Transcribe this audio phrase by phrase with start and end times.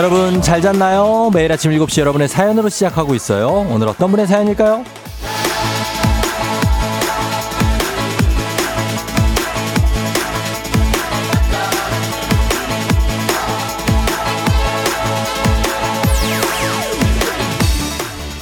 [0.00, 1.30] 여러분 잘 잤나요?
[1.34, 3.66] 매일 아침 7시 여러분의 사연으로 시작하고 있어요.
[3.70, 4.82] 오늘 어떤 분의 사연일까요?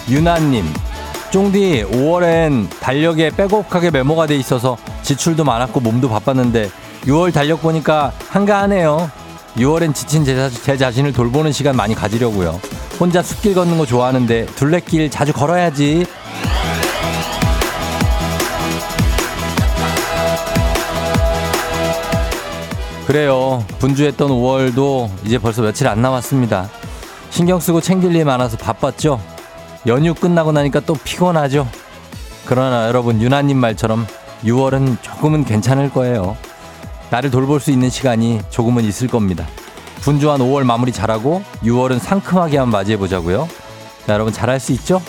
[0.09, 0.65] 유나님,
[1.32, 6.70] 쫑디 5월엔 달력에 빼곡하게 메모가 돼 있어서 지출도 많았고 몸도 바빴는데
[7.06, 9.17] 6월 달력 보니까 한가하네요.
[9.58, 12.60] 6월엔 지친 제, 자- 제 자신을 돌보는 시간 많이 가지려고요.
[13.00, 16.06] 혼자 숲길 걷는 거 좋아하는데 둘레길 자주 걸어야지.
[23.06, 23.65] 그래요.
[23.78, 26.68] 분주했던 5월도 이제 벌써 며칠 안 남았습니다.
[27.30, 29.20] 신경 쓰고 챙길 일 많아서 바빴죠.
[29.87, 31.66] 연휴 끝나고 나니까 또 피곤하죠.
[32.45, 34.06] 그러나 여러분 유나님 말처럼
[34.45, 36.37] 6월은 조금은 괜찮을 거예요.
[37.10, 39.46] 나를 돌볼 수 있는 시간이 조금은 있을 겁니다.
[40.01, 43.48] 분주한 5월 마무리 잘하고 6월은 상큼하게 한번 맞이해 보자고요.
[44.06, 45.00] 자, 여러분 잘할 수 있죠?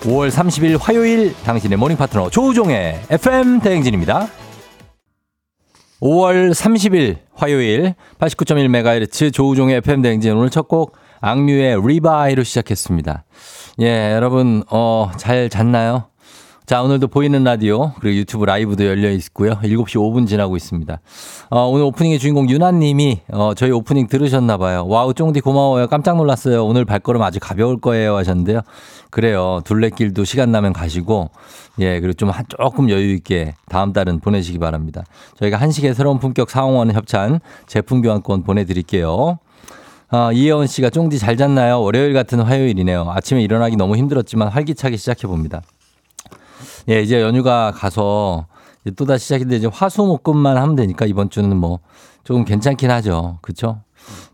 [0.00, 4.28] 5월 30일 화요일 당신의 morning 파트너 조우종의 FM 대행진입니다.
[6.00, 13.24] 5월 30일 화요일 89.1MHz 조우종의 FM 대행진 오늘 첫 곡 악뮤의 Re-Bye로 시작했습니다.
[13.80, 16.08] 예, 여러분 어, 잘 잤나요?
[16.64, 19.54] 자, 오늘도 보이는 라디오, 그리고 유튜브 라이브도 열려 있고요.
[19.62, 21.00] 7시 5분 지나고 있습니다.
[21.50, 24.86] 어, 오늘 오프닝의 주인공 유나님이, 어, 저희 오프닝 들으셨나봐요.
[24.86, 25.88] wow, 쫑디 고마워요.
[25.88, 26.64] 깜짝 놀랐어요.
[26.64, 28.16] 오늘 발걸음 아주 가벼울 거예요.
[28.16, 28.60] 하셨는데요.
[29.10, 29.60] 그래요.
[29.64, 31.30] 둘레길도 시간 나면 가시고,
[31.80, 35.02] 예, 그리고 좀 한, 조금 여유있게 다음 달은 보내시기 바랍니다.
[35.38, 39.40] 저희가 한식의 새로운 품격 상호원 협찬 제품 교환권 보내드릴게요.
[40.10, 41.82] 아, 이혜원 씨가 쫑디 잘 잤나요?
[41.82, 43.10] 월요일 같은 화요일이네요.
[43.10, 45.62] 아침에 일어나기 너무 힘들었지만 활기차게 시작해봅니다.
[46.88, 48.46] 예, 이제 연휴가 가서
[48.84, 51.80] 이제 또다시 시작인데 이제 화수목금만 하면 되니까 이번 주는 뭐
[52.24, 53.38] 조금 괜찮긴 하죠.
[53.42, 53.80] 그쵸?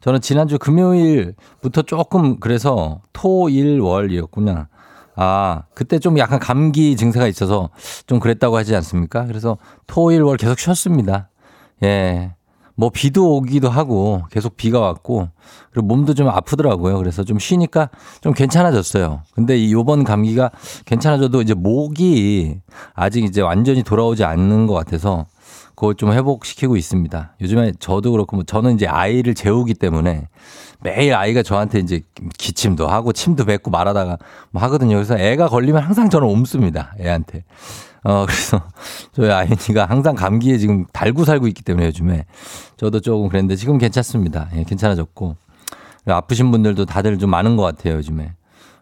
[0.01, 4.69] 저는 지난주 금요일부터 조금 그래서 토, 일, 월이었구나.
[5.17, 7.71] 아, 그때 좀 약간 감기 증세가 있어서
[8.07, 9.27] 좀 그랬다고 하지 않습니까?
[9.27, 11.29] 그래서 토, 일, 월 계속 쉬었습니다.
[11.83, 12.35] 예.
[12.79, 15.29] 뭐 비도 오기도 하고 계속 비가 왔고
[15.73, 16.97] 그리고 몸도 좀 아프더라고요.
[16.99, 17.91] 그래서 좀 쉬니까
[18.21, 19.23] 좀 괜찮아졌어요.
[19.35, 20.53] 근데 이 요번 감기가
[20.87, 22.61] 괜찮아져도 이제 목이
[22.95, 25.27] 아직 이제 완전히 돌아오지 않는 것 같아서
[25.75, 27.35] 그걸 좀 회복시키고 있습니다.
[27.41, 30.29] 요즘에 저도 그렇고 뭐 저는 이제 아이를 재우기 때문에
[30.81, 32.03] 매일 아이가 저한테 이제
[32.39, 34.19] 기침도 하고 침도 뱉고 말하다가
[34.53, 34.95] 뭐 하거든요.
[34.95, 36.95] 그래서 애가 걸리면 항상 저는 옮습니다.
[37.01, 37.43] 애한테.
[38.05, 38.63] 어, 그래서
[39.13, 42.25] 저희 아이니가 항상 감기에 지금 달고 살고 있기 때문에 요즘에
[42.77, 44.49] 저도 조금 그랬는데 지금 괜찮습니다.
[44.55, 45.37] 예, 괜찮아졌고.
[46.07, 48.33] 아프신 분들도 다들 좀 많은 것 같아요, 요즘에.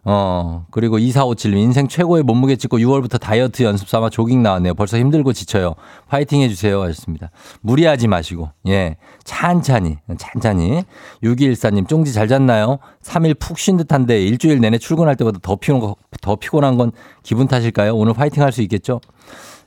[0.09, 4.75] 어, 그리고 2457님, 인생 최고의 몸무게 찍고 6월부터 다이어트 연습 삼아 조깅 나왔네요.
[4.75, 5.75] 벌써 힘들고 지쳐요.
[6.09, 6.81] 파이팅 해주세요.
[6.81, 7.31] 하셨습니다.
[7.61, 8.97] 무리하지 마시고, 예.
[9.25, 10.85] 찬찬히, 찬찬히.
[11.25, 12.79] 6214님, 쫑지 잘 잤나요?
[13.03, 16.93] 3일 푹 쉰 듯한데 일주일 내내 출근할 때보다 더 피곤한, 거, 더 피곤한 건
[17.25, 17.97] 기분 탓일까요?
[17.97, 19.01] 오늘 파이팅 할 수 있겠죠?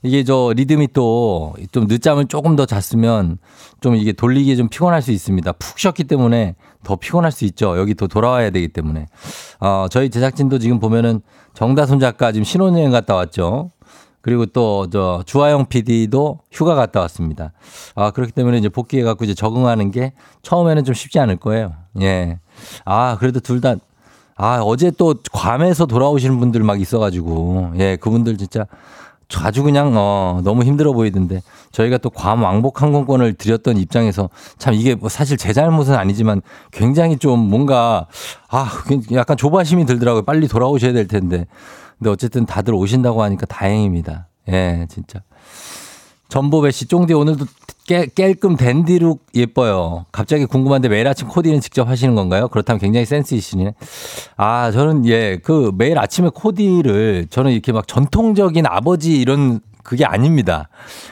[0.03, 3.37] 이게 저 리듬이 또 좀 늦잠을 조금 더 잤으면
[3.81, 5.51] 좀 이게 돌리기에 좀 피곤할 수 있습니다.
[5.53, 7.77] 푹 쉬었기 때문에 더 피곤할 수 있죠.
[7.77, 9.07] 여기 또 돌아와야 되기 때문에.
[9.59, 11.21] 어, 저희 제작진도 지금 보면은
[11.53, 13.71] 정다솜 작가 지금 신혼여행 갔다 왔죠.
[14.21, 17.51] 그리고 또 저 주하영 PD도 휴가 갔다 왔습니다.
[17.95, 21.73] 아, 그렇기 때문에 이제 복귀해 갖고 이제 적응하는 게 처음에는 좀 쉽지 않을 거예요.
[22.01, 22.39] 예.
[22.85, 23.75] 아, 그래도 둘 다
[24.35, 28.67] 아, 어제 또 괌에서 돌아오시는 분들 막 있어가지고, 예, 그분들 진짜
[29.37, 31.41] 아주 그냥 어 너무 힘들어 보이던데.
[31.71, 36.41] 저희가 또 괌 왕복 항공권을 드렸던 입장에서 참 이게 뭐 사실 제 잘못은 아니지만
[36.71, 38.07] 굉장히 좀 뭔가
[38.49, 38.71] 아
[39.13, 40.23] 약간 조바심이 들더라고요.
[40.23, 41.45] 빨리 돌아오셔야 될 텐데.
[41.99, 44.27] 근데 어쨌든 다들 오신다고 하니까 다행입니다.
[44.49, 45.21] 예 진짜
[46.29, 47.45] 전보배 씨 쫑디 오늘도
[47.85, 50.05] 깨, 깰끔 댄디룩 예뻐요.
[50.11, 52.47] 갑자기 궁금한데 매일 아침 코디는 직접 하시는 건가요?
[52.47, 53.73] 그렇다면 굉장히 센스 있으시네.
[54.37, 60.69] 아, 저는 예, 그 매일 아침에 코디를 저는 이렇게 막 전통적인 아버지 이런 그게 아닙니다.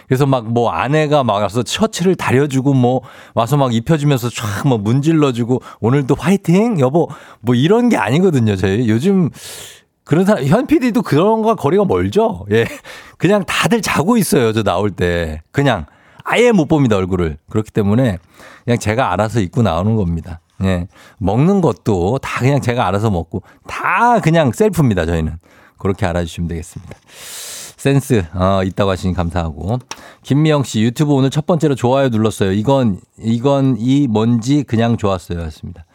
[0.08, 3.02] 그래서 막 뭐 아내가 막 와서 셔츠를 다려주고 뭐
[3.34, 7.10] 와서 막 입혀주면서 촥 뭐 문질러주고 오늘도 화이팅 여보
[7.42, 8.56] 뭐 이런 게 아니거든요.
[8.56, 9.32] 저희 요즘
[10.08, 12.46] 그런 사람, 현 PD도 그런 거 거리가 멀죠?
[12.52, 12.66] 예.
[13.18, 14.54] 그냥 다들 자고 있어요.
[14.54, 15.42] 저 나올 때.
[15.52, 15.86] 그냥
[16.24, 16.96] 아예 못 봅니다.
[16.96, 17.38] 얼굴을.
[17.50, 18.18] 그렇기 때문에
[18.64, 20.40] 그냥 제가 알아서 입고 나오는 겁니다.
[20.64, 20.88] 예.
[21.18, 25.06] 먹는 것도 다 그냥 제가 알아서 먹고 다 그냥 셀프입니다.
[25.06, 25.40] 저희는.
[25.78, 26.96] 그렇게 알아주시면 되겠습니다.
[27.76, 29.78] 센스 어, 있다고 하시니 감사하고
[30.24, 32.54] 김미영 씨 유튜브 오늘 첫 번째로 좋아요 눌렀어요.
[32.54, 35.42] 이건 이건 이 뭔지 그냥 좋았어요.
[35.42, 35.86] 였습니다.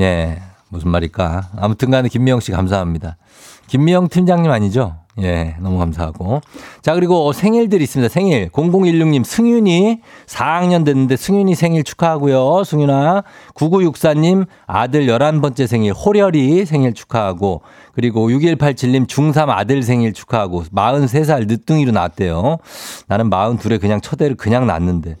[0.00, 0.42] 예.
[0.68, 1.50] 무슨 말일까?
[1.56, 3.16] 아무튼간에 김미영 씨 감사합니다.
[3.66, 4.96] 김미영 팀장님 아니죠?
[5.20, 6.40] 예, 너무 감사하고.
[6.82, 8.12] 자, 그리고 생일들이 있습니다.
[8.12, 8.48] 생일.
[8.48, 12.64] 0016님, 승윤이 4학년 됐는데 승윤이 생일 축하하고요.
[12.64, 13.22] 승윤아.
[13.54, 15.92] 9964님, 아들 11번째 생일.
[15.92, 17.62] 호렬이 생일 축하하고.
[17.94, 20.64] 그리고 6187님, 중3 아들 생일 축하하고.
[20.64, 22.58] 43살 늦둥이로 낳았대요.
[23.06, 25.16] 나는 42에 그냥 첫애를 그냥 낳았는데.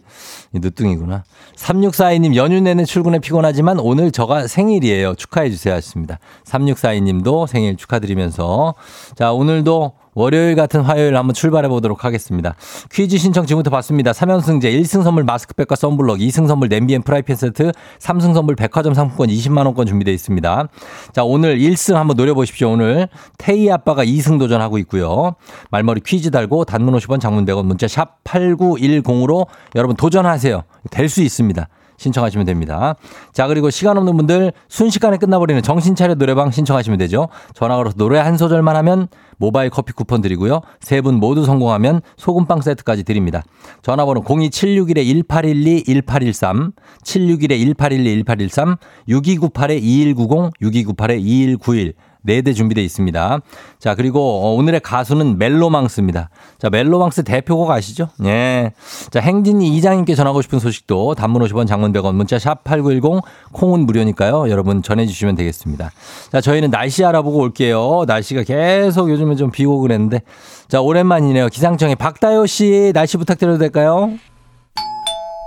[0.52, 1.24] 늦둥이구나.
[1.56, 5.14] 3642님 연휴 내내 출근에 피곤하지만 오늘 저가 생일이에요.
[5.14, 6.18] 축하해 주세요 하셨습니다.
[6.44, 8.74] 3642님도 생일 축하드리면서
[9.16, 12.54] 자, 오늘도 월요일 같은 화요일 한번 출발해 보도록 하겠습니다.
[12.92, 14.12] 퀴즈 신청 지금부터 받습니다.
[14.12, 19.28] 3연승제 1승 선물 마스크팩과 썬블럭, 2승 선물 냄비 and 프라이팬 세트, 3승 선물 백화점 상품권
[19.28, 20.68] 20만 원권 준비되어 있습니다.
[21.12, 22.70] 자, 오늘 1승 한번 노려 보십시오.
[22.70, 23.08] 오늘
[23.38, 25.34] 태희 아빠가 2승 도전하고 있고요.
[25.70, 30.62] 말머리 퀴즈 달고 단문 50원 장문 100원 문자 sharp 8910으로 여러분 도전하세요.
[30.90, 31.68] 될 수 있습니다.
[32.04, 32.94] 신청하시면 됩니다.
[33.32, 37.28] 자, 그리고 시간 없는 분들 순식간에 끝나버리는 정신차려 노래방 신청하시면 되죠.
[37.54, 39.08] 전화 걸어서 노래 한 소절만 하면
[39.38, 40.60] 모바일 커피 쿠폰 드리고요.
[40.80, 43.42] 세 분 모두 성공하면 소금빵 세트까지 드립니다.
[43.82, 46.72] 전화번호 02761-1812, 1813,
[47.02, 48.76] 761-1812, 1813,
[49.08, 51.92] 6298-2190, 6298-2191.
[52.24, 53.38] 네 대 준비되어 있습니다.
[53.78, 56.30] 자, 그리고 어, 오늘의 가수는 멜로망스입니다.
[56.58, 58.08] 자, 멜로망스 대표곡 아시죠?
[58.24, 58.72] 예.
[59.10, 63.22] 자, 행진이 이장님께 전하고 싶은 소식도 단문 50원 장문 100원 문자 sharp 8910
[63.52, 64.48] 콩은 무료니까요.
[64.50, 65.90] 여러분 전해 주시면 되겠습니다.
[66.32, 68.04] 자, 저희는 날씨 알아보고 올게요.
[68.06, 70.22] 날씨가 계속 요즘에 좀 비오고 그랬는데
[70.68, 71.48] 자, 오랜만이네요.
[71.48, 74.10] 기상청의 박다요 씨 날씨 부탁드려도 될까요?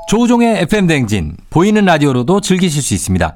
[0.09, 3.35] 조우종의 FM 대행진 보이는 라디오로도 즐기실 수 있습니다.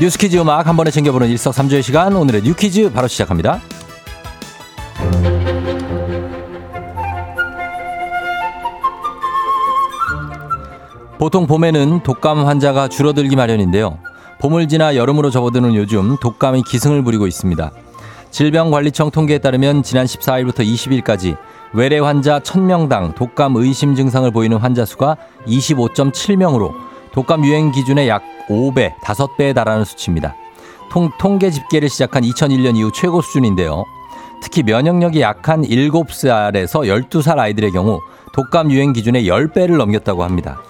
[0.00, 3.60] 뉴스 퀴즈 음악 한 번에 챙겨보는 일석삼조의 시간 오늘의 뉴 퀴즈 바로 시작합니다.
[11.18, 13.98] 보통 봄에는 독감 환자가 줄어들기 마련인데요.
[14.40, 17.70] 봄을 지나 여름으로 접어드는 요즘 독감이 기승을 부리고 있습니다.
[18.30, 21.36] 질병관리청 통계에 따르면 지난 14일부터 20일까지
[21.74, 28.94] 외래 환자 1000명당 독감 의심 증상을 보이는 환자 수가 25.7명으로 독감 유행 기준의 약 5배,
[28.96, 30.34] 5배에 달하는 수치입니다.
[30.90, 33.84] 통, 통계 집계를 시작한 2001년 이후 최고 수준인데요.
[34.42, 38.00] 특히 면역력이 약한 7살에서 12살 아이들의 경우
[38.32, 40.60] 독감 유행 기준의 10배를 넘겼다고 합니다.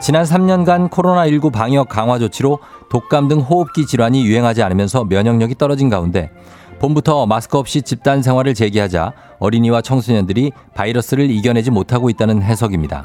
[0.00, 6.30] 지난 3년간 코로나19 방역 강화 조치로 독감 등 호흡기 질환이 유행하지 않으면서 면역력이 떨어진 가운데
[6.78, 13.04] 봄부터 마스크 없이 집단 생활을 재개하자 어린이와 청소년들이 바이러스를 이겨내지 못하고 있다는 해석입니다.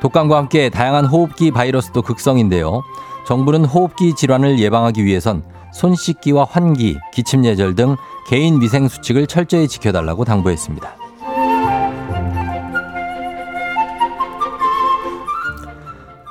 [0.00, 2.82] 독감과 함께 다양한 호흡기 바이러스도 극성인데요.
[3.26, 5.42] 정부는 호흡기 질환을 예방하기 위해선
[5.72, 10.96] 손 씻기와 환기, 기침 예절 등 개인 위생 수칙을 철저히 지켜달라고 당부했습니다.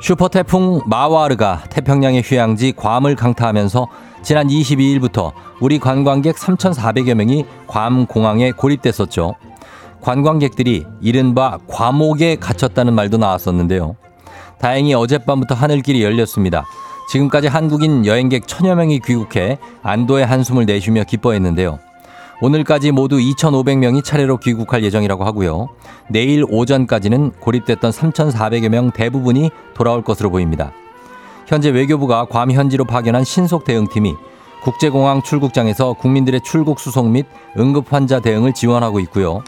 [0.02, 3.88] 슈퍼 태풍 마와르가 태평양의 휴양지 괌을 강타하면서
[4.24, 9.36] 지난 22일부터 우리 관광객 3,400여 명이 괌 공항에 고립됐었죠.
[10.01, 13.96] 관광객들이 이른바 과목에 갇혔다는 말도 나왔었는데요.
[14.60, 16.65] 다행히 어젯밤부터 하늘길이 열렸습니다.
[17.10, 21.79] 지금까지 한국인 여행객 천여 명이 귀국해 안도의 한숨을 내쉬며 기뻐했는데요.
[22.41, 25.70] 오늘까지 모두 2,500명이 차례로 귀국할 예정이라고 하고요.
[26.10, 30.72] 내일 오전까지는 고립됐던 3,400여 명 대부분이 돌아올 것으로 보입니다.
[31.48, 34.13] 현재 외교부가 괌 현지로 파견한 신속 대응팀이
[34.62, 37.25] 국제공항 출국장에서 국민들의 출국 수송 및
[37.58, 39.41] 응급 환자 대응을 지원하고 있고요.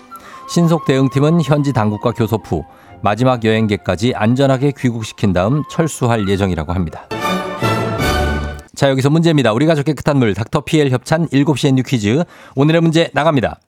[0.52, 2.66] 신속 대응팀은 현지 당국과 교섭 후
[3.02, 7.08] 마지막 여행객까지 안전하게 귀국시킨 다음 철수할 예정이라고 합니다.
[8.76, 9.54] 자, 여기서 문제입니다.
[9.54, 12.26] 우리 가족 깨끗한 물 닥터 피엘 협찬 7시에 뉴 퀴즈.
[12.56, 13.62] 오늘의 문제 나갑니다.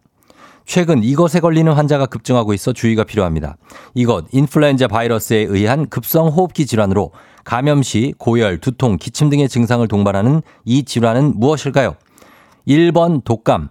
[0.65, 3.55] 최근 이것에 걸리는 환자가 급증하고 있어 주의가 필요합니다.
[3.93, 7.11] 이것 인플루엔자 바이러스에 의한 급성 호흡기 질환으로
[7.45, 11.95] 감염 시 고열, 두통, 기침 등의 증상을 동반하는 이 질환은 무엇일까요?
[12.67, 13.69] 1번 독감,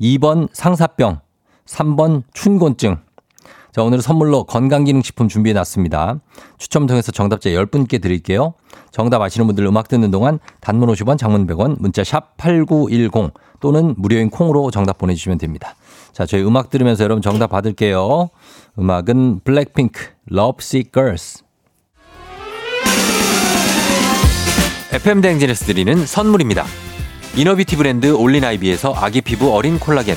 [0.00, 1.20] 2번 상사병,
[1.68, 2.96] 3번 춘곤증.
[3.72, 6.18] 자, 오늘 선물로 건강기능식품 준비해 놨습니다.
[6.56, 8.54] 추첨 통해서 정답자 10분께 드릴게요.
[8.90, 14.30] 정답 아시는 분들 음악 듣는 동안 단문 50원, 장문 100원, 문자 샵 8910 또는 무료인
[14.30, 15.76] 콩으로 정답 보내주시면 됩니다.
[16.12, 18.30] 자, 저희 음악 들으면서 여러분 정답 받을게요.
[18.78, 20.00] 음악은 블랙핑크,
[20.32, 21.44] Love Sick Girls.
[24.90, 26.64] FM 대행진에서 드리는 선물입니다.
[27.36, 30.16] inner beauty 브랜드 올린아이비에서 아기 피부 어린 콜라겐.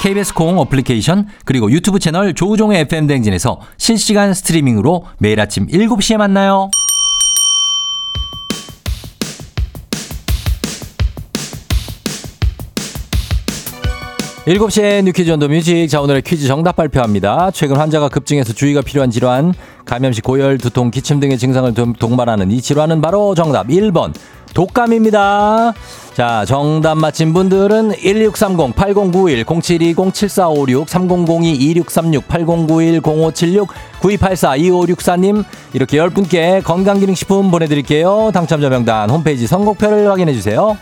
[0.00, 6.70] KBS 콩 어플리케이션 그리고 유튜브 채널 조우종의 FM대행진에서 실시간 스트리밍으로 매일 아침 7시에 만나요.
[14.46, 15.86] 7시에 뉴퀴즈 온더 뮤직.
[15.88, 17.50] 자, 오늘의 퀴즈 정답 발표합니다.
[17.52, 19.52] 최근 환자가 급증해서 주의가 필요한 질환,
[19.84, 24.14] 감염시 고열, 두통, 기침 등의 증상을 동반하는 이 질환은 바로 정답 1번.
[24.54, 25.74] 독감입니다.
[26.14, 33.68] 자, 정답 맞힌 분들은 1630, 8091, 0720, 7456, 3002, 2636, 8091, 0576,
[34.00, 38.30] 9284, 2564님, 이렇게 10분께 건강기능식품 보내드릴게요.
[38.34, 40.76] 당첨자 명단 홈페이지 선곡표를 확인해주세요.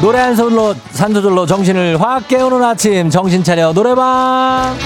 [0.00, 4.76] 노래 한 소절로 산소절로 정신을 확 깨우는 아침 정신 차려 노래방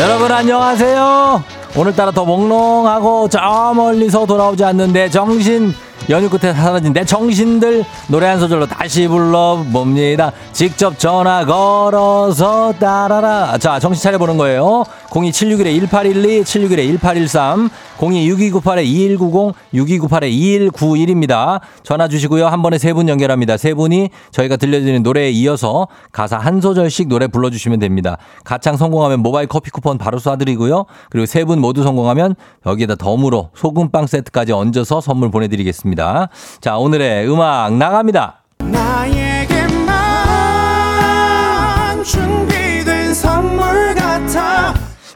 [0.00, 1.42] 여러분 안녕하세요
[1.76, 5.74] 오늘따라 더 몽롱하고 저 멀리서 돌아오지 않는데 정신
[6.08, 10.32] 연휴 끝에 사라진 내 정신들 노래 한 소절로 다시 불러봅니다.
[10.52, 13.58] 직접 전화 걸어서 따라라.
[13.58, 14.84] 자, 정신 차려보는 거예요.
[15.10, 21.60] 02761-1812, 761-1813, 026298-2190, 6298-2191입니다.
[21.82, 22.46] 전화 주시고요.
[22.46, 23.56] 한 번에 세 분 연결합니다.
[23.56, 28.18] 세 분이 저희가 들려드리는 노래에 이어서 가사 한 소절씩 노래 불러주시면 됩니다.
[28.44, 30.86] 가창 성공하면 모바일 커피 쿠폰 바로 쏴드리고요.
[31.10, 32.34] 그리고 세 분 모두 성공하면
[32.66, 36.28] 여기에다 덤으로 소금빵 세트까지 얹어서 선물 보내드리겠습니다.
[36.60, 38.42] 자, 오늘의 음악 나갑니다.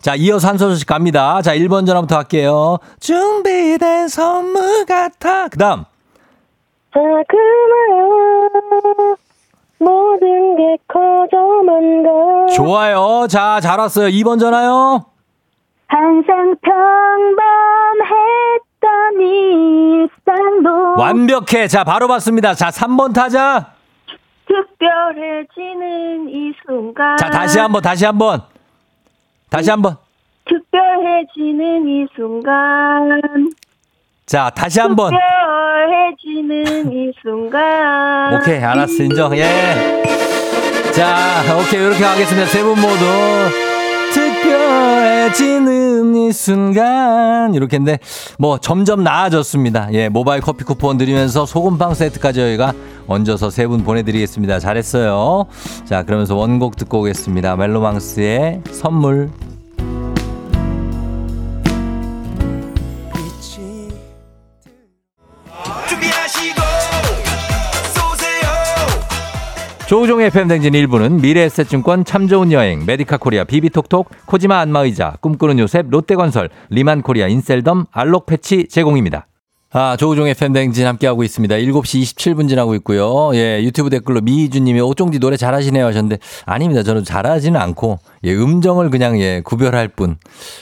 [0.03, 1.41] 자, 이어서 한 소절씩 갑니다.
[1.43, 2.79] 자, 1번 전화부터 할게요.
[2.99, 5.47] 준비된 선물 같아.
[5.49, 5.85] 그 다음.
[6.93, 8.09] 자그마요
[9.79, 12.47] 모든 게 커져만 가.
[12.55, 13.27] 좋아요.
[13.31, 14.09] 자, 잘 왔어요.
[14.09, 15.05] 2번 전화요.
[15.87, 17.61] 항상 평범했던
[19.21, 21.69] 일상도 완벽해.
[21.69, 22.55] 자, 바로 봤습니다.
[22.55, 23.73] 자, 3번 타자.
[24.49, 27.17] 특별해지는 이 순간.
[27.19, 28.43] 자, 다시 한 번, 다시 한 번.
[29.53, 29.97] 다시 한 번.
[30.47, 33.53] 특별해지는 이 순간.
[34.25, 35.13] 자, 다시 한 번.
[35.13, 38.35] 특별해지는 이 순간.
[38.35, 39.03] 오케이, 알았어.
[39.03, 39.37] 인정.
[39.37, 40.03] 예.
[40.95, 41.83] 자, 오케이.
[41.85, 42.47] 이렇게 하겠습니다.
[42.47, 43.72] 세 분 모두.
[44.13, 47.55] 특별해지는 이 순간.
[47.55, 47.99] 이렇게 했는데,
[48.39, 49.89] 뭐, 점점 나아졌습니다.
[49.93, 52.73] 예, 모바일 커피 쿠폰 드리면서 소금빵 세트까지 저희가
[53.09, 54.59] 얹어서 세 분 보내드리겠습니다.
[54.61, 55.47] 잘했어요.
[55.85, 57.57] 자, 그러면서 원곡 듣고 오겠습니다.
[57.57, 59.31] 멜로망스의 선물.
[69.93, 76.49] 조우종의 FM대행진 1부는 미래에셋증권 참 좋은 여행, 메디카 코리아 비비톡톡, 코지마 안마의자, 꿈꾸는 요셉, 롯데건설,
[76.71, 79.27] 리만코리아 인셀덤, 알록패치 제공입니다.
[79.75, 81.55] 아, 조우종의 팬댕진 함께하고 있습니다.
[81.55, 83.31] 7시 27분 지나고 있고요.
[83.35, 86.83] 예, 유튜브 댓글로 미희주님이 오종디 노래 잘하시네요 하셨는데, 아닙니다.
[86.83, 90.17] 저는 잘하지는 않고, 예, 음정을 그냥, 예, 구별할 뿐.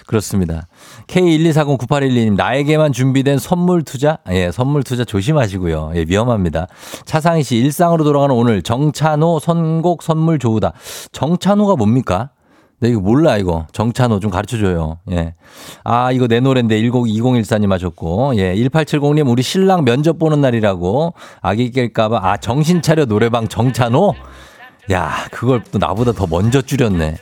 [0.06, 0.68] 그렇습니다.
[1.08, 4.18] K1240981님, 나에게만 준비된 선물 투자?
[4.30, 5.92] 예, 선물 투자 조심하시고요.
[5.96, 6.68] 예, 위험합니다.
[7.04, 10.72] 차상희 씨, 일상으로 돌아가는 오늘 정찬호 선곡 선물 좋으다.
[11.10, 12.30] 정찬호가 뭡니까?
[12.80, 13.66] 네, 이거 몰라, 이거.
[13.72, 14.98] 정찬호 좀 가르쳐 줘요.
[15.10, 15.34] 예.
[15.84, 18.54] 아, 이거 내 노래인데 102014님 하셨고, 예.
[18.54, 21.12] 1870님, 우리 신랑 면접 보는 날이라고.
[21.42, 22.20] 아기 깰까봐.
[22.22, 24.14] 아, 정신 차려 노래방 정찬호?
[24.92, 27.16] 야, 그걸 또 나보다 더 먼저 줄였네.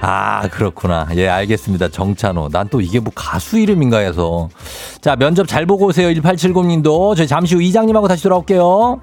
[0.00, 1.06] 아, 그렇구나.
[1.16, 1.88] 예, 알겠습니다.
[1.88, 2.48] 정찬호.
[2.48, 4.48] 난 또 이게 뭐 가수 이름인가 해서.
[5.02, 6.08] 자, 면접 잘 보고 오세요.
[6.08, 7.14] 1870님도.
[7.14, 9.02] 저희 잠시 후 이장님하고 다시 돌아올게요.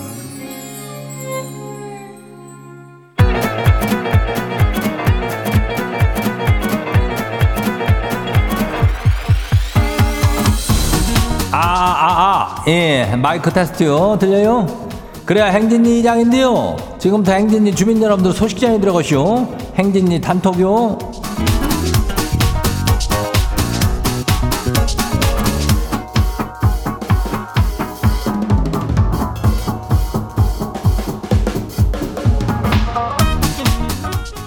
[12.71, 14.17] 예, 마이크 테스트요.
[14.17, 14.65] 들려요?
[15.25, 16.77] 그래야 행진리 이장인데요.
[16.99, 19.45] 지금부터 행진리 주민 여러분들 소식장에 들어가시오.
[19.75, 20.97] 행진리 단톡요.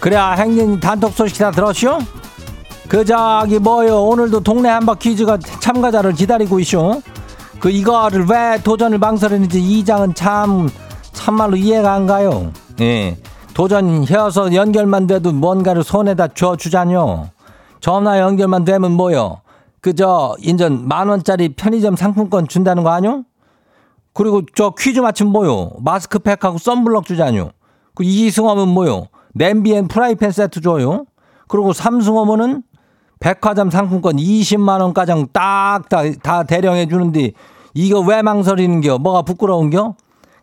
[0.01, 1.99] 그래야 행진리 단톡 소식 다 들었쇼?
[2.89, 7.03] 그 저기 뭐요 오늘도 동네 한바 퀴즈가 참가자를 기다리고 있쇼
[7.65, 10.69] 그 이거를 왜 도전을 망설이는지 이장은 참
[11.15, 12.53] 참말로 이해가 안 가요.
[12.83, 13.17] 예.
[13.55, 17.31] 도전 해서 연결만 돼도 뭔가를 손에다 줘 주자뇨.
[17.81, 19.41] 전화 연결만 되면 뭐요?
[19.81, 23.23] 그저 인전 만 원짜리 편의점 상품권 준다는 거 아뇨?
[24.13, 25.71] 그리고 저 퀴즈 맞춤 뭐요?
[25.79, 27.53] 마스크팩하고 썬블럭 주자뇨.
[27.95, 29.07] 그 이승하면 뭐요?
[29.33, 31.07] 냄비 and 프라이팬 세트 줘요?
[31.49, 32.63] 그리고 삼승허면은
[33.21, 37.33] 백화점 상품권 20만 원가량 딱다 다 대령해 주는데
[37.75, 38.99] 이거 왜 망설이는겨?
[38.99, 39.95] 뭐가 부끄러운겨?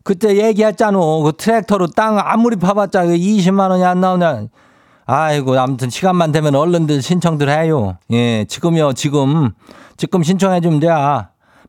[0.04, 0.98] 그때 얘기했잖아.
[0.98, 4.48] 그 트랙터로 땅 아무리 파봤자 그 20만 원이 안 나오냐.
[5.06, 7.98] 아이고 아무튼 시간만 되면 얼른들 신청들 해요.
[8.12, 9.52] 예, 지금요 지금
[9.98, 10.88] 지금 신청해 주면 돼.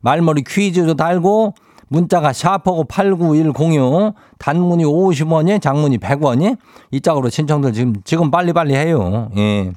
[0.01, 1.55] 말머리 퀴즈도 달고
[1.88, 6.57] 문자가 샤퍼고 89106 단문이 50원이 장문이 100원이
[6.90, 9.31] 이 짝으로 신청들 지금 지금 빨리빨리 해요.
[9.37, 9.72] 예.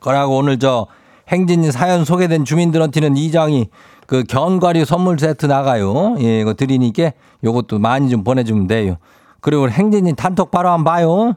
[0.00, 0.86] 그러고 오늘 저
[1.28, 3.68] 행진이 사연 소개된 주민들한테는 이 장이
[4.06, 6.16] 그 견과류 선물 세트 나가요.
[6.20, 7.12] 예, 이거 드리니까
[7.44, 8.96] 요것도 많이 좀 보내주면 돼요.
[9.40, 11.34] 그리고 행진이 단톡 바로 한번 봐요.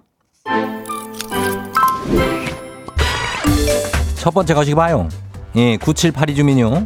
[4.16, 5.08] 첫 번째 거시기 봐요.
[5.56, 6.86] 예, 9782 주민요.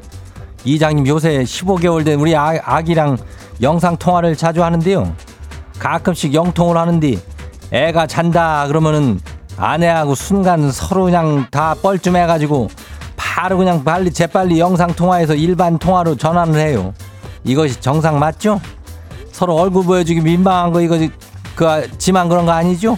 [0.65, 3.17] 이장님 요새 15개월 된 우리 아, 아기랑
[3.61, 5.13] 영상 통화를 자주 하는데요.
[5.79, 7.17] 가끔씩 영통을 하는데
[7.71, 9.19] 애가 잔다 그러면은
[9.57, 12.69] 아내하고 순간 서로 그냥 다 뻘쭘해가지고
[13.33, 16.93] 바로 그냥 빨리 재빨리 영상 통화해서 일반 통화로 전환을 해요.
[17.43, 18.61] 이것이 정상 맞죠?
[19.31, 20.99] 서로 얼굴 보여주기 민망한 거 이거
[21.55, 22.95] 그 지만 그런 거 아니죠?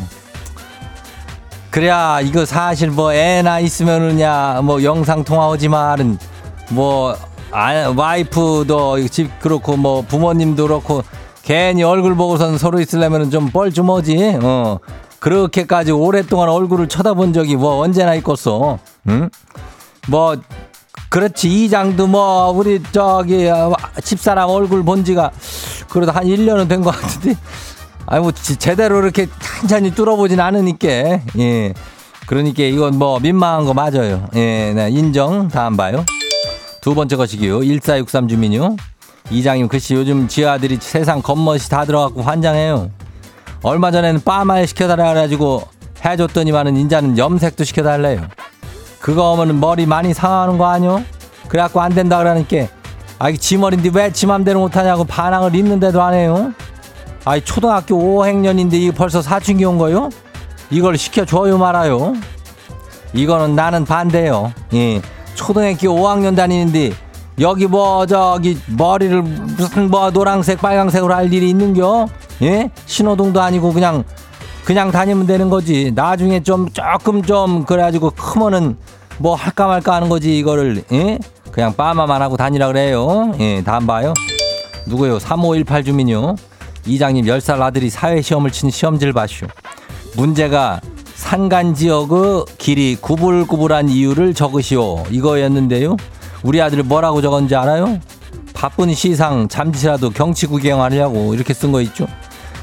[1.72, 6.18] 그래야 이거 사실 뭐 애나 있으면은야 뭐 영상 통화하지 말은
[6.72, 7.16] 뭐
[7.52, 11.02] 아, 와이프도 집 그렇고 뭐 부모님도 그렇고
[11.44, 14.40] 괜히 얼굴 보고선 서로 있으려면은 좀 뻘쭘하지.
[14.44, 14.80] 어.
[15.20, 18.80] 그렇게까지 오랫동안 얼굴을 쳐다본 적이 뭐 언제나 있겠어.
[19.08, 19.30] 응?
[20.08, 20.36] 뭐
[21.10, 21.66] 그렇지.
[21.66, 23.48] 이장도 뭐 우리 저기
[24.04, 25.32] 집사람 얼굴 본 지가
[25.90, 27.38] 그래도 한 1년은 된 것 같은데.
[28.08, 29.28] 아니 뭐 제대로 이렇게
[29.62, 30.88] 천천히 뚫어보진 않으니까.
[31.40, 31.74] 예.
[32.28, 34.28] 그러니까 이건 뭐 민망한 거 맞아요.
[34.36, 35.48] 예 네, 인정.
[35.48, 36.04] 다음 봐요.
[36.82, 37.64] 두 번째 것이기요.
[37.64, 38.76] 1463 주민요.
[39.32, 42.92] 이장님 글씨 요즘 지 아들이 세상 겉멋이 다 들어갖고 환장해요.
[43.64, 45.64] 얼마 전에는 빠마에 시켜달라 그래가지고
[46.04, 48.22] 해줬더니만은 인자는 염색도 시켜달래요.
[49.06, 51.04] 그거 하면은 머리 많이 상하는 거 아니요?
[51.48, 52.66] 그래갖고 안 된다 그러니까
[53.20, 56.54] 아이 지 머리인데 왜 지 맘대로 못하냐고 반항을 입는데도 안 해요?
[57.24, 60.10] 아이 초등학교 5학년인데 이 벌써 사춘기 온 거요?
[60.72, 62.16] 이걸 시켜줘요 말아요?
[63.14, 64.52] 이거는 나는 반대요.
[64.74, 65.00] 예.
[65.36, 66.94] 초등학교 5학년 다니는데
[67.40, 72.08] 여기 뭐 저기 머리를 무슨 뭐 노란색 빨강색으로 할 일이 있는겨?
[72.42, 72.72] 예?
[72.88, 74.04] 신호등도 아니고 그냥
[74.66, 75.92] 그냥 다니면 되는 거지.
[75.94, 78.78] 나중에 좀 조금 좀 그래가지고 크면은
[79.20, 81.20] 뭐 할까 말까 하는 거지 이거를 예?
[81.52, 83.34] 그냥 빠마만 하고 다니라 그래요.
[83.40, 84.14] 예, 다음 봐요.
[84.88, 85.20] 누구요?
[85.20, 86.36] 3518 주민요.
[86.86, 89.46] 이장님 10살 아들이 사회 시험을 친 시험지를 봐슈.
[90.18, 90.82] 문제가
[91.14, 95.04] 산간 지역의 길이 구불구불한 이유를 적으시오.
[95.10, 95.96] 이거였는데요.
[96.44, 98.00] 우리 아들 뭐라고 적었는지 알아요?
[98.54, 102.08] 바쁜 시상 잠시라도 경치 구경하려고 이렇게 쓴 거 있죠.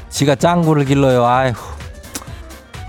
[0.09, 1.25] 지가 짱구를 길러요.
[1.25, 1.72] 아이고.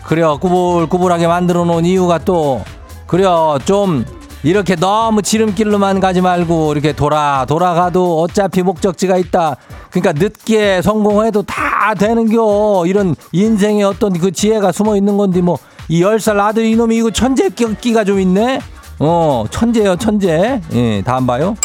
[0.06, 0.38] 그래요.
[0.38, 2.62] 꾸불꾸불하게 만들어 놓은 이유가 또
[3.06, 3.58] 그래요.
[3.64, 4.04] 좀
[4.42, 9.56] 이렇게 너무 지름길로만 가지 말고 이렇게 돌아 돌아가도 어차피 목적지가 있다.
[9.90, 12.84] 그러니까 늦게 성공해도 다 되는겨.
[12.86, 17.10] 이런 인생의 어떤 그 지혜가 숨어 있는 건데 뭐 이 열 살 아들 이놈이 이거
[17.10, 18.60] 천재 끼가 좀 있네.
[19.00, 20.60] 어 천재요 천재.
[20.72, 21.56] 예 다음 봐요.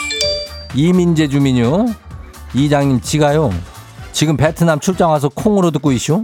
[0.75, 1.85] 이민재 주민요.
[2.53, 3.49] 이장님 지가요.
[4.11, 6.23] 지금 베트남 출장 와서 콩으로 듣고 있슈.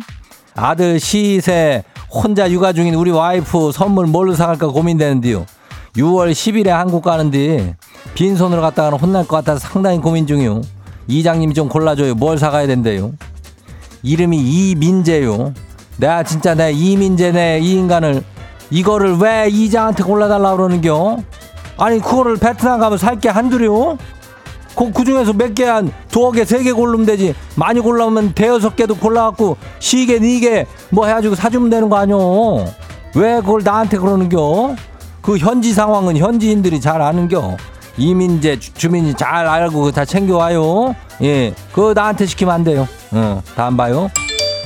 [0.56, 1.84] 아들 시세
[2.16, 5.46] 혼자 육아 중인 우리 와이프 선물 뭘로 사갈까 고민되는데요.
[5.98, 7.76] 6월 10일에 한국 가는데
[8.16, 10.62] 빈손으로 갔다가는 혼날 것 같아서 상당히 고민 중이요.
[11.08, 12.16] 이장님이 좀 골라줘요.
[12.16, 13.12] 뭘 사가야 된대요.
[14.02, 15.54] 이름이 이민재요.
[15.98, 18.24] 내가 진짜 내 이민재네 이 인간을
[18.72, 21.18] 이거를 왜 이장한테 골라달라 그러는겨?
[21.78, 23.98] 아니 그거를 베트남 가면 살게 한둘이요?
[24.76, 27.34] 그, 그 중에서 몇 개 한 두어 개, 세개 고르면 되지.
[27.56, 32.66] 많이 골라오면 대여섯 개도 골라갖고 시계, 니개 뭐 해가지고 사주면 되는 거 아니오.
[33.16, 34.76] 왜 그걸 나한테 그러는겨?
[35.22, 37.58] 그 현지 상황은 현지인들이 잘 아는겨.
[37.98, 40.96] 이민재 주- 주민이 잘 알고 다 챙겨와요.
[41.24, 41.54] 예.
[41.72, 42.88] 그거 나한테 시키면 안 돼요.
[43.12, 44.12] 어, 다음 봐요.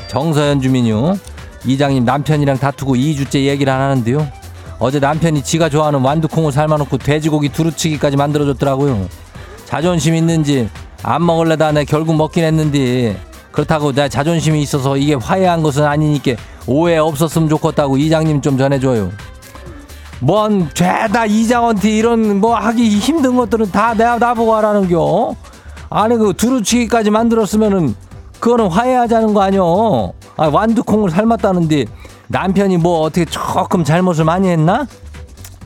[0.08, 1.16] 정서연 주민요.
[1.66, 4.28] 이장님 남편이랑 다투고 2주째 얘기를 안 하는데요.
[4.80, 9.08] 어제 남편이 지가 좋아하는 완두콩을 삶아놓고 돼지고기 두루치기까지 만들어줬더라고요.
[9.70, 10.68] 자존심 있는지
[11.04, 16.32] 안 먹을래다 내 결국 먹긴 했는데 그렇다고 내 자존심이 있어서 이게 화해한 것은 아니니까
[16.66, 19.12] 오해 없었으면 좋겠다고 이장님 좀 전해줘요.
[20.22, 25.36] 뭔 죄다 이장한테 이런 뭐 하기 힘든 것들은 다 내가 나보고 하라는겨.
[25.92, 27.94] 아니 그 두루치기까지 만들었으면은
[28.40, 30.14] 그거는 화해하자는 거 아니여.
[30.38, 31.86] 아, 완두콩을 삶았다는데
[32.28, 34.88] 남편이 뭐 어떻게 조금 잘못을 많이 했나?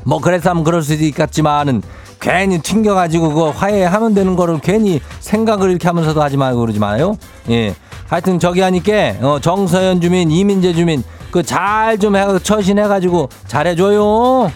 [0.03, 1.81] 뭐 하면 그럴 수도 있겠지만은
[2.23, 7.17] 괜히 튕겨가지고 그거 화해하면 되는 거를 괜히 생각을 이렇게 하면서도 하지 말고 그러지 마요.
[7.49, 7.75] 예.
[8.07, 14.51] 하여튼 저기 하니까 어, 정서연 주민, 이민재 주민 그 잘 좀 해 처신해가지고 잘해줘요.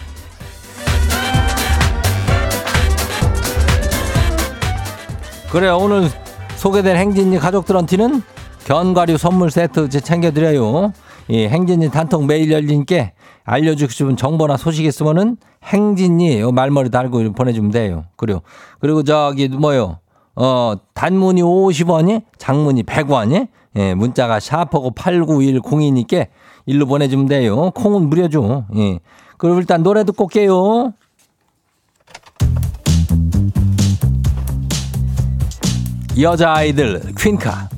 [5.50, 6.08] 그래 오늘
[6.56, 8.22] 소개된 행진이 가족들한테는
[8.64, 10.92] 견과류 선물 세트 챙겨드려요.
[11.28, 13.12] 이 행진이 단톡 메일 열린께
[13.48, 18.04] 알려주고 싶은 정보나 소식 있으면은 행진이 요 말머리 달고 보내주면 돼요.
[18.16, 18.42] 그리고
[18.78, 19.98] 그리고 저기 뭐요?
[20.36, 26.28] 어 단문이 50원이 장문이 100원이 예 문자가 샤퍼고 89102니께
[26.66, 27.70] 일로 보내주면 돼요.
[27.70, 28.66] 콩은 무료죠.
[28.76, 29.00] 예.
[29.38, 30.92] 그럼 일단 노래 듣고 올게요.
[36.20, 37.77] 여자아이들 퀸카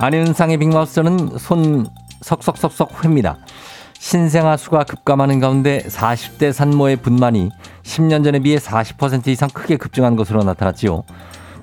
[0.00, 1.88] 안윤상의 빅마우스는 손
[2.20, 3.36] 석석석석 회입니다.
[3.98, 7.50] 신생아 수가 급감하는 가운데 40대 산모의 분만이
[7.82, 11.02] 10년 전에 비해 40% 이상 크게 급증한 것으로 나타났지요.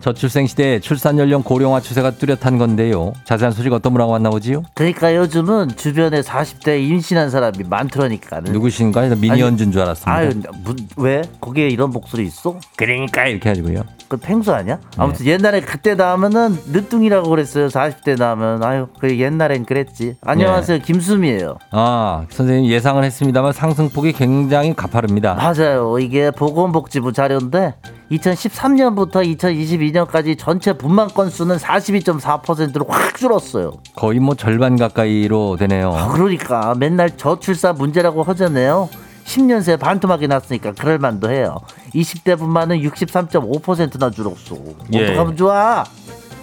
[0.06, 3.14] 저출생 시대에 출산 연령 고령화 추세가 뚜렷한 건데요.
[3.24, 4.62] 자세한 소식 어떤 분하고 만나보지요?
[4.76, 8.54] 그러니까 요즘은 주변에 40대 임신한 사람이 많더라니까는.
[8.54, 9.16] 누구신가요?
[9.16, 10.14] 미니언즈인 줄 알았습니다.
[10.14, 10.30] 아유,
[10.64, 11.24] 무, 왜?
[11.42, 12.60] 거기에 이런 목소리 있어?
[12.76, 13.82] 그러니까 이렇게 해가지고요.
[14.08, 14.76] 그 팽수 아니야?
[14.76, 14.82] 네.
[14.98, 17.68] 아무튼 옛날에 그때 나오면은 늦둥이라고 그랬어요.
[17.70, 20.06] 40대 나오면 아유, 그 옛날엔 그랬지.
[20.06, 20.16] 네.
[20.22, 21.58] 안녕하세요, 김수미예요.
[21.72, 25.34] 아 선생님 예상은 했습니다만 상승폭이 굉장히 가파릅니다.
[25.34, 25.98] 맞아요.
[25.98, 27.74] 이게 보건복지부 자료인데
[28.12, 33.72] 2013년부터 2022년 까지 전체 분만 건수는 42.4%로 확 줄었어요.
[33.96, 36.10] 거의 뭐 절반 가까이로 되네요.
[36.12, 38.90] 그러니까 맨날 저출산 문제라고 하잖아요.
[39.24, 41.60] 10년 새 반토막이 났으니까 그럴 만도 해요.
[41.94, 44.58] 20대 분만은 63.5%나 줄었어.
[44.94, 45.12] 예.
[45.12, 45.86] 어떡하면 좋아?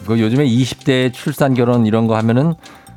[0.06, 2.54] 그 요즘에 20대 출산 결혼 이런 거 하면은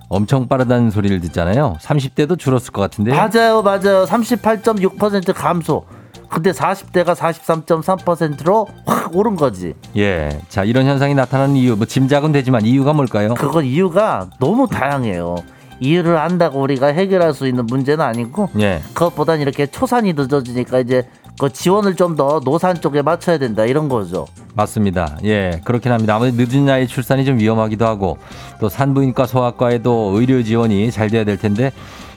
[0.07, 1.77] 엄청 빠르다는 소리를 듣잖아요.
[1.81, 3.11] 30대도 줄었을 것 같은데.
[3.11, 4.05] 맞아요, 맞아요.
[4.05, 5.85] 38.6% 감소.
[6.29, 9.73] 근데 40대가 43.3%로 확 오른 거지.
[9.97, 10.39] 예.
[10.49, 13.33] 자, 이런 현상이 나타나는 이유 뭐 짐작은 되지만 이유가 뭘까요?
[13.35, 15.35] 그건 이유가 너무 다양해요.
[15.81, 18.81] 이유를 안다고 우리가 해결할 수 있는 문제는 아니고 예.
[18.93, 21.07] 그것보단 이렇게 초산이 늦어지니까 이제
[21.37, 24.25] 그 지원을 좀 더 노산 쪽에 맞춰야 된다 이런 거죠.
[24.53, 25.17] 맞습니다.
[25.25, 26.15] 예, 그렇긴 합니다.
[26.15, 28.17] 아무래도 늦은 나이 출산이 좀 위험하기도 하고
[28.61, 31.73] 또 산부인과 소아과에도 의료 지원이 잘 돼야 될 텐데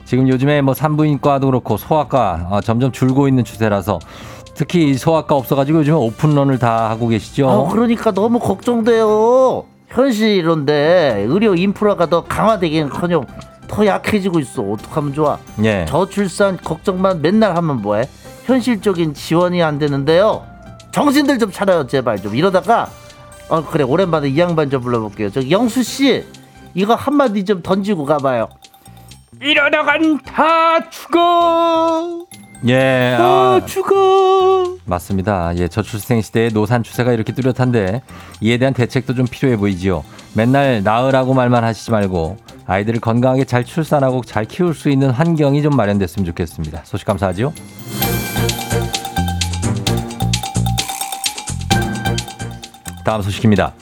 [0.09, 3.99] 지금 요즘에 뭐 산부인과도 그렇고 소아과 아, 점점 줄고 있는 추세라서
[4.55, 7.47] 특히 소아과 없어가지고 요즘에 오픈런을 다 하고 계시죠.
[7.47, 9.65] 아, 그러니까 너무 걱정돼요.
[9.87, 13.27] 현실인데 의료 인프라가 더 강화되기는커녕
[13.67, 14.63] 더 약해지고 있어.
[14.63, 15.37] 어떡하면 좋아?
[15.63, 15.85] 예.
[15.87, 18.09] 저출산 걱정만 맨날 하면 뭐해?
[18.45, 20.43] 현실적인 지원이 안 되는데요.
[20.89, 22.35] 정신들 좀 차려요, 제발 좀.
[22.35, 22.89] 이러다가
[23.47, 25.29] 어 그래 오랜만에 이 양반 좀 불러볼게요.
[25.29, 26.25] 저기 영수 씨
[26.73, 28.49] 이거 한마디 좀 던지고 가봐요.
[29.41, 32.25] 이러다간 다 죽어.
[32.67, 33.15] 예.
[33.17, 34.75] 다 아, 죽어.
[34.85, 35.55] 맞습니다.
[35.57, 38.01] 예, 저출생 시대의 노산 추세가 이렇게 뚜렷한데
[38.41, 40.03] 이에 대한 대책도 좀 필요해 보이지요.
[40.33, 45.75] 맨날 낳으라고 말만 하시지 말고 아이들을 건강하게 잘 출산하고 잘 키울 수 있는 환경이 좀
[45.75, 46.81] 마련됐으면 좋겠습니다.
[46.83, 47.53] 소식 감사하죠.
[53.05, 53.73] 다음 소식입니다.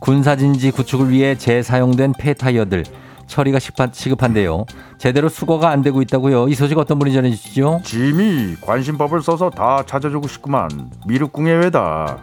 [0.00, 2.84] 군사진지 구축을 위해 재사용된 폐타이어들
[3.28, 4.64] 처리가 시급한, 시급한 데요.
[4.98, 6.48] 제대로 수거가 안 되고 있다고요.
[6.48, 7.82] 이 소식 어떤 분이 전해주시죠?
[7.84, 10.90] 짐이 관심법을 써서 다 찾아주고 싶구만.
[11.06, 12.18] 미륵궁예회다.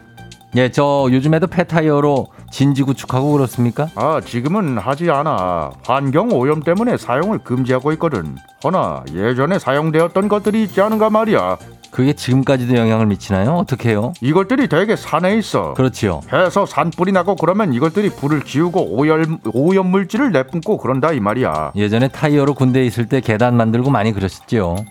[0.57, 3.89] 예, 저 요즘에도 폐타이어로 진지 구축하고 그렇습니까?
[3.95, 5.71] 아, 지금은 하지 않아.
[5.85, 8.37] 환경 오염 때문에 사용을 금지하고 있거든.
[8.63, 11.57] 허나 예전에 사용되었던 것들이 있지 않은가 말이야.
[11.95, 13.51] 그게 지금까지도 영향을 미치나요?
[13.53, 14.11] 어떻게 해요?
[14.19, 15.73] 이것들이 되게 산에 있어.
[15.75, 16.19] 그렇지요.
[16.33, 21.71] 해서 산불이 나고 그러면 이것들이 불을 지우고 오염, 오염 물질을 내뿜고 그런다 이 말이야.
[21.73, 24.83] 예전에 타이어로 군대에 있을 때 계단 만들고 많이 그러셨죠.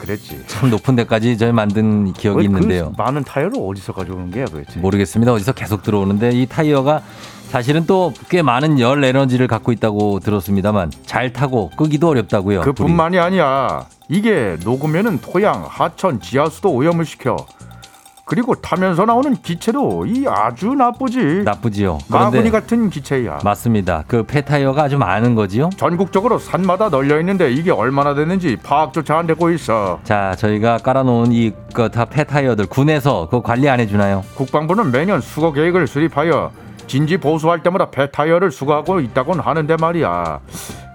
[0.00, 0.44] 그랬지.
[0.46, 2.92] 참 높은 데까지 저희 만든 기억이 있는데요.
[2.96, 4.80] 그 많은 타이어를 어디서 가져오는 게야 도대체?
[4.80, 5.34] 모르겠습니다.
[5.34, 7.02] 어디서 계속 들어오는데 이 타이어가
[7.50, 12.62] 사실은 또 꽤 많은 열 에너지를 갖고 있다고 들었습니다만 잘 타고 끄기도 어렵다고요.
[12.62, 13.86] 그뿐만이 아니야.
[14.08, 17.36] 이게 녹으면은 토양, 하천, 지하수도 오염을 시켜.
[18.24, 21.42] 그리고 타면서 나오는 기체도 이 아주 나쁘지.
[21.44, 21.98] 나쁘지요.
[22.08, 23.38] 마구니 같은 기체야.
[23.44, 24.02] 맞습니다.
[24.08, 25.70] 그 폐타이어가 아주 많은 거지요.
[25.76, 30.00] 전국적으로 산마다 널려 있는데 이게 얼마나 되는지 파악조차 안 되고 있어.
[30.02, 34.24] 자, 저희가 깔아놓은 이다 폐타이어들 군에서 그 관리 안 해주나요?
[34.34, 36.50] 국방부는 매년 수거 계획을 수립하여
[36.86, 40.40] 진지 보수할 때마다 폐타이어를 수거하고 있다곤 하는데 말이야.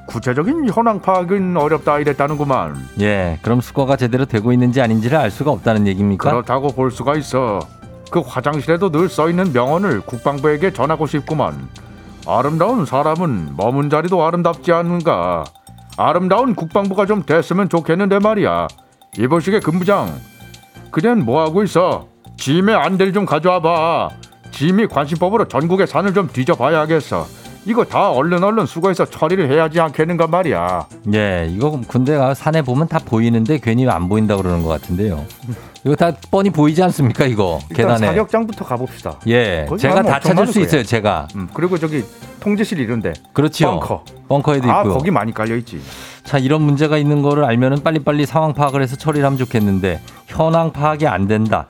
[0.07, 2.75] 구체적인 현황 파악은 어렵다 이랬다는구만.
[3.01, 6.29] 예, 그럼 수거가 제대로 되고 있는지 아닌지를 알 수가 없다는 얘기입니까?
[6.29, 7.59] 그렇다고 볼 수가 있어.
[8.09, 11.67] 그 화장실에도 늘 써 있는 명언을 국방부에게 전하고 싶구만.
[12.27, 15.45] 아름다운 사람은 머문 자리도 아름답지 않은가.
[15.97, 18.67] 아름다운 국방부가 좀 됐으면 좋겠는데 말이야.
[19.17, 20.13] 이보시게 근부장.
[20.91, 22.07] 그냥 뭐 하고 있어?
[22.37, 24.09] 짐의 안대를 좀 가져와 봐.
[24.51, 27.27] 짐이 관심법으로 전국의 산을 좀 뒤져봐야겠어.
[27.65, 30.87] 이거 다 얼른 얼른 수거해서 처리를 해야지 않겠는가 말이야.
[31.13, 35.23] 예, 이거 군대가 산에 보면 다 보이는데 괜히 안 보인다 그러는 것 같은데요.
[35.85, 37.25] 이거 다 뻔히 보이지 않습니까?
[37.25, 38.07] 이거 계단에.
[38.07, 39.19] 사격장부터 가봅시다.
[39.27, 40.65] 예, 제가 다 찾을 수 거예요.
[40.65, 40.83] 있어요.
[40.83, 41.27] 제가.
[41.35, 42.03] 음, 그리고 저기
[42.39, 43.79] 통제실 이런데 그렇지요.
[43.79, 44.03] 벙커.
[44.27, 44.93] 벙커에도 아 있고요.
[44.95, 45.79] 거기 많이 깔려 있지.
[46.23, 51.05] 자, 이런 문제가 있는 거를 알면은 빨리빨리 상황 파악을 해서 처리를 하면 좋겠는데 현황 파악이
[51.07, 51.67] 안 된다.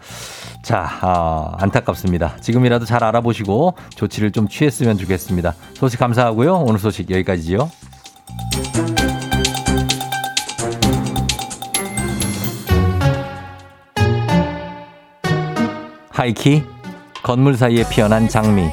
[0.62, 2.38] 자, 아, 안타깝습니다.
[2.38, 5.56] 지금이라도 잘 알아보시고 조치를 좀 취했으면 좋겠습니다.
[5.74, 6.56] 소식 감사하고요.
[6.58, 7.70] 오늘 소식 여기까지지요.
[16.12, 16.64] 하이키
[17.24, 18.70] 건물 사이에 피어난 장미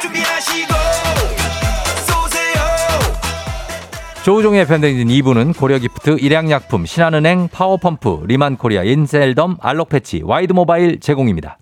[0.00, 1.37] 준비하시고
[4.28, 11.56] 조우종의 FM대행진 2부는 고려기프트, 일양약품, 신한은행, 파워펌프, 리만코리아, 인셀덤, 알록패치, 와이드모바일 제공입니다.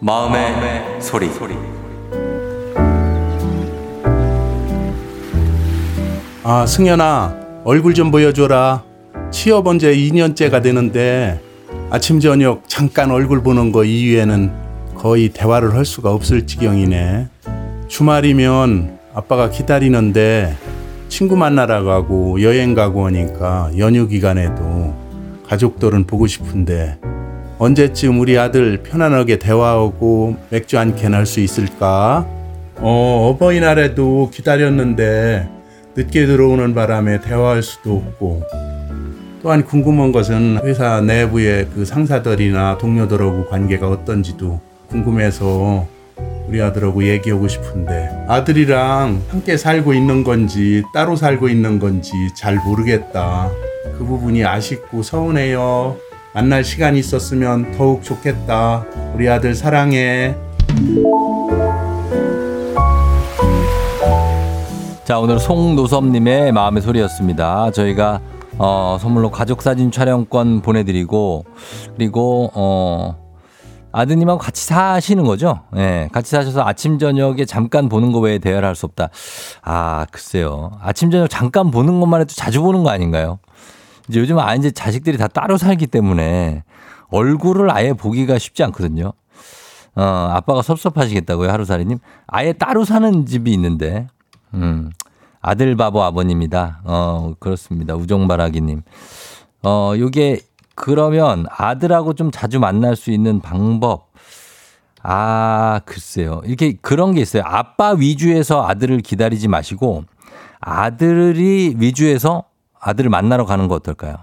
[0.00, 1.28] 마음의, 소리.
[6.42, 8.82] 아, 승현아, 얼굴 좀 보여줘라.
[9.30, 11.40] 취업 언제 2년째가 되는데
[11.88, 14.71] 아침 저녁 잠깐 얼굴 보는 거 이후에는
[15.02, 17.26] 거의 대화를 할 수가 없을 지경이네.
[17.88, 20.56] 주말이면 아빠가 기다리는데
[21.08, 24.94] 친구 만나러 가고 여행 가고 하니까 연휴 기간에도
[25.48, 27.00] 가족들은 보고 싶은데
[27.58, 32.24] 언제쯤 우리 아들 편안하게 대화하고 맥주 한 캔 할 수 있을까?
[32.76, 35.48] 어, 어버이날에도 기다렸는데
[35.96, 38.44] 늦게 들어오는 바람에 대화할 수도 없고
[39.42, 44.60] 또한 궁금한 것은 회사 내부의 그 상사들이나 동료들하고 관계가 어떤지도
[44.92, 45.86] 궁금해서
[46.46, 53.50] 우리 아들하고 얘기하고 싶은데 아들이랑 함께 살고 있는 건지 따로 살고 있는 건지 잘 모르겠다.
[53.96, 55.96] 그 부분이 아쉽고 서운해요.
[56.34, 58.84] 만날 시간이 있었으면 더욱 좋겠다.
[59.14, 60.34] 우리 아들 사랑해.
[65.04, 67.70] 자, 오늘 송노섭님의 마음의 소리였습니다.
[67.70, 68.20] 저희가
[68.58, 71.44] 어, 선물로 가족 사진 촬영권 보내드리고
[71.96, 73.21] 그리고 어.
[73.92, 75.60] 아드님하고 같이 사시는 거죠?
[75.76, 79.10] 예, 같이 사셔서 아침, 저녁에 잠깐 보는 거 외에 대화를 할 수 없다.
[79.62, 80.72] 아, 글쎄요.
[80.80, 83.38] 아침, 저녁 잠깐 보는 것만 해도 자주 보는 거 아닌가요?
[84.08, 86.64] 이제 요즘 아, 이제 자식들이 다 따로 살기 때문에
[87.10, 89.12] 얼굴을 아예 보기가 쉽지 않거든요.
[89.94, 90.02] 어,
[90.32, 91.98] 아빠가 섭섭하시겠다고요, 하루살이님?
[92.26, 94.06] 아예 따로 사는 집이 있는데,
[94.54, 94.90] 음,
[95.42, 96.80] 아들 바보 아버님이다.
[96.84, 97.94] 어, 그렇습니다.
[97.94, 98.82] 우종바라기님.
[99.64, 100.40] 어, 요게,
[100.74, 104.10] 그러면 아들하고 좀 자주 만날 수 있는 방법.
[105.02, 106.42] 아, 글쎄요.
[106.44, 107.42] 이렇게 그런 게 있어요.
[107.44, 110.04] 아빠 위주에서 아들을 기다리지 마시고,
[110.60, 112.44] 아들이 위주에서
[112.80, 114.16] 아들을 만나러 가는 거 어떨까요?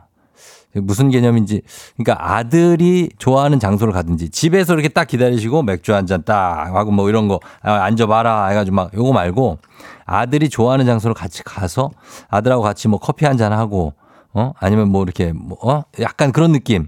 [0.76, 1.64] 무슨 개념인지
[1.98, 7.10] 그러니까 아들이 좋아하는 장소를 가든지 집에서 이렇게 딱 기다리시고 맥주 한 잔 딱 하고 뭐
[7.10, 9.58] 이런 거 아, 앉아봐라 해가지고 막 요거 말고
[10.06, 11.90] 아들이 좋아하는 장소를 같이 가서
[12.30, 13.94] 아들하고 같이 뭐 커피 한 잔 하고
[14.34, 15.84] 어 아니면 뭐 이렇게 뭐 어?
[16.00, 16.88] 약간 그런 느낌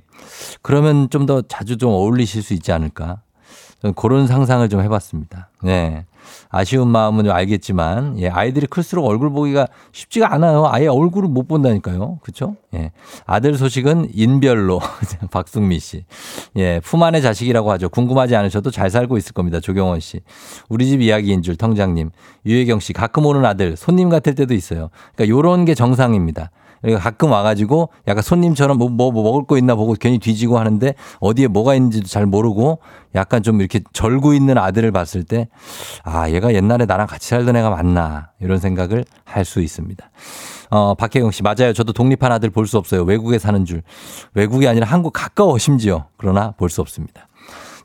[0.61, 3.21] 그러면 좀 더 자주 좀 어울리실 수 있지 않을까
[3.95, 5.49] 그런 상상을 좀 해봤습니다.
[5.63, 6.05] 네.
[6.49, 10.67] 아쉬운 마음은 좀 알겠지만, 예, 아이들이 클수록 얼굴 보기가 쉽지가 않아요.
[10.67, 12.19] 아예 얼굴을 못 본다니까요.
[12.21, 12.55] 그쵸?
[12.75, 12.91] 예.
[13.25, 14.79] 아들 소식은 인별로.
[15.31, 16.05] 박승미 씨.
[16.57, 17.89] 예, 품 안의 자식이라고 하죠.
[17.89, 19.59] 궁금하지 않으셔도 잘 살고 있을 겁니다.
[19.59, 20.21] 조경원 씨.
[20.69, 22.11] 우리 집 이야기인 줄 통장님.
[22.45, 22.93] 유혜경 씨.
[22.93, 23.75] 가끔 오는 아들.
[23.75, 24.89] 손님 같을 때도 있어요.
[25.15, 26.51] 그러니까 요런 게 정상입니다.
[26.81, 30.93] 그러니까 가끔 와가지고 약간 손님처럼 뭐, 뭐, 뭐 먹을 거 있나 보고 괜히 뒤지고 하는데
[31.19, 32.79] 어디에 뭐가 있는지도 잘 모르고
[33.15, 35.47] 약간 좀 이렇게 절고 있는 아들을 봤을 때
[36.03, 40.09] 아, 얘가 옛날에 나랑 같이 살던 애가 맞나 이런 생각을 할 수 있습니다.
[40.69, 41.73] 어, 박혜경 씨, 맞아요.
[41.73, 43.03] 저도 독립한 아들 볼 수 없어요.
[43.03, 43.81] 외국에 사는 줄.
[44.33, 46.05] 외국이 아니라 한국 가까워 심지어.
[46.17, 47.27] 그러나 볼 수 없습니다.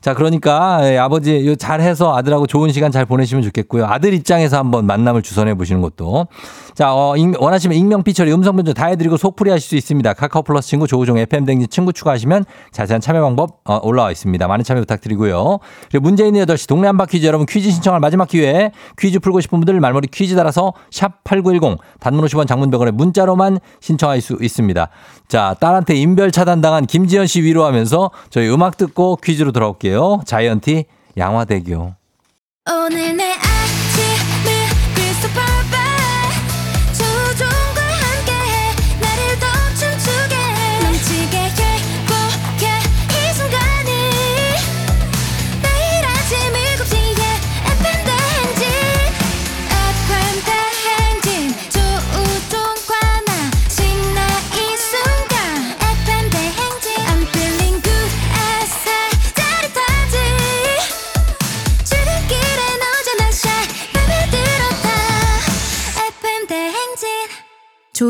[0.07, 3.85] 자, 그러니까 예, 아버지 잘해서 아들하고 좋은 시간 잘 보내시면 좋겠고요.
[3.87, 6.27] 아들 입장에서 한번 만남을 주선해 보시는 것도.
[6.75, 10.13] 자, 어, 익- 원하시면 익명 피처리 음성 변조 다 해드리고 속풀이 하실 수 있습니다.
[10.13, 14.47] 카카오 플러스 친구 조우종 FM 댕진 친구 추가하시면 자세한 참여 방법 어, 올라와 있습니다.
[14.47, 15.59] 많은 참여 부탁드리고요.
[15.91, 19.77] 그리고 있는 8시 동네 한바 퀴즈 여러분 퀴즈 신청할 마지막 기회에 퀴즈 풀고 싶은 분들
[19.81, 24.87] 말머리 퀴즈 달아서 샵 8910 단문 50원 장문 100원에 문자로만 신청할 수 있습니다.
[25.27, 29.96] 자, 딸한테 인별 차단당한 김지현 씨 위로하면서 저희 음악 듣고 퀴즈로 돌아올게요.
[30.25, 30.85] 자이언티
[31.17, 31.93] 양화대교.
[32.69, 33.33] 오늘 내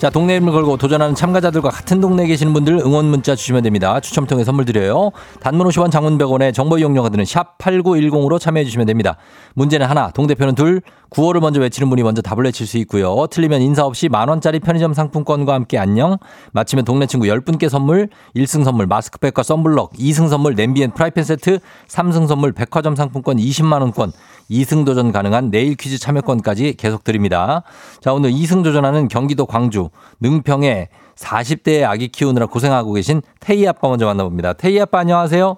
[0.00, 4.00] 자 동네 이름을 걸고 도전하는 참가자들과 같은 동네에 계시는 분들 응원 문자 주시면 됩니다.
[4.00, 5.10] 추첨 통해 선물 드려요.
[5.40, 9.18] 단문 50원 장문 100원에 정보 이용료가 드는 샵 8910으로 참여해 주시면 됩니다.
[9.52, 13.26] 문제는 하나 동대표는 둘 구호를 먼저 외치는 분이 먼저 답을 외칠 수 있고요.
[13.30, 16.16] 틀리면 인사 없이 만 원짜리 편의점 상품권과 함께 안녕.
[16.52, 21.58] 맞히면 동네 친구 10분께 선물 1승 선물 마스크팩과 썬블럭 2승 선물 냄비 and 프라이팬 세트
[21.88, 24.12] 3승 선물 백화점 상품권 20만 원권
[24.50, 27.62] 2승 도전 가능한 내일 퀴즈 참여권까지 계속 드립니다.
[28.00, 29.90] 자, 오늘 2승 도전하는 경기도 광주
[30.20, 34.54] 능평에 40대의 아기 키우느라 고생하고 계신 태희 아빠 먼저 만나봅니다.
[34.54, 35.56] 태희 아빠 안녕하세요.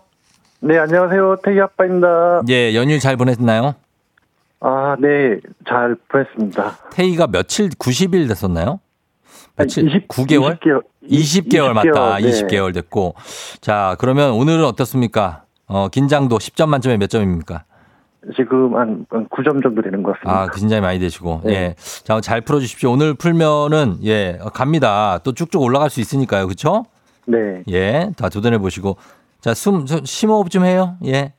[0.61, 1.37] 네, 안녕하세요.
[1.45, 2.43] 태희 아빠입니다.
[2.51, 3.75] 예, 연휴 잘 보냈나요?
[4.61, 6.79] 아, 네, 잘 보냈습니다.
[6.93, 8.79] 태희가 며칠 90일 됐었나요?
[9.57, 10.59] 며칠 20 9개월?
[10.61, 10.83] 20개월.
[11.11, 12.19] 20개월 맞다.
[12.19, 12.31] 네.
[12.31, 13.15] 20개월 됐고.
[13.61, 15.45] 자, 그러면 오늘은 어떻습니까?
[15.67, 17.65] 어, 긴장도 10점 만점에 몇 점입니까?
[18.37, 20.43] 지금 한 9점 정도 되는 것 같습니다.
[20.43, 21.41] 아, 긴장이 많이 되시고.
[21.45, 21.53] 네.
[21.53, 21.75] 예.
[21.79, 22.93] 자, 잘 풀어 주십시오.
[22.93, 25.19] 오늘 풀면은 예, 갑니다.
[25.25, 26.47] 또 쭉쭉 올라갈 수 있으니까요.
[26.47, 26.85] 그렇죠?
[27.27, 27.63] 네.
[27.69, 28.11] 예.
[28.17, 28.97] 다 도전해 보시고.
[29.41, 30.97] 자, 숨 저, 심호흡 좀 해요.
[31.05, 31.33] 예.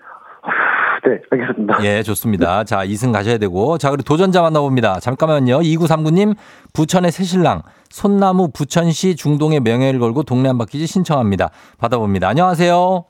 [1.06, 1.84] 네, 알겠습니다.
[1.84, 2.64] 예, 좋습니다.
[2.64, 3.78] 자, 2승 가셔야 되고.
[3.78, 5.00] 자, 그리고 도전자 만나봅니다.
[5.00, 5.60] 잠깐만요.
[5.60, 6.36] 2939님,
[6.74, 11.50] 부천의 새신랑, 손나무 부천시 중동의 명예를 걸고 동네 한 바퀴지 신청합니다.
[11.78, 12.30] 받아봅니다.
[12.30, 13.06] 안녕하세요.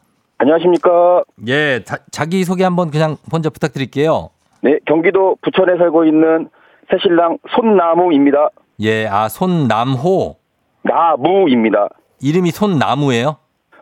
[0.47, 1.23] 안녕하십니까.
[1.47, 4.29] 예, 자, 자기 소개 한번 그냥 먼저 부탁드릴게요.
[4.61, 6.49] 네, 경기도 부천에 살고 있는
[6.91, 8.49] 새신랑 손나무입니다.
[8.81, 10.35] 예, 아, 손남호.
[10.83, 11.87] 나무입니다.
[12.21, 13.37] 이름이 손나무예요?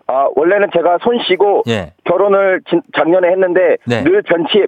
[0.05, 1.93] 아, 원래는 제가 손 쉬고 예.
[2.03, 4.03] 결혼을 진- 작년에 했는데 네.
[4.03, 4.65] 늘 변치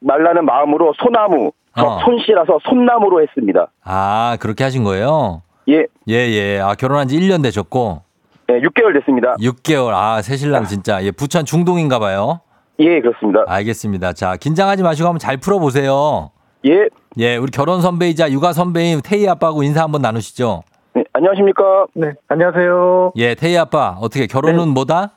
[0.00, 1.98] 말라는 마음으로 소나무, 저 어.
[2.04, 3.68] 손씨라서 손나무로 했습니다.
[3.84, 5.40] 아, 그렇게 하신 거예요?
[5.68, 6.60] 예, 예, 예.
[6.60, 8.02] 아, 결혼한 지 1년 되셨고.
[8.48, 9.34] 네, 6개월 됐습니다.
[9.40, 9.92] 6개월.
[9.94, 11.02] 아, 새신랑 진짜.
[11.04, 12.40] 예, 부천 중동인가 봐요.
[12.78, 13.44] 예, 그렇습니다.
[13.46, 14.12] 알겠습니다.
[14.12, 16.30] 자, 긴장하지 마시고 한번 잘 풀어보세요.
[16.66, 16.88] 예,
[17.18, 20.62] 예, 우리 결혼 선배이자 육아 선배인 태희 아빠하고 인사 한번 나누시죠.
[20.94, 21.86] 네, 안녕하십니까?
[21.94, 23.12] 네, 안녕하세요.
[23.16, 24.70] 예, 태희 아빠, 어떻게 결혼은 네.
[24.72, 25.10] 뭐다?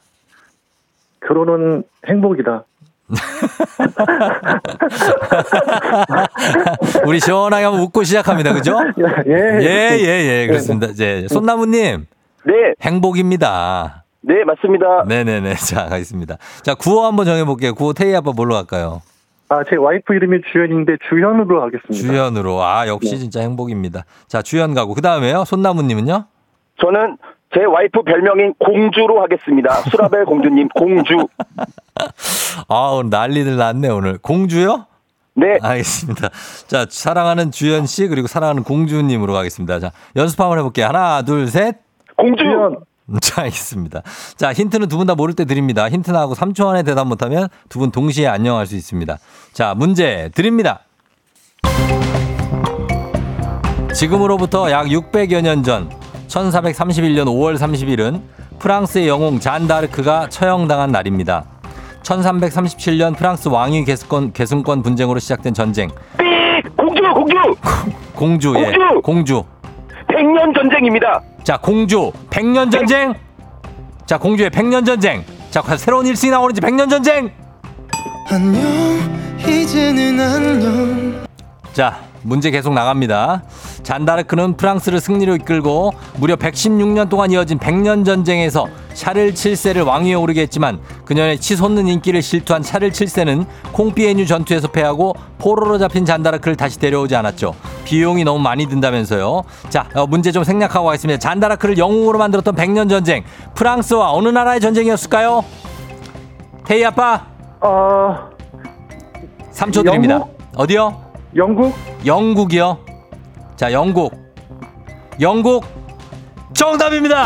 [1.25, 2.63] 결혼은 행복이다.
[7.05, 8.53] 우리 시원하게 한번 웃고 시작합니다.
[8.53, 8.79] 그죠?
[9.27, 10.47] 예, 예, 예, 예.
[10.47, 10.87] 그렇습니다.
[10.87, 12.05] 이제 손나무님,
[12.45, 14.03] 네, 행복입니다.
[14.21, 15.03] 네, 맞습니다.
[15.07, 15.55] 네네네.
[15.65, 16.37] 자, 가겠습니다.
[16.63, 17.73] 자, 구호 한번 정해볼게요.
[17.75, 19.01] 구호 태희 아빠 뭘로 할까요?
[19.49, 21.93] 아, 제 와이프 이름이 주연인데 주연으로 하겠습니다.
[21.95, 22.63] 주연으로.
[22.63, 23.17] 아, 역시 네.
[23.17, 24.05] 진짜 행복입니다.
[24.27, 24.95] 자, 주연 가고.
[24.95, 25.45] 그 다음에요.
[25.45, 26.25] 손나무님은요?
[26.81, 27.17] 저는
[27.53, 29.75] 제 와이프 별명인 공주로 하겠습니다.
[29.91, 31.27] 수라벨 공주님, 공주.
[32.67, 34.17] 아, 오늘 난리들 났네, 오늘.
[34.17, 34.87] 공주요?
[35.35, 36.29] 네, 알겠습니다.
[36.67, 39.79] 자, 사랑하는 주연 씨, 그리고 사랑하는 공주님으로 가겠습니다.
[39.79, 40.87] 자, 연습 한번 해볼게요.
[40.87, 41.84] 하나, 둘, 셋.
[42.15, 42.43] 공주.
[42.43, 42.75] 주연.
[43.21, 44.01] 자, 알겠습니다.
[44.35, 45.87] 자, 힌트는 두 분 다 모를 때 드립니다.
[45.89, 49.17] 힌트 나하고 3초 안에 대답 못하면 두 분 동시에 안녕할 수 있습니다.
[49.53, 50.79] 자, 문제 드립니다.
[53.93, 55.89] 지금으로부터 약 600여 년 전,
[56.27, 58.21] 1431년 5월 30일은
[58.59, 61.45] 프랑스의 영웅 잔 다르크가 처형당한 날입니다.
[62.03, 65.89] 1337년 프랑스 왕위 계승권, 계승권 분쟁으로 시작된 전쟁.
[66.17, 66.25] 삑!
[66.75, 67.35] 공주, 공주.
[68.13, 68.63] 공주, 예.
[68.71, 69.01] 공주!
[69.01, 69.43] 공주.
[70.15, 71.21] 백년 전쟁입니다.
[71.43, 73.13] 자, 공주, 백년 전쟁.
[74.05, 75.25] 자, 공주의 백년 전쟁.
[75.51, 77.29] 자, 과연 새로운 일승이 나오는지 백년 전쟁.
[78.31, 78.63] 안녕
[79.39, 81.25] 이제는 안녕
[81.73, 83.43] 자, 문제 계속 나갑니다.
[83.83, 90.79] 잔다르크는 프랑스를 승리로 이끌고 무려 116년 동안 이어진 백년 전쟁에서 샤를 7세를 왕위에 오르게 했지만
[91.05, 97.53] 그녀의 치솟는 인기를 실투한 샤를 7세는 콩피에뉴 전투에서 패하고 포로로 잡힌 잔다르크를 다시 데려오지 않았죠.
[97.83, 99.43] 비용이 너무 많이 든다면서요.
[99.69, 101.19] 자, 어, 문제 좀 생략하고 가겠습니다.
[101.19, 103.23] 잔다르크를 영웅으로 만들었던 백년 전쟁.
[103.53, 105.45] 프랑스와 어느 나라의 전쟁이었을까요?
[106.65, 107.27] 태희 아빠,
[107.61, 108.29] 어,
[109.53, 110.25] 3초 드립니다.
[110.55, 111.04] 어디요?
[111.35, 111.73] 영국?
[112.05, 112.77] 영국이요.
[113.55, 114.13] 자, 영국.
[115.19, 115.65] 영국
[116.53, 117.25] 정답입니다.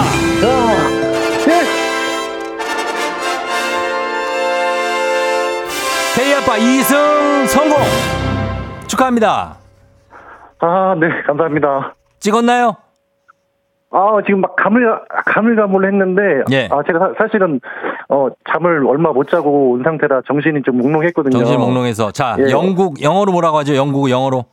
[6.15, 7.77] 태희 아빠 2승 성공.
[8.87, 9.55] 축하합니다.
[10.59, 11.93] 아, 네, 감사합니다.
[12.19, 12.75] 찍었나요?
[13.91, 16.67] 아, 지금 막 가물, 가물가물 했는데, 예.
[16.71, 17.59] 아, 제가 사- 사실은,
[18.09, 21.31] 어, 잠을 얼마 못 자고 온 상태라 정신이 좀 몽롱했거든요.
[21.31, 22.11] 정신 몽롱해서.
[22.11, 22.49] 자, 예.
[22.51, 23.75] 영국 영어로 뭐라고 하죠?
[23.75, 24.45] 영국 영어로.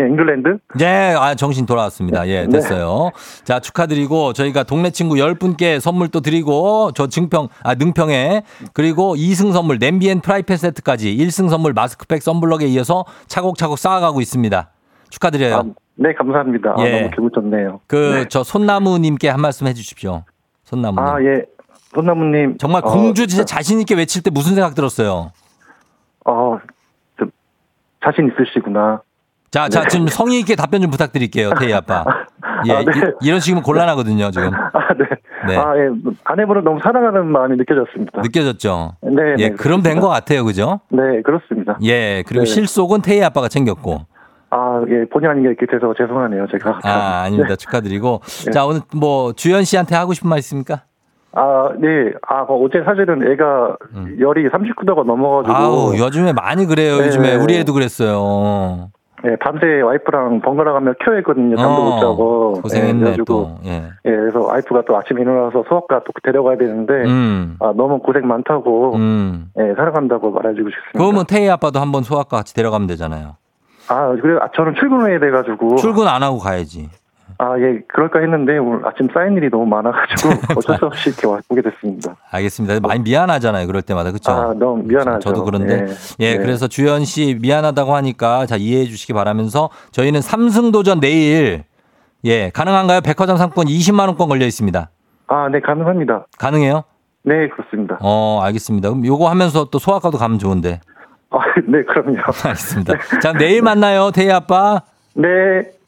[0.00, 0.58] 예, 잉글랜드?
[0.78, 2.26] 네, 아, 정신 돌아왔습니다.
[2.28, 3.10] 예, 됐어요.
[3.44, 9.52] 자, 축하드리고 저희가 동네 친구 10분께 선물 또 드리고 저 증평, 아, 능평에 그리고 2승
[9.52, 14.70] 선물 냄비 and 프라이팬 세트까지 1승 선물 마스크팩 썬블럭에 이어서 차곡차곡 쌓아가고 있습니다.
[15.10, 15.56] 축하드려요.
[15.56, 15.62] 아,
[15.96, 16.74] 네, 감사합니다.
[16.76, 17.00] 아, 예.
[17.00, 17.80] 너무 기분 좋네요.
[17.86, 20.24] 그, 저 손나무님께 한 말씀 해 주십시오.
[20.64, 21.06] 손나무님.
[21.06, 21.44] 아, 예.
[21.94, 22.56] 손나무님.
[22.58, 25.32] 정말 어, 공주 진짜 자신 있게 외칠 때 무슨 생각 들었어요?
[26.24, 26.58] 어,
[27.18, 27.30] 좀,
[28.04, 29.02] 자신 있으시구나.
[29.50, 32.04] 자, 자, 지금 성의 있게 답변 좀 부탁드릴게요, 태희 아빠.
[32.66, 32.92] 예, 아, 네.
[33.20, 34.50] 이, 런 식이면 곤란하거든요, 지금.
[34.54, 35.04] 아, 네.
[35.46, 35.56] 네.
[35.56, 35.90] 아, 예.
[36.24, 38.22] 아내분을 너무 사랑하는 마음이 느껴졌습니다.
[38.22, 38.96] 느껴졌죠?
[39.02, 40.80] 네, 예, 네, 그럼 된 것 같아요, 그죠?
[40.88, 41.76] 네, 그렇습니다.
[41.82, 42.50] 예, 그리고 네.
[42.50, 44.06] 실속은 태희 아빠가 챙겼고.
[44.50, 46.80] 아, 예, 본의 아니게 이렇게 돼서 죄송하네요, 제가.
[46.84, 47.56] 아, 아닙니다.
[47.56, 48.20] 축하드리고.
[48.46, 48.50] 네.
[48.52, 50.84] 자, 오늘 뭐, 주연 씨한테 하고 싶은 말 있습니까?
[51.34, 52.12] 아, 네.
[52.28, 53.76] 아, 어제 사실은 애가
[54.20, 55.52] 열이 39도가 넘어가지고.
[55.52, 55.56] 음.
[55.56, 57.06] 아우, 요즘에 많이 그래요, 네.
[57.06, 57.36] 요즘에.
[57.36, 58.90] 우리 애도 그랬어요.
[59.24, 61.56] 예, 밤새 와이프랑 번갈아 가며 큐했거든요.
[61.56, 62.54] 잠도 어, 못 자고.
[62.56, 63.56] 예, 고생했네, 그래가지고, 또.
[63.64, 63.84] 예.
[64.04, 66.92] 예, 그래서 와이프가 또 아침에 일어나서 수업가 또 데려가야 되는데.
[67.04, 67.56] 음.
[67.60, 68.96] 아, 너무 고생 많다고.
[68.96, 69.50] 음.
[69.58, 70.98] 예, 사랑한다고 말해주고 싶습니다.
[70.98, 73.36] 그러면 태희 아빠도 한번 소아과 같이 데려가면 되잖아요.
[73.88, 75.76] 아, 그래, 아, 저는 출근을 해야 돼가지고.
[75.76, 76.88] 출근 안 하고 가야지.
[77.44, 81.40] 아, 예, 그럴까 했는데 오늘 아침 쌓인 일이 너무 많아가지고 어쩔 수 없이 이렇게 와-
[81.48, 82.14] 오게 됐습니다.
[82.30, 82.78] 알겠습니다.
[82.86, 83.66] 많이 미안하잖아요.
[83.66, 84.12] 그럴 때마다.
[84.12, 84.30] 그쵸?
[84.30, 85.18] 아, 너무 미안하죠.
[85.18, 85.86] 저도 그런데.
[86.20, 86.36] 예, 예.
[86.36, 91.64] 그래서 주연 씨 미안하다고 하니까 자, 이해해 주시기 바라면서 저희는 삼승 도전 내일
[92.24, 93.00] 예, 가능한가요?
[93.00, 94.90] 백화점 상권 20만 원권 걸려 있습니다.
[95.26, 96.26] 아, 네, 가능합니다.
[96.38, 96.84] 가능해요?
[97.24, 97.98] 네, 그렇습니다.
[98.00, 98.88] 어, 알겠습니다.
[98.90, 100.80] 그럼 요거 하면서 또 소아과도 가면 좋은데.
[101.30, 102.18] 아, 네, 그럼요.
[102.44, 102.94] 알겠습니다.
[103.20, 104.12] 자, 내일 만나요.
[104.12, 104.82] 태희 아빠.
[105.16, 105.28] 네,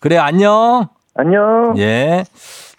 [0.00, 0.88] 그래, 안녕.
[1.14, 1.74] 안녕.
[1.78, 2.24] 예.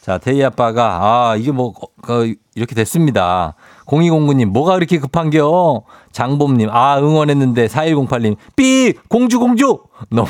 [0.01, 2.13] 자, 태희 아빠가, 아, 이게 뭐, 어,
[2.53, 3.55] 이렇게 됐습니다.
[3.86, 5.81] 0209님, 뭐가 그렇게 급한겨?
[6.11, 8.93] 장봄님, 아, 응원했는데 4108님, 삐!
[9.09, 9.79] 공주, 공주!
[10.09, 10.27] 너무,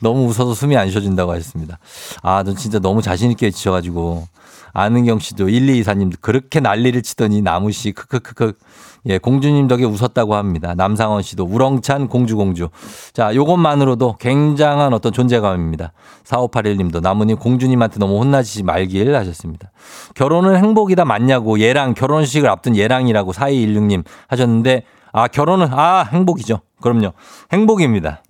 [0.00, 1.78] 너무 웃어서 숨이 안 쉬어진다고 하셨습니다.
[2.22, 4.24] 아, 넌 진짜 너무 자신있게 지셔가지고.
[4.74, 8.52] 아는경 씨도 1224님도 그렇게 난리를 치더니 나무 씨, 크크크크.
[9.06, 10.74] 예, 공주님 덕에 웃었다고 합니다.
[10.74, 12.70] 남상원 씨도 우렁찬 공주 공주.
[13.12, 15.92] 자, 요것만으로도 굉장한 어떤 존재감입니다.
[16.24, 19.70] 4581님도 나무님 공주님한테 너무 혼나지 말길 하셨습니다.
[20.14, 26.60] 결혼은 행복이다 맞냐고 얘랑 결혼식을 앞둔 얘랑이라고 4216님 하셨는데 아, 결혼은 아, 행복이죠.
[26.80, 27.12] 그럼요.
[27.52, 28.23] 행복입니다.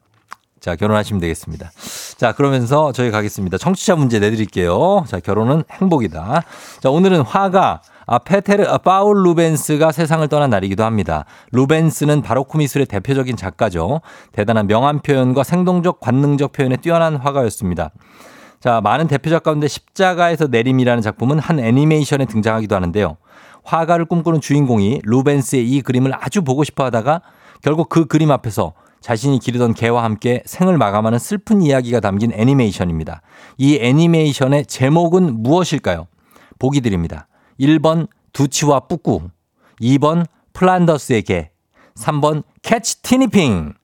[0.64, 1.70] 자, 결혼하시면 되겠습니다.
[2.16, 3.58] 자, 그러면서 저희 가겠습니다.
[3.58, 5.04] 청취자 문제 내드릴게요.
[5.06, 6.42] 자, 결혼은 행복이다.
[6.80, 11.26] 자, 오늘은 화가 아, 페테르, 아, 파울 루벤스가 세상을 떠난 날이기도 합니다.
[11.52, 14.00] 루벤스는 바로크 미술의 대표적인 작가죠.
[14.32, 17.90] 대단한 명암 표현과 생동적 관능적 표현에 뛰어난 화가였습니다.
[18.58, 23.18] 자, 많은 대표작 가운데 십자가에서 내림이라는 작품은 한 애니메이션에 등장하기도 하는데요.
[23.64, 27.20] 화가를 꿈꾸는 주인공이 루벤스의 이 그림을 아주 보고 싶어 하다가
[27.60, 28.72] 결국 그 그림 앞에서
[29.04, 33.20] 자신이 기르던 개와 함께 생을 마감하는 슬픈 이야기가 담긴 애니메이션입니다.
[33.58, 36.06] 이 애니메이션의 제목은 무엇일까요?
[36.58, 37.28] 보기 드립니다.
[37.60, 39.28] 1번 두치와 뿌꾸,
[39.82, 40.24] 2번
[40.54, 41.50] 플란더스의 개,
[41.96, 43.74] 3번 캐치 티니핑.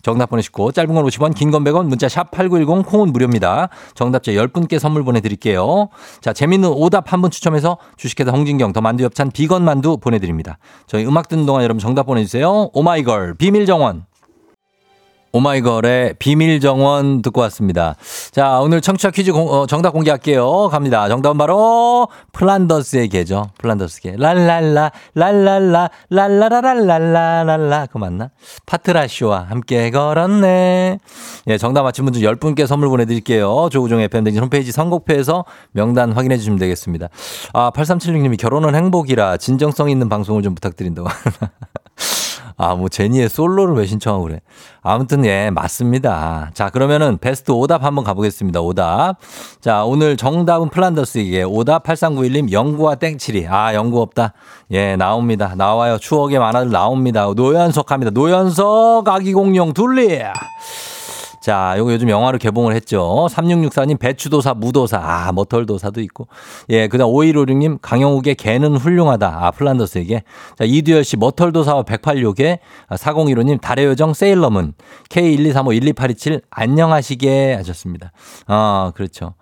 [0.00, 3.68] 정답 보내시고 짧은 건 50원, 긴 건 100원, 문자 샵 8910 콩은 무료입니다.
[3.94, 5.88] 정답자 10분께 선물 보내드릴게요.
[6.20, 10.58] 자, 재밌는 오답 한 분 추첨해서 주식회사 홍진경 더 만두 엽찬 비건 만두 보내드립니다.
[10.86, 12.70] 저희 음악 듣는 동안 여러분 정답 보내주세요.
[12.72, 14.06] 오마이걸 비밀정원.
[15.32, 17.96] 오마이걸의 비밀 정원 듣고 왔습니다.
[18.30, 20.68] 자, 오늘 청취자 퀴즈 공, 어, 정답 공개할게요.
[20.68, 21.08] 갑니다.
[21.08, 23.48] 정답은 바로 플란더스의 개죠.
[23.58, 24.14] 플란더스 개.
[24.16, 27.86] 랄랄라, 랄랄라, 랄라라랄랄라랄라.
[27.86, 28.30] 그거 맞나?
[28.66, 30.98] 파트라슈와 함께 걸었네.
[31.48, 33.68] 예, 정답 맞힌 분들 10분께 선물 보내 드릴게요.
[33.70, 37.08] 조우종 FM대행진 홈페이지 선곡표에서 명단 확인해 주시면 되겠습니다.
[37.54, 41.08] 아, 8376님이 결혼은 행복이라 진정성 있는 방송을 좀 부탁드린다고.
[42.56, 44.40] 아, 뭐, 제니의 솔로를 왜 신청하고 그래.
[44.82, 46.50] 아무튼, 예, 맞습니다.
[46.54, 48.60] 자, 그러면은 베스트 오답 한번 가보겠습니다.
[48.60, 49.16] 오답.
[49.60, 53.46] 자, 오늘 정답은 플란더스에게 오답 8391님, 영구와 땡칠이.
[53.48, 54.32] 아, 영구 없다.
[54.72, 55.54] 예, 나옵니다.
[55.56, 55.98] 나와요.
[55.98, 57.26] 추억의 만화들 나옵니다.
[57.34, 58.10] 노현석 합니다.
[58.10, 60.22] 노현석 아기공룡 둘리.
[61.42, 63.26] 자, 요거 요즘 영화로 개봉을 했죠.
[63.28, 66.28] 3664님, 배추도사, 무도사, 아, 머털도사도 있고.
[66.68, 69.26] 예, 그 다음 5156님, 강영욱의 개는 훌륭하다.
[69.26, 70.22] 아, 플란더스에게.
[70.56, 72.60] 자, 이두열 씨, 머털도사와 186에.
[72.86, 74.74] 아, 4015님, 달의 요정, 세일러문.
[75.10, 78.12] K123512827, 안녕하시게 하셨습니다.
[78.46, 79.34] 아, 그렇죠.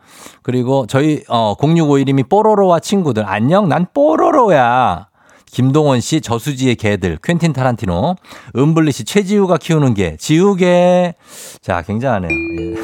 [0.43, 3.29] 그리고 저희, 어, 0651님이 뽀로로와 친구들.
[3.29, 5.10] 안녕, 난 뽀로로야.
[5.53, 8.17] 김동원 씨 저수지의 개들 퀸틴 타란티노
[8.57, 11.15] 은블리 씨 최지우가 키우는 개 지우개.
[11.61, 12.31] 자 굉장하네요.
[12.31, 12.75] 예.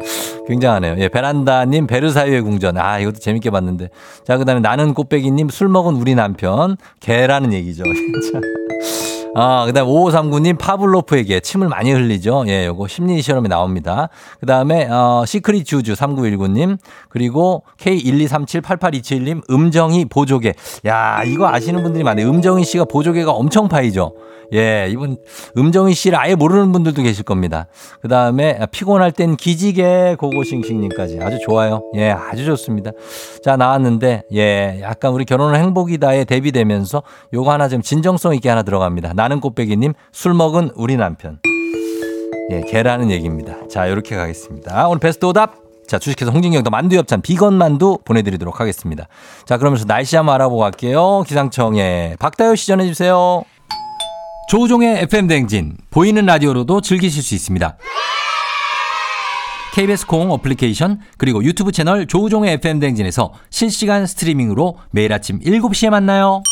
[0.48, 0.96] 굉장하네요.
[0.98, 2.76] 예 베란다님 베르사유의 궁전.
[2.78, 3.88] 아 이것도 재밌게 봤는데.
[4.26, 7.84] 자 그 다음에 나는 꽃배기님 술 먹은 우리 남편 개라는 얘기죠
[9.34, 12.44] 아, 그 다음에 5539님 파블로프에게 침을 많이 흘리죠.
[12.48, 14.08] 예, 요거 심리 실험에 나옵니다.
[14.40, 16.78] 그 다음에, 어, 시크릿 주주 3919님,
[17.08, 20.54] 그리고 K123788271님, 음정이 보조개.
[20.86, 22.28] 야, 이거 아시는 분들이 많네요.
[22.28, 24.14] 음정희 씨가 보조개가 엄청 파이죠.
[24.52, 25.16] 예, 이분
[25.56, 27.68] 음정희 씨를 아예 모르는 분들도 계실 겁니다.
[28.02, 31.82] 그 다음에 피곤할 땐 기지개 고고싱싱님까지 아주 좋아요.
[31.94, 32.90] 예, 아주 좋습니다.
[33.44, 37.02] 자, 나왔는데, 예, 약간 우리 결혼은 행복이다에 대비되면서
[37.32, 39.12] 요거 하나 좀 진정성 있게 하나 들어갑니다.
[39.20, 41.40] 나는 꽃배기님, 술 먹은 우리 남편.
[42.52, 43.54] 예, 개라는 얘기입니다.
[43.68, 44.88] 자, 이렇게 가겠습니다.
[44.88, 45.56] 오늘 베스트 오답.
[45.86, 49.08] 자, 주식회사 홍진경 더 만두 엽찬 비건 만두 보내드리도록 하겠습니다.
[49.44, 51.24] 자, 그러면서 날씨 한번 알아보고 갈게요.
[51.26, 53.42] 기상청에 박다효 씨 전해주세요.
[54.48, 57.76] 조우종의 FM 댕진 보이는 라디오로도 즐기실 수 있습니다.
[59.74, 66.42] KBS 콩 어플리케이션 그리고 유튜브 채널 조우종의 FM 댕진에서 실시간 스트리밍으로 매일 아침 7시에 만나요.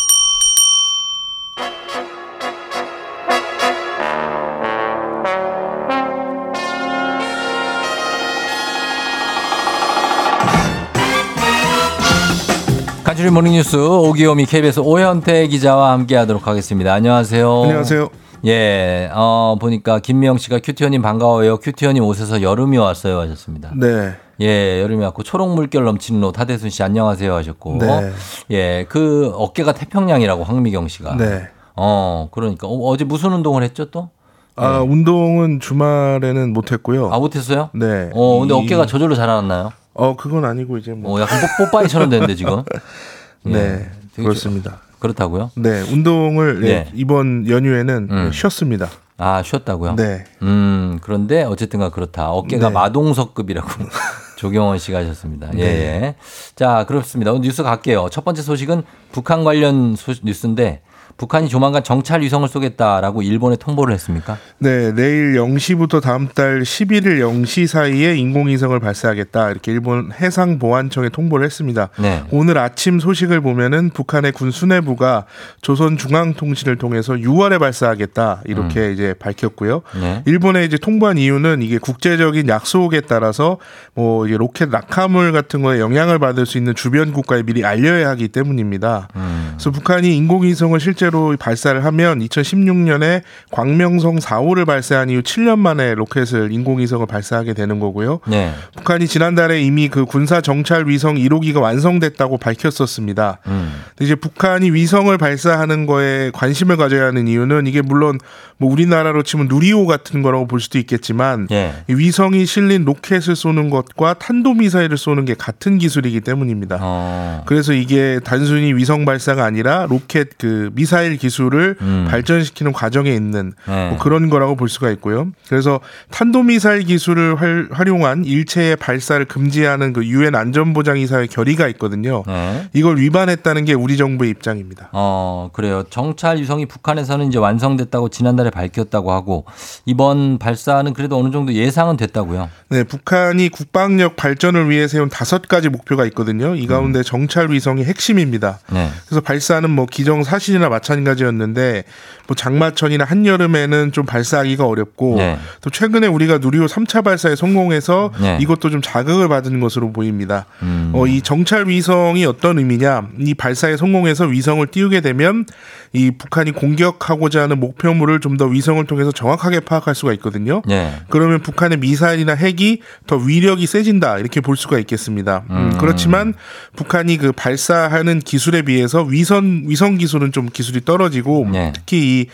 [13.19, 16.93] 간추린 모닝뉴스 오기오미 KBS 오현태 기자와 함께하도록 하겠습니다.
[16.95, 17.62] 안녕하세요.
[17.64, 18.09] 안녕하세요.
[18.47, 21.57] 예, 어, 보니까 김미영 씨가 큐티언님 반가워요.
[21.57, 23.73] 큐티언님 옷에서 여름이 왔어요 하셨습니다.
[23.75, 24.12] 네.
[24.41, 27.79] 예, 여름이 왔고 초록 물결 넘치는 옷 하대순 씨 안녕하세요 하셨고.
[27.81, 28.12] 네.
[28.53, 31.16] 예, 그 어깨가 태평양이라고 황미경 씨가.
[31.16, 31.49] 네.
[31.75, 34.11] 어, 그러니까 어, 제 무슨 운동을 했죠 또?
[34.55, 37.11] 아, 운동은 주말에는 못 했고요.
[37.12, 37.71] 아, 못 했어요?
[37.75, 38.11] 네.
[38.14, 39.73] 어, 근데 이- 어깨가 저절로 자라났나요?
[39.99, 41.18] 어, 그건 아니고 이제 뭐.
[41.18, 42.62] 어, 약간 뽀, 뽀빠이처럼 되는데 지금.
[43.46, 43.90] 예, 네.
[44.16, 44.70] 그렇습니다.
[44.70, 45.51] 저- 그렇다고요?
[45.57, 45.80] 네.
[45.92, 46.88] 운동을 예, 예.
[46.94, 48.32] 이번 연휴에는 음.
[48.32, 48.88] 쉬었습니다.
[49.16, 49.96] 아, 쉬었다고요?
[49.96, 50.24] 네.
[50.42, 52.30] 음, 그런데 어쨌든가 그렇다.
[52.30, 52.72] 어깨가 네.
[52.74, 53.68] 마동석급이라고
[54.38, 55.49] 조경원 씨가 하셨습니다.
[55.55, 55.64] 예, 네.
[55.66, 56.14] 예.
[56.55, 57.32] 자, 그렇습니다.
[57.32, 58.09] 오늘 뉴스 갈게요.
[58.11, 60.82] 첫 번째 소식은 북한 관련 소, 뉴스인데
[61.19, 64.39] 북한이 조만간 정찰 위성을 쏘겠다라고 일본에 통보를 했습니까?
[64.59, 69.51] 네, 내일 0시부터 다음 달 11일 0시 사이에 인공위성을 발사하겠다.
[69.51, 71.89] 이렇게 일본 해상보안청에 통보를 했습니다.
[71.99, 72.23] 네.
[72.31, 75.25] 오늘 아침 소식을 보면은 북한의 군 수뇌부가
[75.61, 78.43] 조선중앙통신을 통해서 6월에 발사하겠다.
[78.47, 79.83] 이렇게 이제 밝혔고요.
[80.01, 80.23] 네.
[80.25, 83.59] 일본에 이제 통보한 이유는 이게 국제적인 약속에 따라서
[83.95, 89.09] 뭐 로켓 낙하물 같은 거에 영향을 받을 수 있는 주변 국가에 미리 알려야 하기 때문입니다.
[89.16, 89.55] 음.
[89.55, 96.52] 그래서 북한이 인공위성을 실제 로 발사를 하면 2016년에 광명성 4호를 발사한 이후 7년 만에 로켓을
[96.52, 98.20] 인공위성을 발사하게 되는 거고요.
[98.26, 98.52] 네.
[98.76, 103.38] 북한이 지난달에 이미 그 군사 정찰 위성 1호기가 완성됐다고 밝혔었습니다.
[103.46, 103.72] 음.
[104.00, 108.18] 이제 북한이 위성을 발사하는 거에 관심을 가져야 하는 이유는 이게 물론
[108.59, 111.72] 뭐 우리나라로 치면 누리호 같은 거라고 볼 수도 있겠지만 예.
[111.88, 116.78] 이 위성이 실린 로켓을 쏘는 것과 탄도미사일을 쏘는 게 같은 기술이기 때문입니다.
[116.80, 117.42] 어.
[117.46, 122.07] 그래서 이게 단순히 위성 발사가 아니라 로켓 그 미사일 기술을 음.
[122.11, 123.88] 발전시키는 과정에 있는 네.
[123.90, 125.28] 뭐 그런 거라고 볼 수가 있고요.
[125.49, 125.80] 그래서
[126.11, 132.22] 탄도미사일 기술을 활, 활용한 일체의 발사를 금지하는 그 유엔 안전보장이사의 결의가 있거든요.
[132.26, 132.68] 네.
[132.72, 134.88] 이걸 위반했다는 게 우리 정부의 입장입니다.
[134.92, 135.84] 어, 그래요.
[135.90, 139.44] 정찰 위성이 북한에서는 이제 완성됐다고 지난달에 밝혔다고 하고
[139.86, 142.49] 이번 발사는 그래도 어느 정도 예상은 됐다고요.
[142.70, 146.55] 네, 북한이 국방력 발전을 위해 세운 다섯 가지 목표가 있거든요.
[146.55, 148.59] 이 가운데 정찰 위성이 핵심입니다.
[148.72, 148.90] 네.
[149.07, 151.84] 그래서 발사는 뭐 기정 사실이나 마찬가지 였는데
[152.26, 155.39] 뭐 장마철이나 한여름에는 좀 발사하기가 어렵고 네.
[155.61, 158.39] 또 최근에 우리가 누리호 3차 발사에 성공해서 네.
[158.41, 160.47] 이것도 좀 자극을 받은 것으로 보입니다.
[160.62, 160.93] 음.
[160.95, 163.09] 어, 이 정찰 위성이 어떤 의미냐?
[163.18, 165.47] 이 발사에 성공해서 위성을 띄우게 되면
[165.93, 170.62] 이 북한이 공격하고자 하는 목표물을 좀 더 위성을 통해서 정확하게 파악할 수가 있거든요.
[170.64, 170.93] 네.
[171.09, 175.43] 그러면 북한의 미사일이나 핵이 더 위력이 세진다 이렇게 볼 수가 있겠습니다.
[175.51, 175.78] 음, 음.
[175.78, 176.34] 그렇지만
[176.76, 181.72] 북한이 그 발사하는 기술에 비해서 위성 위성 기술은 좀 기술이 떨어지고 네.
[181.74, 182.26] 특히 이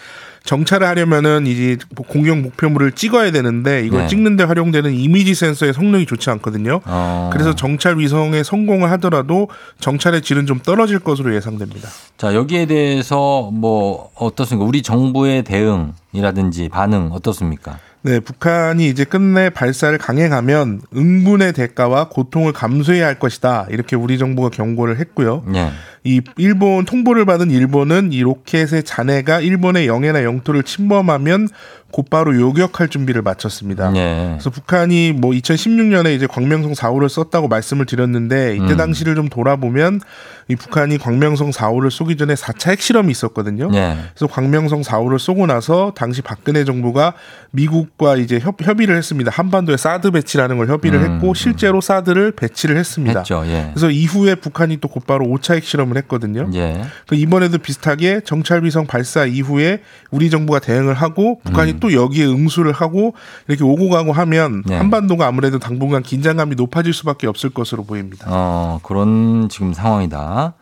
[0.44, 1.78] 정찰을 하려면은 이제
[2.08, 4.08] 공격 목표물을 찍어야 되는데 이걸 네.
[4.08, 6.80] 찍는데 활용되는 이미지 센서의 성능이 좋지 않거든요.
[6.84, 7.30] 어.
[7.32, 9.48] 그래서 정찰 위성에 성공을 하더라도
[9.80, 11.88] 정찰의 질은 좀 떨어질 것으로 예상됩니다.
[12.18, 14.68] 자, 여기에 대해서 뭐 어떻습니까?
[14.68, 17.78] 우리 정부의 대응이라든지 반응 어떻습니까?
[18.02, 23.66] 네, 북한이 이제 끝내 발사를 강행하면 응분의 대가와 고통을 감수해야 할 것이다.
[23.70, 25.42] 이렇게 우리 정부가 경고를 했고요.
[25.46, 25.70] 네.
[26.04, 31.48] 이 일본 통보를 받은 일본은 이 로켓의 잔해가 일본의 영해나 영토를 침범하면
[31.94, 33.90] 곧바로 요격할 준비를 마쳤습니다.
[33.90, 34.30] 네.
[34.32, 38.76] 그래서 북한이 뭐 2016년에 이제 광명성 4호를 썼다고 말씀을 드렸는데 이때 음.
[38.76, 40.00] 당시를 좀 돌아보면
[40.48, 43.70] 이 북한이 광명성 4호를 쏘기 전에 4차 핵실험이 있었거든요.
[43.70, 43.96] 네.
[44.12, 47.14] 그래서 광명성 4호를 쏘고 나서 당시 박근혜 정부가
[47.52, 49.30] 미국과 이제 협, 협의를 했습니다.
[49.32, 53.20] 한반도에 사드 배치라는 걸 협의를 음, 했고 실제로 사드를 배치를 했습니다.
[53.20, 53.44] 했죠.
[53.46, 53.70] 예.
[53.72, 56.50] 그래서 이후에 북한이 또 곧바로 5차 핵실험을 했거든요.
[56.54, 56.82] 예.
[57.06, 59.80] 그 이번에도 비슷하게 정찰 위성 발사 이후에
[60.10, 63.12] 우리 정부가 대응을 하고 북한이 또 여기에 응수를 하고
[63.46, 64.62] 이렇게 오고 가고 하면 음.
[64.64, 64.76] 네.
[64.78, 68.26] 한반도가 아무래도 당분간 긴장감이 높아질 수밖에 없을 것으로 보입니다.
[68.30, 70.54] 어, 그런 지금 상황이다.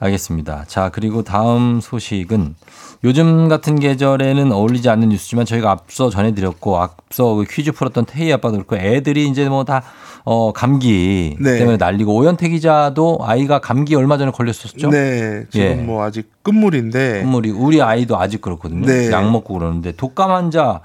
[0.00, 0.64] 알겠습니다.
[0.66, 2.54] 자, 그리고 다음 소식은
[3.04, 8.56] 요즘 같은 계절에는 어울리지 않는 뉴스지만 저희가 앞서 전해드렸고 앞서 그 퀴즈 풀었던 태희 아빠도
[8.56, 9.82] 그렇고 애들이 이제 뭐 다
[10.26, 11.58] 어, 감기 네.
[11.58, 14.88] 때문에 난리고 오현태 기자도 아이가 감기 얼마 전에 걸렸었죠?
[14.88, 15.74] 네, 지금 예.
[15.74, 18.86] 뭐 아직 끝물인데 선물이 우리 아이도 아직 그렇거든요.
[18.86, 19.10] 네.
[19.12, 20.80] 약 먹고 그러는데 독감 환자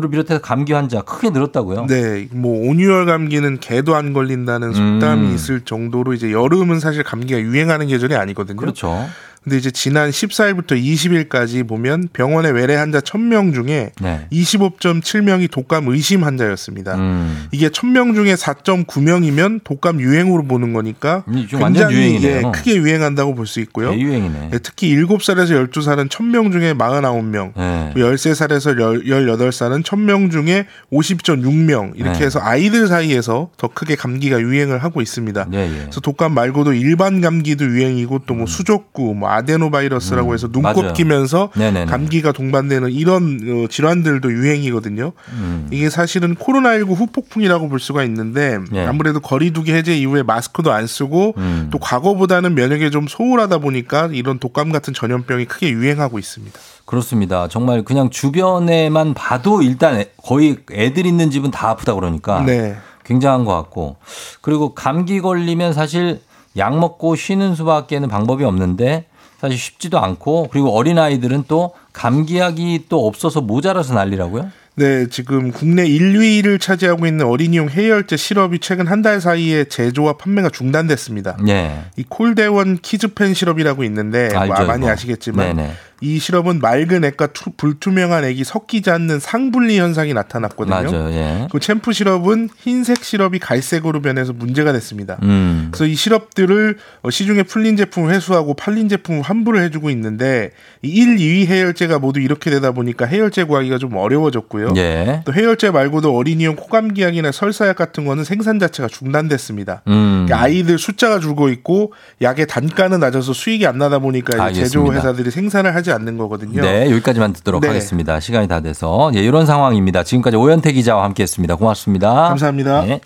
[0.00, 1.86] 를 비롯해서 감기 환자 크게 늘었다고요?
[1.86, 5.34] 네, 뭐 온유열 감기는 개도 안 걸린다는 속담이 음.
[5.34, 8.56] 있을 정도로 이제 여름은 사실 감기가 유행하는 계절이 아니거든요.
[8.56, 9.06] 그렇죠.
[9.44, 14.26] 근데 이제 지난 14일부터 20일까지 보면 병원의 외래 환자 1000명 중에 네.
[14.32, 16.94] 25.7명이 독감 의심 환자였습니다.
[16.94, 17.46] 음.
[17.52, 22.24] 이게 1000명 중에 4.9명이면 독감 유행으로 보는 거니까 음, 굉장히.
[22.24, 23.90] 예, 크게 유행한다고 볼 수 있고요.
[23.90, 24.50] 대유행이네.
[24.54, 27.92] 예, 특히 7살에서 12살은 1000명 중에 49명, 네.
[27.94, 32.24] 13살에서 18살은 1000명 중에 50.6명 이렇게 네.
[32.24, 35.46] 해서 아이들 사이에서 더 크게 감기가 유행을 하고 있습니다.
[35.52, 35.78] 예, 예.
[35.82, 40.92] 그래서 독감 말고도 일반 감기도 유행이고 또뭐 수족구, 뭐 아데노바이러스라고 음, 해서 눈곱 맞아요.
[40.94, 41.50] 끼면서.
[41.88, 45.12] 감기가 동반되는 이런 어, 질환들도 유행이거든요.
[45.32, 45.68] 음.
[45.70, 48.86] 이게 사실은 코로나19 후폭풍이라고 볼 수가 있는데 예.
[48.86, 51.68] 아무래도 거리두기 해제 이후에 마스크도 안 쓰고 음.
[51.72, 56.58] 또 과거보다는 면역이 좀 소홀하다 보니까 이런 독감 같은 전염병이 크게 유행하고 있습니다.
[56.84, 57.48] 그렇습니다.
[57.48, 62.76] 정말 그냥 주변에만 봐도 일단 애- 거의 애들 있는 집은 다 아프다 그러니까 네.
[63.04, 63.96] 굉장한 것 같고
[64.40, 66.20] 그리고 감기 걸리면 사실
[66.56, 69.06] 약 먹고 쉬는 수밖에는 방법이 없는데
[69.44, 74.50] 사실 쉽지도 않고 그리고 어린 아이들은 또 감기약이 또 없어서 모자라서 난리라고요?
[74.76, 80.48] 네, 지금 국내 1위를 차지하고 있는 어린이용 해열제 시럽이 최근 한 달 사이에 제조와 판매가
[80.48, 81.36] 중단됐습니다.
[81.48, 81.82] 예.
[81.98, 84.92] 이 콜대원 키즈펜 시럽이라고 있는데 뭐 알죠, 많이 이거.
[84.92, 85.72] 아시겠지만 네네.
[86.04, 90.74] 이 시럽은 맑은 액과 투- 불투명한 액이 섞이지 않는 상분리 현상이 나타났거든요.
[90.74, 91.10] 맞아요.
[91.12, 91.48] 예.
[91.50, 95.16] 그 챔프 시럽은 흰색 시럽이 갈색으로 변해서 문제가 됐습니다.
[95.22, 95.68] 음.
[95.70, 100.50] 그래서 이 시럽들을 어, 시중에 풀린 제품을 회수하고 팔린 제품을 환불을 해주고 있는데
[100.82, 104.74] 이 1, 2위 해열제가 모두 이렇게 되다 보니까 해열제 구하기가 좀 어려워졌고요.
[104.76, 105.22] 예.
[105.24, 109.80] 또 해열제 말고도 어린이용 코감기약이나 설사약 같은 거는 생산 자체가 중단됐습니다.
[109.88, 110.24] 음.
[110.26, 114.34] 그러니까 아이들 숫자가 줄고 있고 약의 단가는 낮아서 수익이 안 나다 보니까.
[114.64, 116.62] 제조 회사들이 생산을 하지 않는 거거든요.
[116.62, 117.68] 네, 여기까지만 듣도록 네.
[117.68, 118.20] 하겠습니다.
[118.20, 119.10] 시간이 다 돼서.
[119.14, 120.04] 예, 이런 상황입니다.
[120.04, 121.56] 지금까지 오현태 기자와 함께 했습니다.
[121.56, 122.28] 고맙습니다.
[122.28, 122.82] 감사합니다.
[122.82, 123.00] 네.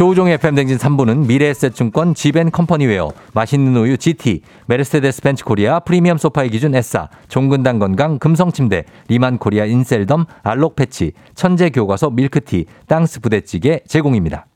[0.00, 6.74] 조우종의 FM 대행진 3부는 미래에셋증권 지벤컴퍼니웨어, 맛있는 우유 GT, 메르세데스 벤츠 코리아 프리미엄 소파의 기준
[6.74, 14.46] S사, 종근당 건강 금성침대, 리만 코리아 인셀덤, 알록 패치, 천재 교과서 밀크티, 땅스 부대찌개 제공입니다.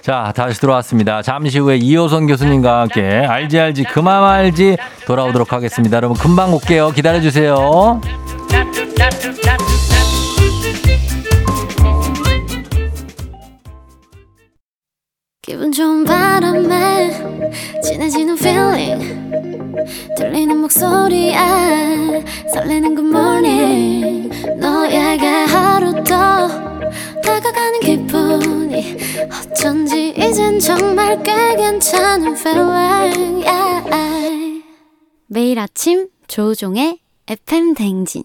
[0.00, 1.22] 자, 다시 들어왔습니다.
[1.22, 5.96] 잠시 후에 이호선 교수님과 함께 알지 알지 그 맘 알지 돌아오도록 하겠습니다.
[5.96, 6.90] 여러분 금방 올게요.
[6.90, 8.00] 기다려 주세요.
[15.40, 17.10] 기분 좋은 바람에
[17.82, 19.22] 진해지는 feeling
[20.16, 21.36] 들리는 목소리에
[22.52, 26.48] 설레는 good morning 너에게 하루 더
[27.22, 28.06] 다가가는 기
[28.38, 28.96] 분이
[29.30, 34.62] 어쩐지 이젠 정말 꽤 괜찮은 feeling yeah.
[35.26, 38.24] 매일 아침 조종의 FM 댕진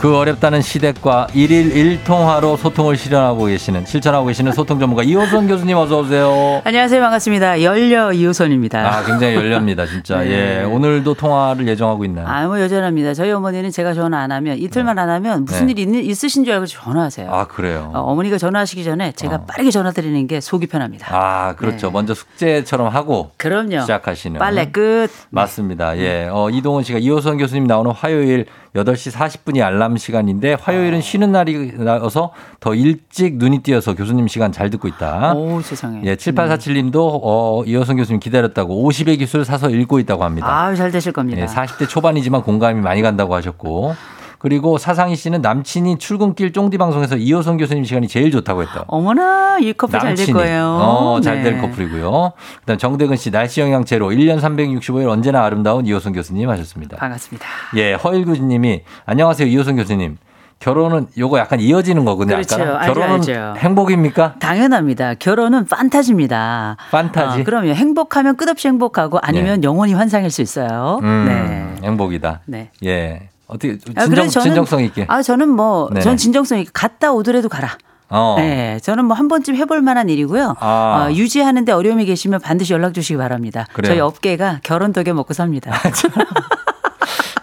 [0.00, 5.98] 그 어렵다는 시댁과 일일 일통화로 소통을 실현하고 계시는 실천하고 계시는 소통 전문가 이호선 교수님 어서
[5.98, 6.62] 오세요.
[6.64, 7.02] 안녕하세요.
[7.02, 7.62] 반갑습니다.
[7.62, 8.78] 열려 이호선입니다.
[8.78, 10.20] 아 굉장히 열렵니다 진짜.
[10.24, 10.60] 네.
[10.60, 12.26] 예 오늘도 통화를 예정하고 있나요?
[12.26, 13.12] 아, 뭐 여전합니다.
[13.12, 15.72] 저희 어머니는 제가 전화 안 하면 이틀만 안 하면 무슨 네.
[15.72, 17.30] 일이 있, 있으신 줄 알고 전화하세요.
[17.30, 17.90] 아 그래요.
[17.94, 21.08] 어, 머니가 전화하시기 전에 제가 빠르게 전화 드리는 게 속이 편합니다.
[21.10, 21.90] 아 그렇죠.
[21.90, 23.34] 먼저 숙제처럼 하고 네.
[23.36, 23.80] 그럼요.
[23.82, 24.38] 시작하시는.
[24.38, 25.08] 빨래 끝.
[25.28, 25.98] 맞습니다.
[25.98, 26.26] 예.
[26.32, 32.74] 어, 이동훈 씨가 이호선 교수님 나오는 화요일 8시 40분이 알람 시간인데 화요일은 쉬는 날이어서 더
[32.74, 35.34] 일찍 눈이 띄어서 교수님 시간 잘 듣고 있다.
[35.34, 36.02] 오 세상에.
[36.04, 40.46] 예, 7847 님도 어, 이호선 교수님 기다렸다고 50의 기술 사서 읽고 있다고 합니다.
[40.48, 41.40] 아유 잘 되실 겁니다.
[41.40, 43.94] 예, 40대 초반이지만 공감이 많이 간다고 하셨고.
[44.40, 48.84] 그리고 사상희 씨는 남친이 출근길 쫑디 방송에서 이호선 교수님 시간이 제일 좋다고 했다.
[48.86, 50.64] 어머나 이 커플 잘 될 거예요.
[50.80, 51.60] 어, 잘될 네.
[51.60, 52.32] 커플이고요.
[52.60, 56.96] 그다음 정대근 씨 날씨 영향 제로 1년 365일 언제나 아름다운 이호선 교수님 하셨습니다.
[56.96, 57.46] 반갑습니다.
[57.76, 59.46] 예, 허일구 님이 안녕하세요.
[59.46, 60.16] 이호선 교수님.
[60.58, 62.36] 결혼은 요거 약간 이어지는 거거든요.
[62.36, 62.54] 그렇죠.
[62.62, 63.54] 아까 알죠, 결혼은 알죠.
[63.58, 64.36] 행복입니까?
[64.38, 65.14] 당연합니다.
[65.14, 66.76] 결혼은 판타지입니다.
[66.90, 67.40] 판타지?
[67.40, 67.68] 아, 그럼요.
[67.74, 70.98] 행복하면 끝없이 행복하고 아니면 영원히 환상일 수 있어요.
[71.02, 71.86] 음, 네.
[71.86, 72.40] 행복이다.
[72.46, 72.70] 네.
[72.84, 73.28] 예.
[73.50, 75.04] 어떻게 아, 진정, 그래서 저는- 진정성 있게.
[75.08, 76.00] 아, 저는 뭐, 네네.
[76.02, 77.76] 전 진정성 있게 갔다 오더라도 가라.
[78.12, 78.34] 어.
[78.38, 80.56] 네, 저는 뭐 한 번쯤 해볼 만한 일이고요.
[80.58, 81.08] 아.
[81.08, 83.66] 어, 유지하는데 어려움이 계시면 반드시 연락 주시기 바랍니다.
[83.72, 83.90] 그래요.
[83.92, 85.70] 저희 업계가 결혼 덕에 먹고 삽니다.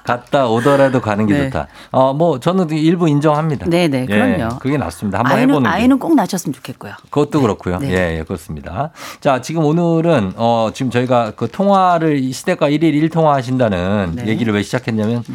[0.03, 1.43] 갔다 오더라도 가는 게 네.
[1.45, 1.68] 좋다.
[1.91, 3.66] 어, 뭐 저는 일부 인정합니다.
[3.70, 4.34] 네 네, 그럼요.
[4.41, 5.20] 예, 그게 낫습니다.
[5.20, 5.76] 한번 아이는, 해보는 게.
[5.76, 6.93] 아이는 꼭 낳으셨으면 좋겠고요.
[7.10, 7.80] 그것도 그렇고요.
[7.80, 7.89] 네.
[7.89, 8.91] 예, 예, 그렇습니다.
[9.20, 14.22] 자, 지금 오늘은 어 지금 저희가 그 통화를 이 시대가 일일 일통화 하신다는 네.
[14.24, 14.28] 음.
[14.30, 15.26] 얘기를 왜 시작했냐면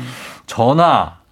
[0.47, 1.22] 전화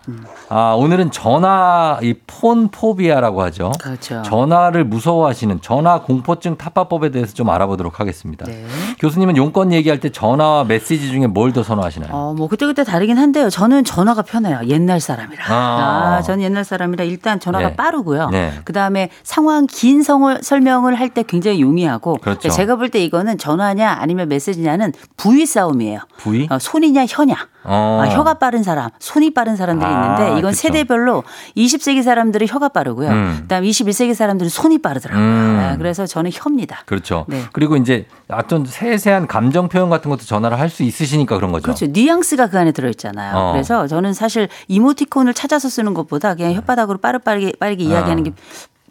[0.49, 3.71] 아, 오늘은 전화 이 폰 포비아라고 하죠.
[3.81, 4.23] 그렇죠.
[4.23, 8.47] 전화를 무서워하시는 전화 공포증 타파법에 대해서 좀 알아보도록 하겠습니다.
[8.47, 8.65] 네.
[8.99, 12.11] 교수님은 용건 얘기할 때 전화와 메시지 중에 뭘 더 선호하시나요?
[12.13, 13.51] 어, 뭐 그때그때 다르긴 한데요.
[13.51, 14.61] 저는 전화가 편해요.
[14.67, 15.45] 옛날 사람이라.
[15.49, 16.17] 아.
[16.19, 17.77] 아, 저는 옛날 사람이라 일단 전화가 네.
[17.77, 18.31] 빠르고요.
[18.31, 18.53] 네.
[18.65, 22.49] 그다음에 상황 긴 성을 설명을 할 때 굉장히 용이하고 그렇죠.
[22.49, 26.01] 제가 볼 때 이거는 전화냐 아니면 메시지냐는 부위 싸움이에요.
[26.17, 26.49] 부위?
[26.51, 27.37] 어, 손이냐 혀냐.
[27.65, 28.01] 어.
[28.03, 30.63] 아, 혀가 빠른 사람, 손이 빠른 사람들이 아, 있는데 이건 그쵸.
[30.63, 31.25] 세대별로
[31.57, 33.11] 20세기 사람들은 혀가 빠르고요.
[33.11, 33.39] 음.
[33.43, 35.25] 그다음 21세기 사람들은 손이 빠르더라고요.
[35.25, 35.61] 음.
[35.61, 36.85] 아, 그래서 저는 혀입니다.
[36.87, 37.27] 그렇죠.
[37.29, 37.43] 네.
[37.53, 41.65] 그리고 이제 어떤 세세한 감정 표현 같은 것도 전화를 할 수 있으시니까 그런 거죠.
[41.65, 41.87] 그렇죠.
[41.87, 43.37] 뉘앙스가 그 안에 들어있잖아요.
[43.37, 43.53] 어.
[43.53, 48.33] 그래서 저는 사실 이모티콘을 찾아서 쓰는 것보다 그냥 혓바닥으로 빠르게 빠르게 이야기하는 게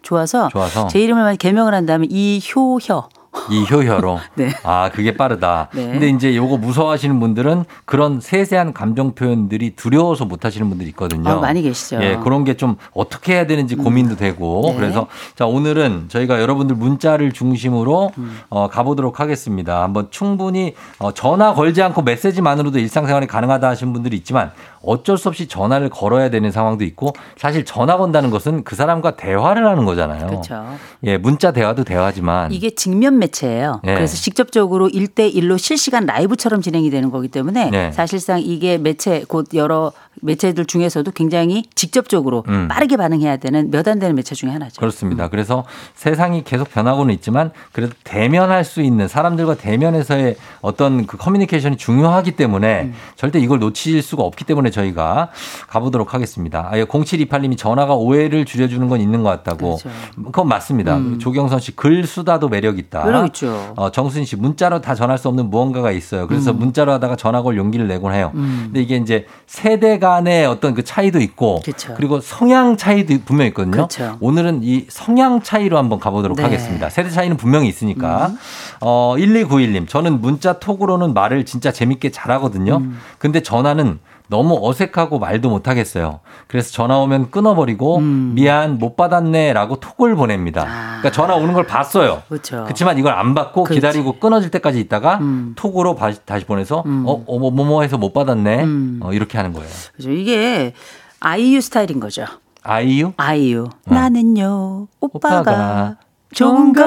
[0.02, 0.86] 좋아서, 좋아서.
[0.88, 3.08] 제 이름을 개명을 한다면 이효혀
[3.48, 4.18] 이 효혀로.
[4.34, 4.50] 네.
[4.64, 5.68] 아, 그게 빠르다.
[5.72, 5.86] 네.
[5.92, 11.30] 근데 이제 요거 무서워하시는 분들은 그런 세세한 감정 표현들이 두려워서 못 하시는 분들이 있거든요.
[11.30, 12.02] 어, 많이 계시죠.
[12.02, 14.62] 예, 그런 게 좀 어떻게 해야 되는지 고민도 되고.
[14.66, 14.74] 네.
[14.76, 15.06] 그래서
[15.36, 18.38] 자, 오늘은 저희가 여러분들 문자를 중심으로 음.
[18.50, 19.82] 어, 가보도록 하겠습니다.
[19.82, 24.50] 한번 충분히 어, 전화 걸지 않고 메시지만으로도 일상생활이 가능하다 하시는 분들이 있지만
[24.82, 29.66] 어쩔 수 없이 전화를 걸어야 되는 상황도 있고 사실 전화 건다는 것은 그 사람과 대화를
[29.66, 30.26] 하는 거잖아요.
[30.26, 30.64] 그렇죠.
[31.04, 33.80] 예, 문자 대화도 대화지만 이게 직면 매체예요.
[33.84, 33.94] 네.
[33.94, 37.92] 그래서 직접적으로 1대1로 실시간 라이브처럼 진행이 되는 거기 때문에 네.
[37.92, 39.92] 사실상 이게 매체 곧 여러
[40.22, 42.68] 매체들 중에서도 굉장히 직접적으로 음.
[42.68, 44.78] 빠르게 반응해야 되는 몇 안 되는 매체 중에 하나죠.
[44.78, 45.28] 그렇습니다.
[45.28, 45.64] 그래서
[45.94, 52.82] 세상이 계속 변하고는 있지만 그래도 대면할 수 있는 사람들과 대면에서의 어떤 그 커뮤니케이션이 중요하기 때문에
[52.82, 52.94] 음.
[53.16, 55.30] 절대 이걸 놓칠 수가 없기 때문에 저희가
[55.68, 56.68] 가보도록 하겠습니다.
[56.70, 59.76] 아, 0728님이 전화가 오해를 줄여주는 건 있는 것 같다고.
[59.78, 59.88] 그렇죠.
[60.16, 60.96] 그건 맞습니다.
[60.98, 61.18] 음.
[61.18, 63.04] 조경선 씨 글 수다도 매력 있다.
[63.12, 63.72] 매력 있죠.
[63.76, 66.26] 어, 정순 씨 문자로 다 전할 수 없는 무언가가 있어요.
[66.26, 66.58] 그래서 음.
[66.58, 68.30] 문자로 하다가 전화 걸 용기를 내곤 해요.
[68.34, 68.62] 음.
[68.66, 71.94] 근데 이게 이제 세대 간의 어떤 그 차이도 있고 그쵸.
[71.96, 73.88] 그리고 성향 차이도 분명히 있거든요.
[73.88, 74.16] 그쵸.
[74.20, 76.42] 오늘은 이 성향 차이로 한번 가보도록 네.
[76.42, 76.90] 하겠습니다.
[76.90, 78.28] 세대 차이는 분명히 있으니까.
[78.28, 78.38] 음.
[78.80, 82.78] 어, 1291님, 저는 문자 톡으로는 말을 진짜 재밌게 잘하거든요.
[82.78, 82.98] 음.
[83.18, 83.98] 근데 전화는
[84.30, 86.20] 너무 어색하고 말도 못 하겠어요.
[86.46, 88.32] 그래서 전화 오면 끊어버리고 음.
[88.34, 90.64] 미안 못 받았네라고 톡을 보냅니다.
[90.64, 92.22] 그러니까 전화 오는 걸 봤어요.
[92.24, 92.28] 아.
[92.28, 92.62] 그렇죠.
[92.64, 93.78] 그렇지만 이걸 안 받고 그렇지.
[93.80, 95.52] 기다리고 끊어질 때까지 있다가 음.
[95.56, 97.04] 톡으로 바- 다시 보내서 음.
[97.06, 98.62] 어, 어, 뭐, 뭐 해서 못 받았네.
[98.62, 99.00] 음.
[99.02, 99.68] 어, 이렇게 하는 거예요.
[99.96, 100.10] 그죠.
[100.12, 100.74] 이게
[101.18, 102.24] 아이유 스타일인 거죠.
[102.62, 103.12] 아이유?
[103.16, 103.64] 아이유.
[103.88, 103.94] 어.
[103.94, 105.96] 나는요 오빠가, 오빠가
[106.32, 106.84] 좋은 걸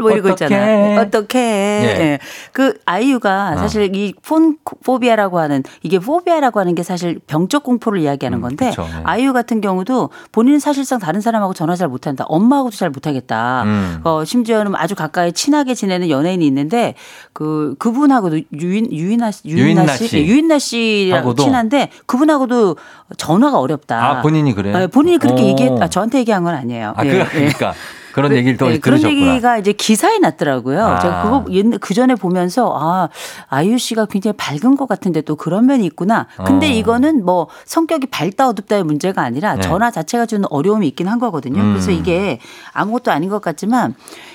[0.00, 0.46] 뭐 이러고 어떡해.
[0.46, 1.00] 있잖아요.
[1.00, 1.38] 어떻게?
[1.38, 2.18] 예.
[2.52, 3.58] 그 아이유가 어.
[3.58, 8.82] 사실 이폰 포비아라고 하는 이게 포비아라고 하는 게 사실 병적 공포를 이야기하는 음, 건데 그쵸,
[8.82, 9.00] 네.
[9.04, 12.24] 아이유 같은 경우도 본인은 사실상 다른 사람하고 전화 잘 못한다.
[12.28, 13.62] 엄마하고도 잘 못하겠다.
[13.64, 14.00] 음.
[14.04, 16.94] 어, 심지어는 아주 가까이 친하게 지내는 연예인이 있는데
[17.32, 20.18] 그 그분하고도 유인 유인나 유인나 씨 씨.
[20.18, 21.42] 예, 유인나 씨랑 하고도?
[21.42, 22.76] 친한데 그분하고도
[23.16, 24.02] 전화가 어렵다.
[24.18, 24.76] 아, 본인이 그래요?
[24.78, 25.46] 네, 본인이 그렇게 오.
[25.46, 26.94] 얘기했, 아, 저한테 얘기한 건 아니에요.
[26.96, 27.24] 아, 예, 그, 예.
[27.24, 27.74] 그러니까
[28.12, 29.30] 그런 그- 얘기를 또 네, 그런 들으셨구나.
[29.32, 30.84] 얘기가 이제 기사에 났더라고요.
[30.84, 30.98] 아.
[31.00, 31.44] 제가 그거
[31.80, 33.08] 그 전에 보면서 아
[33.48, 36.26] 아이유 씨가 굉장히 밝은 것 같은데 또 그런 면이 있구나.
[36.44, 36.70] 근데 어.
[36.72, 39.62] 이거는 뭐 성격이 밝다 어둡다의 문제가 아니라 네.
[39.62, 41.60] 전화 자체가 주는 어려움이 있긴 한 거거든요.
[41.60, 41.72] 음.
[41.72, 42.38] 그래서 이게
[42.72, 43.94] 아무것도 아닌 것 같지만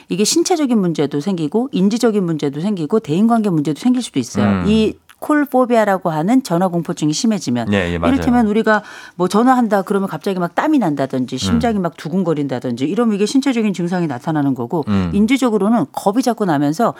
[0.09, 4.45] 이게 신체적인 문제도 생기고 인지적인 문제도 생기고 대인관계 문제도 생길 수도 있어요.
[4.45, 4.63] 음.
[4.67, 8.13] 이 콜포비아라고 하는 전화 공포증이 심해지면 예, 예, 맞아요.
[8.13, 8.83] 이를테면 우리가
[9.15, 14.53] 뭐 전화한다 그러면 갑자기 막 땀이 난다든지 심장이 막 두근거린다든지 이러면 이게 신체적인 증상이 나타나는
[14.53, 15.09] 거고 음.
[15.13, 16.93] 인지적으로는 겁이 자꾸 나면서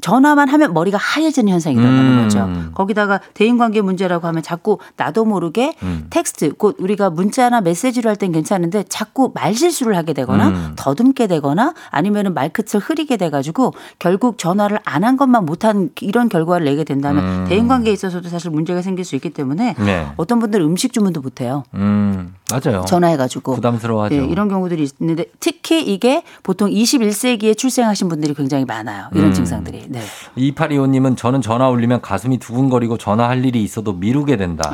[0.00, 2.22] 전화만 하면 머리가 하얘지는 현상이 일어나는 음.
[2.24, 2.48] 거죠.
[2.74, 6.06] 거기다가 대인관계 문제라고 하면 자꾸 나도 모르게 음.
[6.10, 10.72] 텍스트 곧 우리가 문자나 메시지를 할땐 괜찮은데 자꾸 말실수를 하게 되거나 음.
[10.76, 16.82] 더듬게 되거나 아니면은 말끝을 흐리게 돼가지고 결국 전화를 안 한 것만 못한 이런 결과를 내게
[16.82, 17.48] 된다면 음.
[17.48, 20.06] 대인관계에 있어서도 사실 문제가 생길 수 있기 때문에 네.
[20.16, 21.64] 어떤 분들은 음식 주문도 못해요.
[21.74, 22.84] 음, 맞아요.
[22.86, 23.54] 전화해가지고.
[23.54, 24.14] 부담스러워하죠.
[24.16, 29.06] 예, 이런 경우들이 있는데 특히 이게 보통 21세기에 출생하신 분들이 굉장히 많아요.
[29.14, 29.32] 이런 음.
[29.32, 29.86] 증상들이.
[29.88, 30.00] 네.
[30.36, 34.70] 2825님은 저는 전화 울리면 가슴이 두근거리고 전화할 일이 있어도 미루게 된다.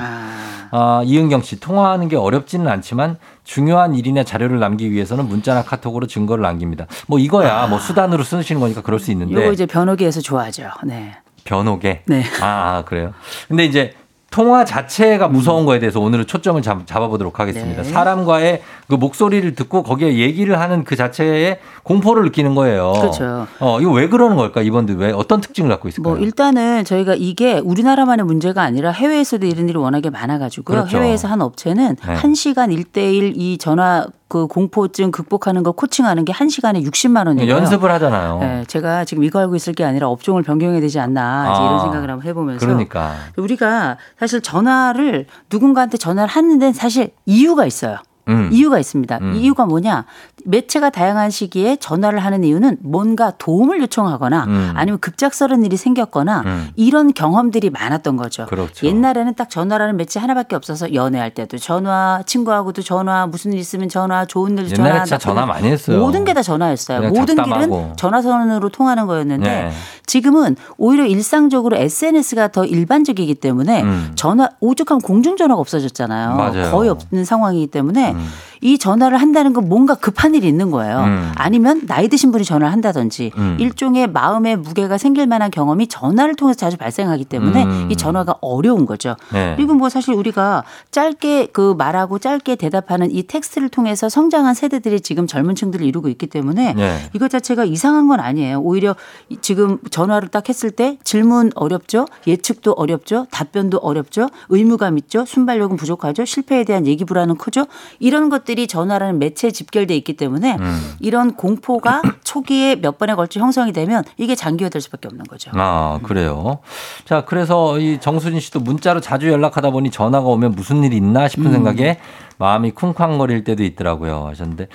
[0.73, 6.43] 아, 이은경 씨, 통화하는 게 어렵지는 않지만 중요한 일이나 자료를 남기기 위해서는 문자나 카톡으로 증거를
[6.43, 6.87] 남깁니다.
[7.09, 9.35] 뭐 이거야, 뭐 수단으로 쓰시는 거니까 그럴 수 있는데.
[9.35, 10.71] 요거 이제 변호기에서 좋아하죠.
[10.85, 11.17] 네.
[11.45, 12.03] 변호계?
[12.07, 12.25] 네.
[12.41, 13.13] 아, 아, 그래요.
[13.49, 13.95] 근데 이제
[14.31, 17.83] 통화 자체가 무서운 거에 대해서 오늘은 초점을 잡, 잡아보도록 하겠습니다.
[17.83, 17.91] 네.
[17.91, 22.93] 사람과의 그 목소리를 듣고 거기에 얘기를 하는 그 자체에 공포를 느끼는 거예요.
[22.93, 23.49] 그렇죠.
[23.59, 24.63] 어, 이거 왜 그러는 걸까?
[24.63, 26.15] 이번들 왜 어떤 특징을 갖고 있을까요?
[26.15, 30.77] 뭐 일단은 저희가 이게 우리나라만의 문제가 아니라 해외에서도 이런 일이 워낙에 많아 가지고요.
[30.77, 30.99] 그렇죠.
[30.99, 32.15] 해외에서 한 업체는 네.
[32.15, 37.51] 한 시간 일대일이 전화 그 공포증 극복하는 거 코칭하는 게 한 시간에 60만 원이에요.
[37.53, 38.39] 연습을 하잖아요.
[38.41, 42.09] 네, 제가 지금 이거 알고 있을 게 아니라 업종을 변경해야 되지 않나 아, 이런 생각을
[42.09, 43.15] 한번 해보면서 그러니까.
[43.37, 47.99] 우리가 사실 전화를 누군가한테 전화를 하는 데는 사실 이유가 있어요.
[48.29, 48.49] 음.
[48.53, 49.19] 이유가 있습니다.
[49.21, 49.35] 음.
[49.35, 50.05] 이유가 뭐냐?
[50.45, 54.73] 매체가 다양한 시기에 전화를 하는 이유는 뭔가 도움을 요청하거나 음.
[54.75, 56.69] 아니면 급작스러운 일이 생겼거나 음.
[56.77, 58.47] 이런 경험들이 많았던 거죠.
[58.47, 58.87] 그렇죠.
[58.87, 64.25] 옛날에는 딱 전화라는 매체 하나밖에 없어서 연애할 때도 전화, 친구하고도 전화, 무슨 일 있으면 전화,
[64.25, 64.89] 좋은 일 전화.
[64.91, 65.47] 옛날에 진짜 전화 일.
[65.49, 65.99] 많이 했어요.
[65.99, 67.09] 모든 게 다 전화였어요.
[67.11, 67.67] 모든 잡담하고.
[67.67, 69.71] 길은 전화선으로 통하는 거였는데 네.
[70.07, 74.13] 지금은 오히려 일상적으로 SNS가 더 일반적이기 때문에 음.
[74.15, 76.37] 전화 오죽하면 공중전화가 없어졌잖아요.
[76.37, 76.71] 맞아요.
[76.71, 78.27] 거의 없는 상황이기 때문에 음.
[78.61, 80.99] 이 전화를 한다는 건 뭔가 급한 일이 있는 거예요.
[81.01, 81.33] 음.
[81.37, 83.57] 아니면 나이 드신 분이 전화를 한다든지 음.
[83.59, 87.89] 일종의 마음의 무게가 생길 만한 경험이 전화를 통해서 자주 발생하기 때문에 음.
[87.91, 89.17] 이 전화가 어려운 거죠.
[89.33, 89.55] 네.
[89.57, 95.27] 그리고 뭐 사실 우리가 짧게 그 말하고 짧게 대답하는 이 텍스트를 통해서 성장한 세대들이 지금
[95.27, 96.99] 젊은 층들을 이루고 있기 때문에 네.
[97.15, 98.61] 이것 자체가 이상한 건 아니에요.
[98.61, 98.95] 오히려
[99.31, 102.07] 이- 지금 전화를 딱 했을 때 질문 어렵죠.
[102.27, 103.27] 예측도 어렵죠.
[103.31, 104.29] 답변도 어렵죠.
[104.51, 105.25] 의무감 있죠.
[105.25, 106.27] 순발력은 부족하죠.
[106.27, 107.67] 실패에 대한 얘기 불안은 크죠.
[108.01, 110.95] 이런 것들 이 전화라는 매체에 집결돼 있기 때문에 음.
[111.01, 115.51] 이런 공포가 초기에 몇 번에 걸쳐 형성이 되면 이게 장기화될 수밖에 없는 거죠.
[115.55, 116.59] 아, 그래요.
[117.05, 121.47] 자, 그래서 이 정수진 씨도 문자로 자주 연락하다 보니 전화가 오면 무슨 일이 있나 싶은
[121.47, 121.53] 음.
[121.53, 121.99] 생각에
[122.39, 124.27] 마음이 쿵쾅거릴 때도 있더라고요.
[124.29, 124.69] 하셨는데,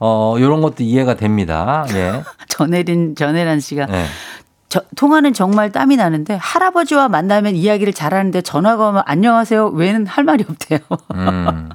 [0.00, 1.86] 어, 요런 것도 이해가 됩니다.
[1.94, 2.22] 예.
[2.48, 4.04] 전혜린 전혜란 씨가 네.
[4.72, 10.46] 저, 통화는 정말 땀이 나는데 할아버지와 만나면 이야기를 잘하는데 전화가 오면 안녕하세요 외에는 할 말이
[10.48, 10.78] 없대요.
[11.14, 11.68] 음.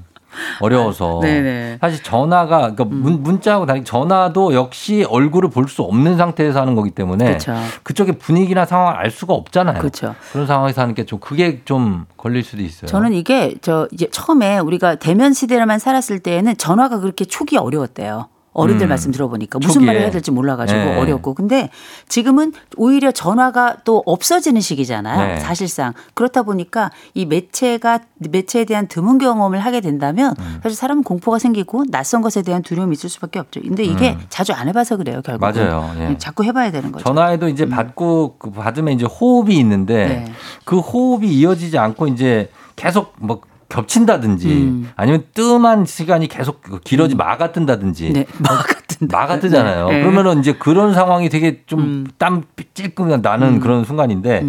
[0.61, 1.19] 어려워서.
[1.21, 1.73] 네네.
[1.73, 1.77] 음.
[1.81, 6.91] 사실 전화가, 그러니까 문, 문자하고 다르게 전화도 역시 얼굴을 볼 수 없는 상태에서 하는 거기
[6.91, 7.53] 때문에 그렇죠.
[7.83, 9.79] 그쪽의 분위기나 상황을 알 수가 없잖아요.
[9.79, 10.15] 그렇죠.
[10.33, 12.87] 런 상황에서 하는 게 좀 그게 좀 걸릴 수도 있어요.
[12.87, 18.27] 저는 이게 저 이제 처음에 우리가 대면 시대만 살았을 때에는 전화가 그렇게 초기 어려웠대요.
[18.57, 18.89] 어른들 음.
[18.89, 19.85] 말씀 들어보니까 무슨 초기에.
[19.87, 20.97] 말을 해야 될지 몰라가지고 네.
[20.97, 21.69] 어렵고 근데
[22.09, 25.39] 지금은 오히려 전화가 또 없어지는 시기잖아요 네.
[25.39, 30.59] 사실상 그렇다 보니까 이 매체가 매체에 대한 드문 경험을 하게 된다면 음.
[30.63, 34.25] 사실 사람은 공포가 생기고 낯선 것에 대한 두려움이 있을 수밖에 없죠 근데 이게 음.
[34.29, 35.93] 자주 안 해봐서 그래요 결국 맞아요.
[35.99, 36.17] 예.
[36.17, 40.09] 자꾸 해봐야 되는 거죠 전화에도 이제 받고 그 받으면 이제 호흡이 있는데 음.
[40.25, 40.33] 네.
[40.65, 44.91] 그 호흡이 이어지지 않고 이제 계속 뭐 겹친다든지 음.
[44.95, 48.49] 아니면 뜸한 시간이 계속 그 길어지 마가 뜬다든지 네, 마
[48.87, 49.89] 같은데 마가 뜨잖아요.
[49.89, 49.97] 네.
[49.97, 50.01] 음.
[50.01, 54.45] 그러면은 이제 그런 상황이 되게 좀땀 찔끔 나는 그런 순간인데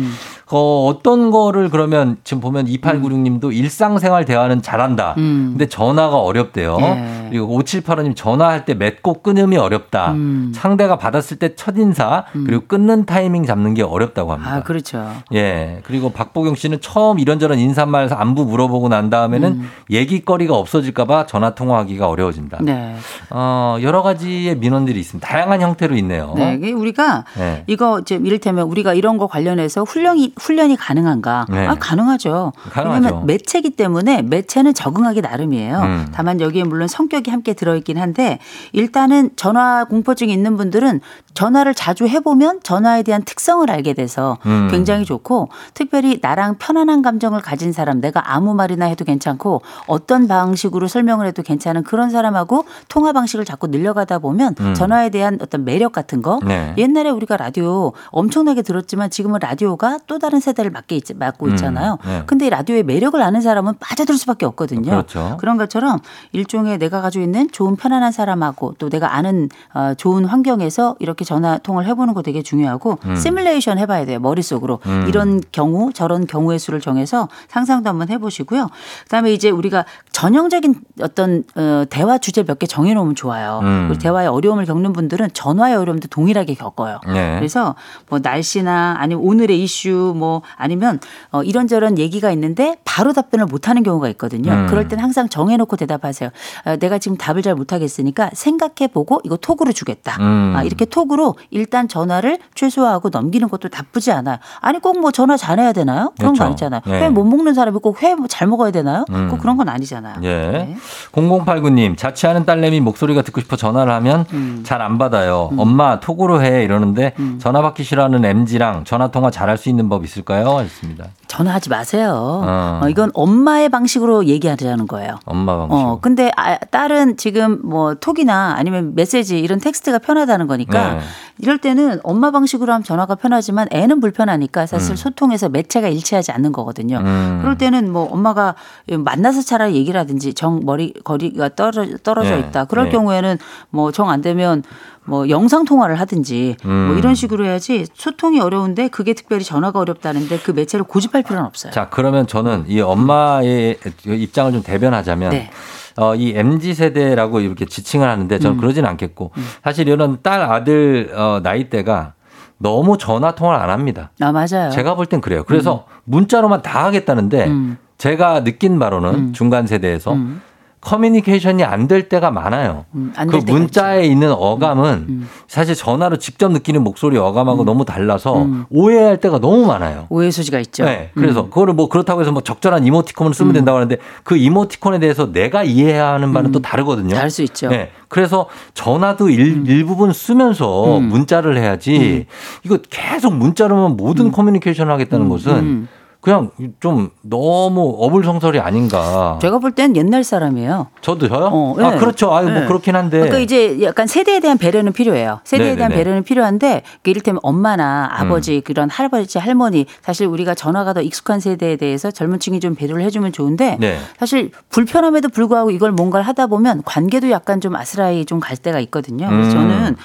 [0.50, 5.14] 어, 어떤 거를 그러면 지금 보면 2896님도 일상생활 대화는 잘한다.
[5.18, 5.50] 음.
[5.52, 6.78] 근데 전화가 어렵대요.
[6.80, 7.26] 예.
[7.28, 10.12] 그리고 5785님 전화할 때 맺고 끊음이 어렵다.
[10.12, 10.52] 음.
[10.54, 14.54] 상대가 받았을 때 첫인사 그리고 끊는 타이밍 잡는 게 어렵다고 합니다.
[14.54, 15.80] 아 그렇죠 예.
[15.84, 19.70] 그리고 박보경 씨는 처음 이런저런 인사말 안부 물어보고 난 다음에는 음.
[19.90, 22.58] 얘기거리가 없어질까봐 전화 통화하기가 어려워진다.
[22.62, 22.96] 네.
[23.30, 25.26] 어, 여러 가지 의 민원들이 있습니다.
[25.26, 26.34] 다양한 형태로 있네요.
[26.36, 27.64] 네, 우리가 네.
[27.66, 31.46] 이거 이제 이를테면 우리가 이런 거 관련해서 훈련이 훈련이 가능한가?
[31.48, 31.66] 네.
[31.66, 32.52] 아 가능하죠.
[32.70, 33.04] 가능하죠.
[33.04, 35.78] 왜냐하면 매체기 때문에 매체는 적응하기 나름이에요.
[35.80, 36.08] 음.
[36.12, 38.38] 다만 여기에 물론 성격이 함께 들어있긴 한데
[38.72, 41.00] 일단은 전화 공포증이 있는 분들은
[41.34, 44.68] 전화를 자주 해보면 전화에 대한 특성을 알게 돼서 음.
[44.70, 50.88] 굉장히 좋고 특별히 나랑 편안한 감정을 가진 사람 내가 아무 말이나 해도 괜찮고 어떤 방식으로
[50.88, 54.74] 설명을 해도 괜찮은 그런 사람하고 통화 방식을 자꾸 늘려가다 보면 음.
[54.74, 56.74] 전화에 대한 어떤 매력 같은 거 네.
[56.76, 61.98] 옛날에 우리가 라디오 엄청나게 들었지만 지금은 라디오가 또 다른 세대를 맡게 있, 맡고 음, 있잖아요.
[62.04, 62.22] 네.
[62.26, 64.90] 근데 이 라디오의 매력을 아는 사람은 빠져들 수밖에 없거든요.
[64.90, 65.38] 그렇죠.
[65.42, 65.98] 런 것처럼
[66.32, 71.56] 일종의 내가 가지고 있는 좋은 편안한 사람하고 또 내가 아는 어, 좋은 환경에서 이렇게 전화
[71.58, 73.16] 통을 해보는 거 되게 중요하고 음.
[73.16, 75.06] 시뮬레이션 해봐야 돼요 머릿속으로 음.
[75.08, 78.68] 이런 경우 저런 경우의 수를 정해서 상상도 한번 해보시고요.
[79.04, 83.60] 그다음에 이제 우리가 전형적인 어떤 어, 대화 주제 몇 개 정해놓으면 좋아요.
[83.62, 83.86] 음.
[83.88, 87.00] 우리 대화에 어려움을 겪는 분들은 전화의 어려움도 동일하게 겪어요.
[87.12, 87.36] 네.
[87.36, 87.74] 그래서
[88.08, 90.98] 뭐 날씨나 아니면 오늘의 이슈 뭐 아니면
[91.30, 94.50] 어 이런저런 얘기가 있는데 바로 답변을 못 하는 경우가 있거든요.
[94.52, 94.66] 음.
[94.66, 96.30] 그럴 땐 항상 정해놓고 대답하세요.
[96.64, 100.16] 어, 내가 지금 답을 잘 못하겠으니까 생각해보고 이거 톡으로 주겠다.
[100.20, 100.54] 음.
[100.56, 104.38] 아, 이렇게 톡으로 일단 전화를 최소화하고 넘기는 것도 나쁘지 않아요.
[104.60, 106.12] 아니 꼭 뭐 전화 잘해야 되나요?
[106.18, 106.38] 그런 그렇죠.
[106.40, 106.80] 거 아니잖아요.
[106.86, 107.02] 네.
[107.02, 109.04] 회못 먹는 사람이 꼭 회 잘 먹어야 되나요?
[109.10, 109.28] 음.
[109.30, 110.16] 꼭 그런 건 아니잖아요.
[110.22, 110.28] 예.
[110.50, 110.76] 네.
[111.12, 114.62] 0089님, 자취하는 딸내미 목소리가 듣고 싶어 전화를 하면 음.
[114.64, 115.50] 잘안 받아요.
[115.56, 116.64] 엄마, 톡으로 해.
[116.64, 120.56] 이러는데 전화 받기 싫어하는 MG랑 전화 통화 잘할 수 있는 법 있을까요?
[120.58, 121.06] 하셨습니다.
[121.28, 122.42] 전화하지 마세요.
[122.44, 122.80] 어.
[122.82, 125.18] 어, 이건 엄마의 방식으로 얘기하자는 거예요.
[125.26, 125.74] 엄마 방식.
[125.74, 131.00] 어, 근데 아, 딸은 지금 뭐 톡이나 아니면 메시지 이런 텍스트가 편하다는 거니까 네.
[131.38, 134.96] 이럴 때는 엄마 방식으로 하면 전화가 편하지만 애는 불편하니까 사실 음.
[134.96, 136.98] 소통에서 매체가 일치하지 않는 거거든요.
[136.98, 137.38] 음.
[137.42, 138.54] 그럴 때는 뭐 엄마가
[138.90, 142.40] 만나서 차라리 얘기를 하든지 정 머리 거리가 떨어져 떨어져 네.
[142.40, 142.64] 있다.
[142.64, 142.90] 그럴 네.
[142.92, 143.38] 경우에는
[143.70, 144.62] 뭐 정 안 되면
[145.08, 146.98] 뭐 영상 통화를 하든지 뭐 음.
[146.98, 151.72] 이런 식으로 해야지 소통이 어려운데 그게 특별히 전화가 어렵다는데 그 매체를 고집할 필요는 없어요.
[151.72, 155.50] 자, 그러면 저는 이 엄마의 입장을 좀 대변하자면 네.
[155.96, 158.60] 어, 이 MZ 세대라고 이렇게 지칭을 하는데 저는 음.
[158.60, 159.32] 그러진 않겠고
[159.64, 162.12] 사실 이런 딸 아들 어, 나이대가
[162.58, 164.10] 너무 전화 통화를 안 합니다.
[164.20, 164.70] 아 맞아요.
[164.72, 165.42] 제가 볼 땐 그래요.
[165.44, 167.78] 그래서 문자로만 다 하겠다는데 음.
[167.96, 169.32] 제가 느낀 바로는 음.
[169.32, 170.42] 중간 세대에서 음.
[170.80, 172.84] 커뮤니케이션이 안 될 때가 많아요.
[172.94, 179.16] 음, 그 음, 문자에 있는 어감은 사실 전화로 직접 느끼는 목소리 어감하고 너무 달라서 오해할
[179.18, 180.06] 때가 너무 많아요.
[180.10, 180.84] 오해 소지가 있죠.
[180.84, 181.10] 네.
[181.14, 185.62] 그래서 그거를 뭐 그렇다고 해서 뭐 적절한 이모티콘을 쓰면 된다고 하는데 그 이모티콘에 대해서 내가
[185.64, 187.14] 이해해야 하는 바는 또 다르거든요.
[187.14, 187.68] 다를 수 있죠.
[187.68, 187.90] 네.
[188.08, 192.26] 그래서 전화도 일, 일부분 쓰면서 문자를 해야지
[192.64, 195.88] 이거 계속 문자로만 모든 커뮤니케이션을 하겠다는 것은
[196.20, 196.50] 그냥
[196.80, 199.38] 좀 너무 어불성설이 아닌가.
[199.40, 200.88] 제가 볼 땐 옛날 사람이에요.
[201.00, 201.30] 저도요?
[201.52, 201.98] 어, 아, 예.
[201.98, 202.34] 그렇죠.
[202.34, 202.66] 아유, 뭐 예.
[202.66, 203.18] 그렇긴 한데.
[203.18, 205.40] 그러니까 이제 약간 세대에 대한 배려는 필요해요.
[205.44, 205.94] 세대에 대한 네네네.
[206.02, 208.26] 배려는 필요한데 그 이를테면 엄마나 음.
[208.26, 213.02] 아버지 그런 할아버지 할머니 사실 우리가 전화가 더 익숙한 세대에 대해서 젊은 층이 좀 배려를
[213.04, 213.98] 해주면 좋은데 네.
[214.18, 219.28] 사실 불편함에도 불구하고 이걸 뭔가를 하다 보면 관계도 약간 좀 아스라이 좀 갈 때가 있거든요.
[219.28, 219.68] 그래서 음.
[219.68, 219.96] 저는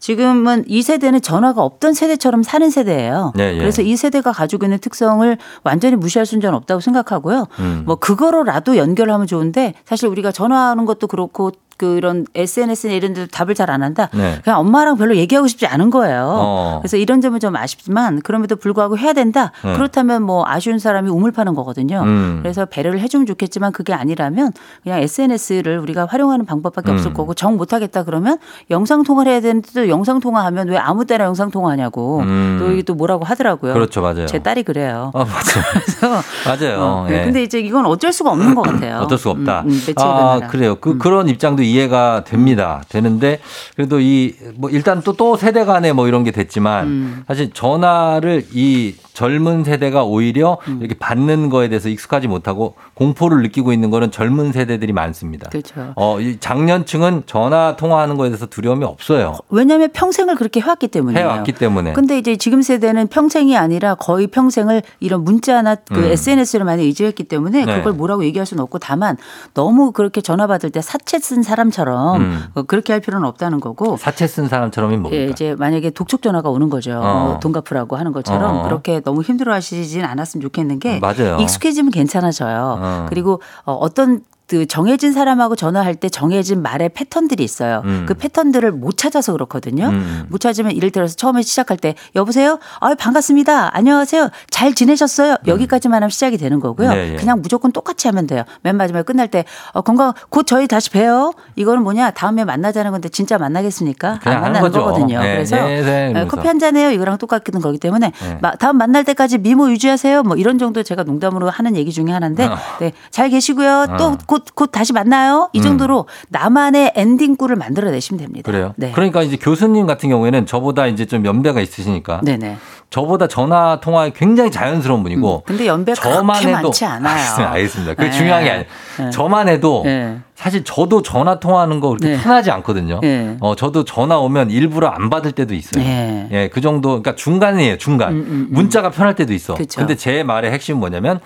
[0.00, 3.32] 지금은 이 세대는 전화가 없던 세대처럼 사는 세대예요.
[3.36, 3.58] 네, 예.
[3.58, 7.46] 그래서 이 세대가 가지고 있는 특성을 완전히 무시할 수는 없다고 생각하고요.
[7.60, 7.82] 음.
[7.86, 13.70] 뭐 그거로라도 연결하면 좋은데 사실 우리가 전화하는 것도 그렇고 그런 SNS나 이런 데도 답을 잘
[13.70, 14.08] 안 한다.
[14.12, 14.40] 네.
[14.42, 16.26] 그냥 엄마랑 별로 얘기하고 싶지 않은 거예요.
[16.28, 16.78] 어.
[16.82, 19.52] 그래서 이런 점은 좀 아쉽지만 그럼에도 불구하고 해야 된다.
[19.64, 19.74] 네.
[19.74, 22.02] 그렇다면 뭐 아쉬운 사람이 우물 파는 거거든요.
[22.02, 22.40] 음.
[22.42, 24.52] 그래서 배려를 해주면 좋겠지만 그게 아니라면
[24.82, 27.14] 그냥 SNS를 우리가 활용하는 방법밖에 없을 음.
[27.14, 28.38] 거고 정 못하겠다 그러면
[28.70, 32.56] 영상 통화를 해야 되는데 또 영상 통화하면 왜 아무 때나 영상 통화하냐고 음.
[32.60, 33.72] 또 이게 또 뭐라고 하더라고요.
[33.72, 34.26] 그렇죠, 맞아요.
[34.26, 35.12] 제 딸이 그래요.
[35.14, 36.22] 아, 맞아요.
[36.44, 36.80] 맞아요.
[36.80, 37.24] 어, 예.
[37.24, 38.98] 근데 이제 이건 어쩔 수가 없는 것 같아요.
[39.06, 39.60] 어쩔 수가 없다.
[39.60, 40.46] 음, 음, 아, 변화라.
[40.48, 40.74] 그래요.
[40.80, 42.82] 그, 그런 입장도 이해가 됩니다.
[42.88, 43.40] 되는데,
[43.76, 47.24] 그래도 이, 뭐, 일단 또, 또 세대 간에 뭐 이런 게 됐지만, 음.
[47.26, 50.78] 사실 전화를 이 젊은 세대가 오히려 음.
[50.80, 55.50] 이렇게 받는 거에 대해서 익숙하지 못하고 공포를 느끼고 있는 거는 젊은 세대들이 많습니다.
[55.50, 55.92] 그렇죠.
[55.94, 59.36] 어, 이 장년층은 전화 통화하는 거에 대해서 두려움이 없어요.
[59.50, 61.22] 왜냐하면 평생을 그렇게 해왔기 때문이에요.
[61.22, 61.92] 해왔기 때문에.
[61.92, 66.04] 근데 이제 지금 세대는 평생이 아니라 거의 평생을 이런 문자나 그 음.
[66.04, 67.76] SNS를 많이 의지했기 때문에 네.
[67.76, 69.18] 그걸 뭐라고 얘기할 수는 없고 다만
[69.52, 72.44] 너무 그렇게 전화 받을 때 사채 쓴 사람처럼 음.
[72.54, 73.98] 어, 그렇게 할 필요는 없다는 거고.
[73.98, 75.22] 사채 쓴 사람처럼이 뭡니까?
[75.22, 76.98] 예, 이제 만약에 독촉 전화가 오는 거죠.
[77.02, 77.24] 어.
[77.32, 78.62] 뭐돈 갚으라고 하는 것처럼 어.
[78.62, 81.38] 그렇게 너무 힘들어하시진 않았으면 좋겠는 게 맞아요.
[81.40, 82.78] 익숙해지면 괜찮아져요.
[82.80, 83.06] 어.
[83.08, 87.82] 그리고 어, 어떤 그 정해진 사람하고 전화할 때 정해진 말의 패턴들이 있어요.
[87.84, 88.04] 음.
[88.08, 89.86] 그 패턴들을 못 찾아서 그렇거든요.
[89.90, 90.24] 음.
[90.28, 92.58] 못 찾으면 이를 들어서 처음에 시작할 때 여보세요?
[92.80, 93.70] 아 반갑습니다.
[93.76, 94.28] 안녕하세요.
[94.50, 95.36] 잘 지내셨어요?
[95.46, 96.88] 여기까지만 하면 시작이 되는 거고요.
[96.88, 96.94] 음.
[96.94, 97.16] 네, 예.
[97.16, 98.42] 그냥 무조건 똑같이 하면 돼요.
[98.62, 101.32] 맨 마지막에 끝날 때 어, 건강 곧 저희 다시 봬요.
[101.54, 104.18] 이거는 뭐냐 다음에 만나자는 건데 진짜 만나겠습니까?
[104.24, 104.72] 안 만나는.
[104.72, 105.20] 거거든요.
[105.20, 106.36] 네, 그래서 네, 네, 에, 이러면서.
[106.36, 106.90] 커피 한 잔 해요.
[106.90, 108.38] 이거랑 똑같은 거기 때문에 네.
[108.42, 110.24] 마- 다음 만날 때까지 미모 유지하세요.
[110.24, 112.56] 뭐 이런 정도 제가 농담으로 하는 얘기 중에 하나인데 어.
[112.80, 113.86] 네, 잘 계시고요.
[113.90, 113.96] 어.
[113.96, 115.48] 또곧 곧 다시 만나요.
[115.52, 115.62] 이 음.
[115.62, 118.50] 정도로 나만의 엔딩구를 만들어내시면 됩니다.
[118.50, 118.74] 그래요.
[118.76, 118.92] 네.
[118.92, 122.56] 그러니까 이제 교수님 같은 경우에는 저보다 이제 좀 연배가 있으시니까 네네.
[122.90, 127.14] 저보다 전화 통화에 굉장히 자연스러운 분이고 근데 연배가 저만 해도 많지 않아요.
[127.14, 127.52] 알겠습니다.
[127.52, 127.94] 알겠습니다.
[127.94, 128.16] 그게 네.
[128.16, 128.66] 중요한 게 아니에요.
[128.98, 129.10] 네.
[129.10, 130.18] 저만 해도 네.
[130.34, 132.22] 사실 저도 전화 통화하는 거 그렇게 네.
[132.22, 133.00] 편하지 않거든요.
[133.00, 133.36] 네.
[133.40, 135.84] 어, 저도 전화 오면 일부러 안 받을 때도 있어요.
[135.84, 136.28] 네.
[136.32, 138.12] 예, 그 정도 그러니까 중간이에요, 중간.
[138.12, 138.46] 음, 음, 음.
[138.50, 139.54] 문자가 편할 때도 있어.
[139.54, 139.80] 그쵸.
[139.80, 141.20] 근데 제 말의 핵심은 뭐냐면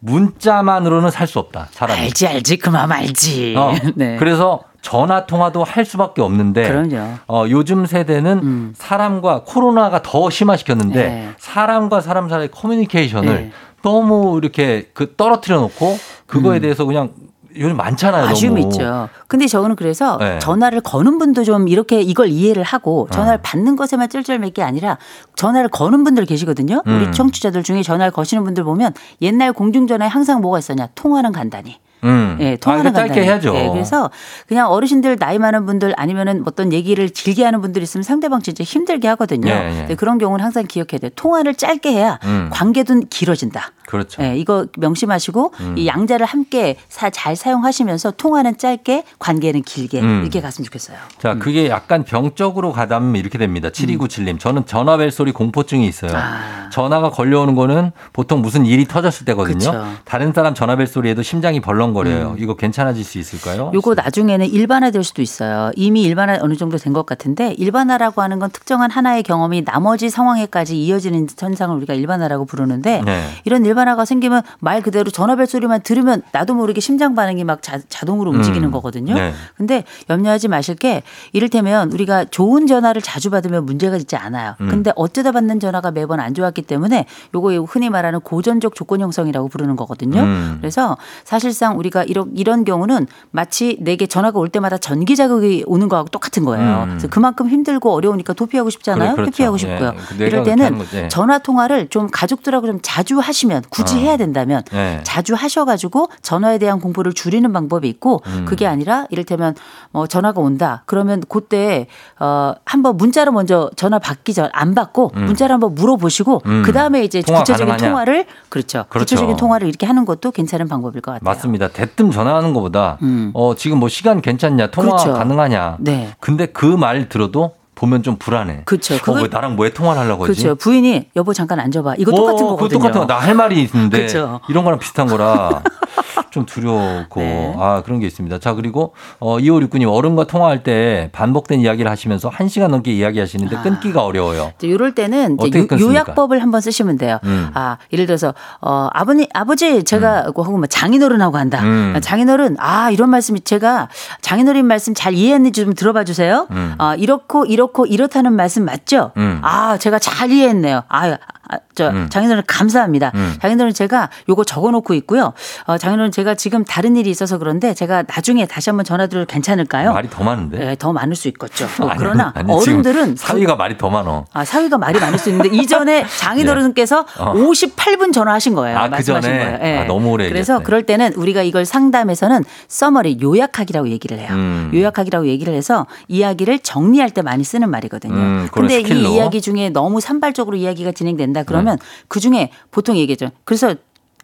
[0.00, 1.68] 문자만으로는 살 수 없다.
[1.72, 2.00] 사람이.
[2.00, 3.54] 알지 알지 그만 알지.
[3.56, 4.16] 어, 네.
[4.18, 7.14] 그래서 전화 통화도 할 수밖에 없는데 그럼요.
[7.26, 8.74] 어, 요즘 세대는 음.
[8.76, 11.28] 사람과 코로나가 더 심화시켰는데 네.
[11.38, 13.50] 사람과 사람 사이의 커뮤니케이션을 네.
[13.82, 17.10] 너무 이렇게 그 떨어뜨려 놓고 그거에 대해서 그냥
[17.56, 18.24] 요즘 많잖아요.
[18.24, 18.28] 음.
[18.28, 18.74] 아쉬움이 너무.
[18.74, 19.08] 있죠.
[19.26, 20.38] 근데 저는 그래서 네.
[20.38, 23.42] 전화를 거는 분도 좀 이렇게 이걸 이해를 하고 전화를 어.
[23.42, 24.98] 받는 것에만 쩔쩔맬 게 아니라
[25.36, 26.82] 전화를 거는 분들 계시거든요.
[26.86, 26.96] 음.
[26.96, 28.92] 우리 청취자들 중에 전화를 거시는 분들 보면
[29.22, 30.88] 옛날 공중전화에 항상 뭐가 있었냐.
[30.94, 31.78] 통화는 간단히.
[32.04, 32.36] 음.
[32.40, 33.28] 예, 아, 통화는 그러니까 짧게.
[33.28, 33.54] 해야죠.
[33.56, 34.10] 예, 그래서
[34.46, 39.08] 그냥 어르신들 나이 많은 분들 아니면은 어떤 얘기를 길게 하는 분들 있으면 상대방 진짜 힘들게
[39.08, 39.50] 하거든요.
[39.50, 39.94] 예, 예.
[39.96, 41.10] 그런 경우는 항상 기억해야 돼요.
[41.16, 42.48] 통화를 짧게 해야 음.
[42.52, 43.72] 관계도 길어진다.
[43.86, 44.22] 그렇죠.
[44.22, 45.74] 예, 이거 명심하시고 음.
[45.78, 50.20] 이 양자를 함께 사- 잘 사용하시면서 통화는 짧게 관계는 길게 음.
[50.22, 50.98] 이렇게 갔으면 좋겠어요.
[51.18, 53.70] 자, 그게 약간 병적으로 가다면 이렇게 됩니다.
[53.70, 54.38] 7297님.
[54.38, 56.10] 저는 전화벨 소리 공포증이 있어요.
[56.10, 56.16] 음.
[56.16, 56.68] 아.
[56.70, 59.56] 전화가 걸려오는 거는 보통 무슨 일이 터졌을 때거든요.
[59.58, 59.86] 그쵸.
[60.04, 62.36] 다른 사람 전화벨 소리에도 심장이 벌렁 거려요.
[62.38, 63.68] 이거 괜찮아질 수 있을까요?
[63.68, 63.74] 음.
[63.74, 65.70] 요거 나중에는 일반화될 수도 있어요.
[65.76, 70.82] 이미 일반화 어느 정도 된 것 같은데 일반화라고 하는 건 특정한 하나의 경험이 나머지 상황에까지
[70.82, 73.24] 이어지는 현상을 우리가 일반화라고 부르는데 네.
[73.44, 78.30] 이런 일반화가 생기면 말 그대로 전화벨 소리만 들으면 나도 모르게 심장 반응이 막 자, 동으로
[78.30, 78.70] 움직이는 음.
[78.72, 79.14] 거거든요.
[79.14, 79.32] 네.
[79.56, 81.02] 근데 염려하지 마실 게
[81.32, 84.54] 이를테면 우리가 좋은 전화를 자주 받으면 문제가 있지 않아요.
[84.60, 84.68] 음.
[84.68, 89.76] 근데 어쩌다 받는 전화가 매번 안 좋았기 때문에 요거 흔히 말하는 고전적 조건 형성이라고 부르는
[89.76, 90.20] 거거든요.
[90.20, 90.56] 음.
[90.60, 96.08] 그래서 사실상 우리가 이런 이런 경우는 마치 내게 전화가 올 때마다 전기 자극이 오는 거하고
[96.08, 96.82] 똑같은 거예요.
[96.82, 96.88] 음.
[96.90, 99.12] 그래서 그만큼 힘들고 어려우니까 도피하고 싶잖아요.
[99.14, 99.28] 그래, 그렇죠.
[99.30, 99.58] 회피하고 예.
[99.58, 99.94] 싶고요.
[100.18, 100.80] 그 이럴 때는.
[100.94, 101.08] 예.
[101.08, 103.98] 전화 통화를 좀 가족들하고 좀 자주 하시면 굳이 어.
[104.00, 105.00] 해야 된다면 예.
[105.04, 108.44] 자주 하셔가지고 전화에 대한 공부를 줄이는 방법이 있고 음.
[108.46, 109.54] 그게 아니라 이를테면
[109.92, 111.86] 뭐 전화가 온다 그러면 그때
[112.18, 115.24] 어 한번 문자로 먼저 전화 받기 전 안 받고 음.
[115.26, 116.62] 문자로 한번 물어보시고 음.
[116.64, 117.90] 그 다음에 이제 통화 구체적인 가능하냐?
[117.90, 118.84] 통화를 그렇죠.
[118.88, 119.04] 그렇죠.
[119.04, 121.24] 구체적인 통화를 이렇게 하는 것도 괜찮은 방법일 것 같아요.
[121.24, 121.67] 맞습니다.
[121.72, 123.30] 대뜸 전화하는 것보다 음.
[123.34, 125.12] 어 지금 뭐 시간 괜찮냐 통화 그렇죠.
[125.14, 125.76] 가능하냐.
[125.80, 126.08] 네.
[126.20, 128.62] 근데 그 말 들어도 보면 좀 불안해.
[128.64, 128.96] 그렇죠.
[128.96, 130.42] 어, 그걸- 왜 나랑 뭐에 통화를 하려고 하지?
[130.42, 130.56] 그렇죠.
[130.56, 131.94] 부인이 여보 잠깐 앉아봐.
[131.98, 132.78] 이거 똑같은 어, 거거든요.
[132.80, 133.06] 똑같은 거.
[133.06, 134.40] 나 할 말이 있는데 그렇죠.
[134.48, 135.62] 이런 거랑 비슷한 거라
[136.30, 137.54] 좀 두려웠고 네.
[137.58, 138.38] 아 그런 게 있습니다.
[138.38, 143.62] 자 그리고 어 2569님 어른과 통화할 때 반복된 이야기를 하시면서 1 시간 넘게 이야기하시는데 아.
[143.62, 144.52] 끊기가 어려워요.
[144.62, 145.66] 이럴 때는 이제 요-?
[145.80, 147.18] 요약법을 한번 쓰시면 돼요.
[147.24, 147.50] 음.
[147.54, 151.62] 아, 예를 들어서 어 아버님 아버지 제가 혹은 뭐 장인어른하고 한다.
[151.62, 151.96] 음.
[152.02, 153.88] 장인어른 아 이런 말씀이 제가
[154.20, 156.46] 장인어른 말씀 잘 이해했는지 좀 들어봐 주세요.
[156.50, 156.74] 음.
[156.78, 159.12] 아 이렇고 이렇 고 이렇다는 말씀 맞죠?
[159.16, 159.40] 음.
[159.42, 160.82] 아 제가 잘 이해했네요.
[160.88, 161.16] 아,
[161.48, 162.08] 아, 저 음.
[162.10, 163.12] 장인어른 감사합니다.
[163.14, 163.34] 음.
[163.40, 165.32] 장인어른 제가 요거 적어놓고 있고요.
[165.66, 169.92] 어, 장인어른 제가 지금 다른 일이 있어서 그런데 제가 나중에 다시 한번 전화드려도 괜찮을까요?
[169.92, 170.58] 말이 더 많은데.
[170.58, 171.66] 네, 더 많을 수 있겠죠.
[171.80, 174.26] 어, 아니, 그러나 아니, 어른들은 사위가 말이 더 많어.
[174.32, 177.22] 아, 사위가 말이 많을 수 있는데 이전에 장인어른께서 예.
[177.22, 177.32] 어.
[177.34, 178.76] 58분 전화하신 거예요.
[178.78, 179.44] 아, 그 말씀하신 전에?
[179.44, 179.58] 거예요.
[179.62, 179.78] 예.
[179.78, 180.64] 아, 너무 오래 그래서 얘기했네.
[180.64, 184.28] 그럴 때는 우리가 이걸 상담에서는 써머리 요약하기라고 얘기를 해요.
[184.32, 184.70] 음.
[184.74, 188.14] 요약하기라고 얘기를 해서 이야기를 정리할 때 많이 쓰는 말이거든요.
[188.14, 189.08] 음, 그런 근데 스킬로.
[189.08, 191.84] 이 이야기 중에 너무 산발적으로 이야기가 진행된다 그러면 네.
[192.08, 193.30] 그 중에 보통 얘기죠.
[193.44, 193.74] 그래서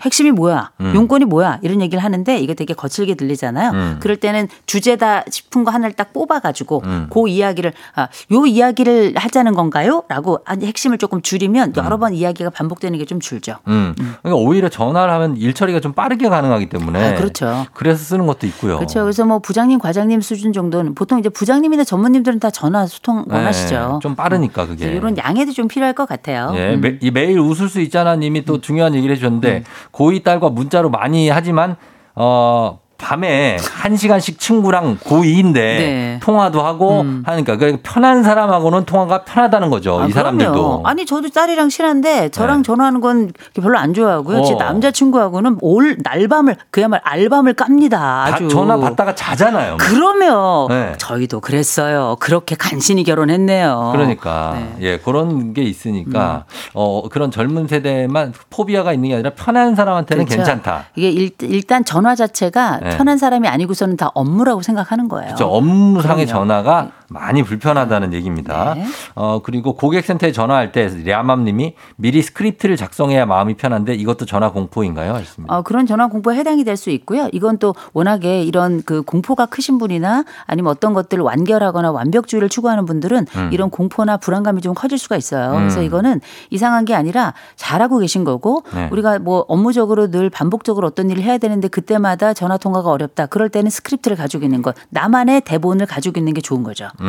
[0.05, 0.71] 핵심이 뭐야?
[0.81, 0.93] 음.
[0.95, 1.61] 용건이 뭐야?
[1.63, 3.71] 이런 얘기를 하는데 이거 되게 거칠게 들리잖아요.
[3.71, 3.97] 음.
[4.01, 7.07] 그럴 때는 주제다 싶은 거 하나를 딱 뽑아가지고 음.
[7.11, 10.03] 그 이야기를 아, 요 이야기를 하자는 건가요?
[10.09, 13.57] 라고 핵심을 조금 줄이면 여러 번 이야기가 반복되는 게 좀 줄죠.
[13.69, 13.95] 음.
[13.99, 17.13] 그러니까 오히려 전화를 하면 일 처리가 좀 빠르게 가능하기 때문에.
[17.13, 17.67] 아, 그렇죠.
[17.75, 18.77] 그래서 쓰는 것도 있고요.
[18.79, 19.03] 그렇죠.
[19.03, 23.75] 그래서 뭐 부장님, 과장님 수준 정도는 보통 이제 부장님이나 전무님들은 다 전화 소통 원하시죠.
[23.93, 24.87] 네, 좀 빠르니까 그게.
[24.87, 26.51] 이런 양해도 좀 필요할 것 같아요.
[26.55, 26.81] 예, 음.
[26.81, 29.65] 매, 이 매일 웃을 수 있잖아 님이 또 중요한 얘기를 해주셨는데
[29.95, 31.77] 고2 딸과 문자로 많이 하지만
[32.15, 36.21] 어 밤에 한 시간씩 친구랑 고2인데 네.
[36.23, 40.01] 통화도 하고 하니까 그 편한 사람하고는 통화가 편하다는 거죠.
[40.01, 40.53] 아, 이 사람들도.
[40.53, 40.83] 그럼요.
[40.85, 42.63] 아니 저도 딸이랑 친한데 저랑 네.
[42.63, 44.45] 전화하는 건 별로 안 좋아하고요.
[44.45, 44.57] 제 어.
[44.59, 47.99] 남자친구하고는 올 날밤을 그야말로 알밤을 깝니다.
[47.99, 49.77] 다 아주 전화 받다가 자잖아요.
[49.79, 50.93] 그러면 네.
[50.99, 52.17] 저희도 그랬어요.
[52.21, 53.91] 그렇게 간신히 결혼했네요.
[53.93, 60.25] 그러니까 예 그런 게 있으니까 어 그런 젊은 세대만 포비아가 있는 게 아니라 편한 사람한테는
[60.25, 60.37] 그렇죠.
[60.39, 60.87] 괜찮다.
[60.97, 62.84] 이게 일, 일단 전화 자체가 네.
[62.91, 65.27] 편한 사람이 아니고서는 다 업무라고 생각하는 거예요.
[65.29, 65.47] 그렇죠.
[65.47, 66.41] 업무상의 그럼요.
[66.47, 68.75] 전화가 많이 불편하다는 얘기입니다.
[68.75, 68.85] 네.
[69.15, 75.15] 어, 그리고 고객센터에 전화할 때 랴맘님이 미리 스크립트를 작성해야 마음이 편한데 이것도 전화 공포인가요?
[75.15, 75.57] 하셨습니다.
[75.57, 77.29] 어, 그런 전화 공포에 해당이 될 수 있고요.
[77.33, 83.27] 이건 또 워낙에 이런 그 공포가 크신 분이나 아니면 어떤 것들을 완결하거나 완벽주의를 추구하는 분들은
[83.37, 83.51] 음.
[83.53, 85.53] 이런 공포나 불안감이 좀 커질 수가 있어요.
[85.53, 85.59] 음.
[85.61, 86.21] 그래서 이거는
[86.51, 88.89] 이상한 게 아니라 잘하고 계신 거고 네.
[88.91, 93.27] 우리가 뭐 업무적으로 늘 반복적으로 어떤 일을 해야 되는데 그때마다 전화 통화가 어렵다.
[93.27, 96.89] 그럴 때는 스크립트를 가지고 있는 것, 나만의 대본을 가지고 있는 게 좋은 거죠.
[97.01, 97.04] 음,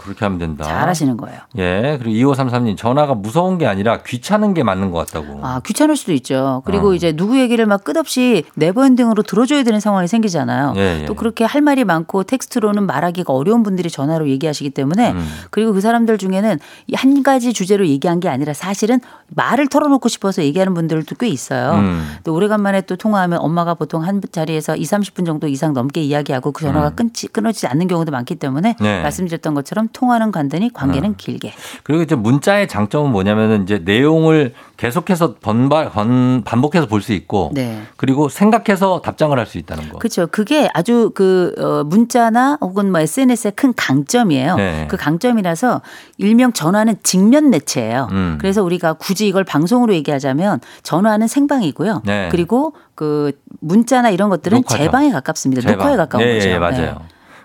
[0.00, 0.64] 그렇게 하면 된다.
[0.64, 0.70] 네.
[0.70, 1.38] 잘하시는 거예요.
[1.58, 5.40] 예, 그리고 2533님 전화가 무서운 게 아니라 귀찮은 게 맞는 것 같다고.
[5.42, 6.62] 아, 귀찮을 수도 있죠.
[6.64, 6.94] 그리고 어.
[6.94, 10.74] 이제 누구 얘기를 막 끝없이 네버엔딩으로 들어줘야 되는 상황이 생기잖아요.
[10.76, 11.04] 예, 예.
[11.06, 15.26] 또 그렇게 할 말이 많고 텍스트로는 말하기가 어려운 분들이 전화로 얘기하시기 때문에 음.
[15.50, 20.74] 그리고 그 사람들 중에는 이한 가지 주제로 얘기한 게 아니라 사실은 말을 털어놓고 싶어서 얘기하는
[20.74, 21.74] 분들도 꽤 있어요.
[21.74, 22.16] 음.
[22.24, 26.64] 또 오래간만에 또 통화하면 엄마가 보통 한 자리에서 2, 30분 정도 이상 넘게 이야기하고 그
[26.64, 26.96] 전화가 음.
[26.96, 29.02] 끊지, 끊어지지 않는 경우도 많기 때문에 네.
[29.14, 31.14] 말씀드렸던 것처럼 통화는 간단히 관계는 음.
[31.16, 31.52] 길게.
[31.82, 37.82] 그리고 이제 문자의 장점은 뭐냐면은 이제 내용을 계속해서 번발 번 반복해서 볼 수 있고 네.
[37.98, 39.98] 그리고 생각해서 답장을 할 수 있다는 거.
[39.98, 40.26] 그렇죠.
[40.26, 44.56] 그게 아주 그 어, 문자나 혹은 뭐 SNS의 큰 강점이에요.
[44.56, 44.86] 네.
[44.88, 45.82] 그 강점이라서
[46.16, 48.08] 일명 전화는 직면 매체예요.
[48.10, 48.38] 음.
[48.40, 52.02] 그래서 우리가 굳이 이걸 방송으로 얘기하자면 전화는 생방이고요.
[52.06, 52.28] 네.
[52.30, 54.82] 그리고 그 문자나 이런 것들은 녹화죠.
[54.84, 55.60] 재방에 가깝습니다.
[55.60, 55.76] 제방.
[55.78, 56.48] 녹화에 가까운 예, 거죠.
[56.48, 57.02] 예, 맞아요.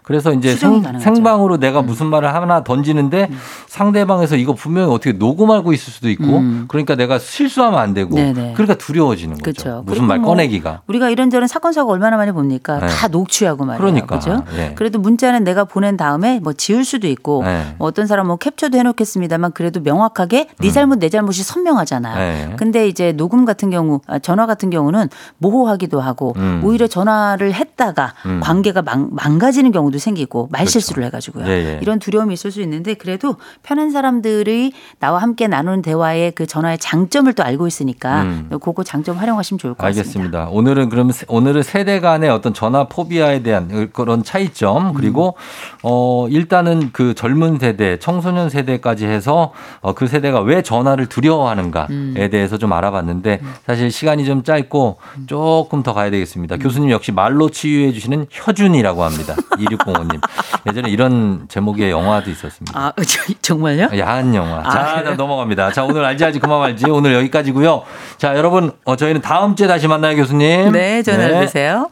[0.09, 0.19] 네.
[0.19, 0.73] 그래서 이제 생.
[0.83, 0.99] 음.
[0.99, 3.29] 생방으로 내가 무슨 말을 하나 던지는데
[3.67, 6.65] 상대방에서 이거 분명히 어떻게 녹음 하고 있을 수도 있고 음.
[6.67, 8.53] 그러니까 내가 실수하면 안 되고 네네.
[8.53, 9.43] 그러니까 두려워지는 거죠.
[9.63, 9.83] 그렇죠.
[9.85, 10.81] 무슨 말 뭐 꺼내기가.
[10.87, 12.79] 우리가 이런저런 사건 사고 얼마나 많이 봅니까?
[12.79, 12.87] 네.
[12.87, 13.79] 다 녹취하고 말이에요.
[13.79, 14.17] 그러니까.
[14.19, 14.43] 그죠?
[14.57, 14.73] 예.
[14.75, 17.75] 그래도 문자는 내가 보낸 다음에 뭐 지울 수도 있고 네.
[17.77, 22.15] 뭐 어떤 사람 뭐 캡처도 해놓겠습니다만 그래도 명확하게 네 잘못 내 잘못이 선명하잖아요.
[22.15, 22.49] 음.
[22.49, 22.55] 네.
[22.57, 26.61] 근데 이제 녹음 같은 경우, 아, 전화 같은 경우는 모호하기도 하고 음.
[26.65, 28.39] 오히려 전화를 했다가 음.
[28.41, 31.45] 관계가 망, 망가지는 경우도 생기고 말 실수를 해가지고요.
[31.47, 31.79] 예, 예.
[31.81, 37.31] 이런 두려움이 있을 수 있는데 그래도 편한 사람들이 나와 함께 나누는 대화의 그 전화의 장점을
[37.33, 38.49] 또 알고 있으니까 음.
[38.61, 39.99] 그거 장점 활용하시면 좋을 것 같습니다.
[39.99, 40.47] 알겠습니다.
[40.51, 45.35] 오늘은 그러면 세- 오늘은 세대 간의 어떤 전화 포비아에 대한 그런 차이점 그리고
[45.83, 49.51] 어 일단은 그 젊은 세대, 청소년 세대까지 해서
[49.81, 52.27] 어, 그 세대가 왜 전화를 두려워하는가에 음.
[52.31, 54.97] 대해서 좀 알아봤는데 사실 시간이 좀 짧고
[55.27, 56.55] 조금 더 가야 되겠습니다.
[56.55, 56.59] 음.
[56.59, 59.35] 교수님 역시 말로 치유해 주시는 혀준이라고 합니다.
[59.93, 60.21] 2605님.
[60.67, 62.77] 예전에 이런 제목의 영화도 있었습니다.
[62.79, 63.89] 아 저- 정말요?
[63.97, 64.59] 야한 영화.
[64.59, 64.97] 아, 자, 그래요?
[64.99, 65.71] 일단 넘어갑니다.
[65.71, 66.89] 자, 오늘 알지 알지 그 맘 알지.
[66.89, 67.83] 오늘 여기까지고요.
[68.17, 70.71] 자, 여러분, 어, 저희는 다음 주에 다시 만나요, 교수님.
[70.71, 71.45] 네, 전화 네.
[71.45, 71.89] 주세요.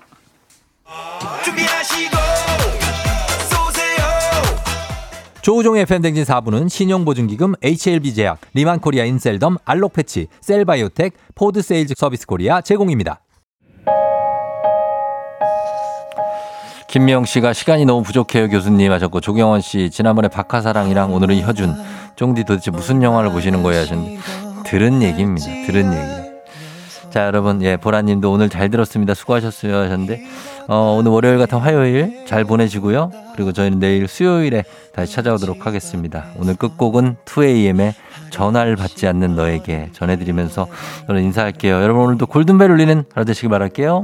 [5.41, 13.21] 조우종의 FM 대행진 4부는 신용보증기금 HLB제약, 리만코리아 인셀덤, 알록패치, 셀바이오텍, 포드세일즈 서비스 코리아 제공입니다.
[16.97, 21.75] 김미영 씨가 시간이 너무 부족해요 교수님 하셨고 조경원 씨 지난번에 박하사랑이랑 오늘은 혀준
[22.15, 24.17] 쫑디 도대체 무슨 영화를 보시는 거예요 하셨는데
[24.65, 25.45] 들은 얘기입니다.
[25.67, 27.11] 들은 얘기.
[27.11, 29.13] 자 여러분 예 보라님도 오늘 잘 들었습니다.
[29.13, 30.23] 수고하셨어요 하셨는데
[30.67, 33.11] 어, 오늘 월요일 같은 화요일 잘 보내시고요.
[33.35, 36.25] 그리고 저희는 내일 수요일에 다시 찾아오도록 하겠습니다.
[36.39, 37.93] 오늘 끝곡은 2AM의
[38.31, 40.67] 전화를 받지 않는 너에게 전해드리면서
[41.05, 41.75] 저는 인사할게요.
[41.75, 44.03] 여러분 오늘도 골든벨 울리는 하루 되시길 바랄게요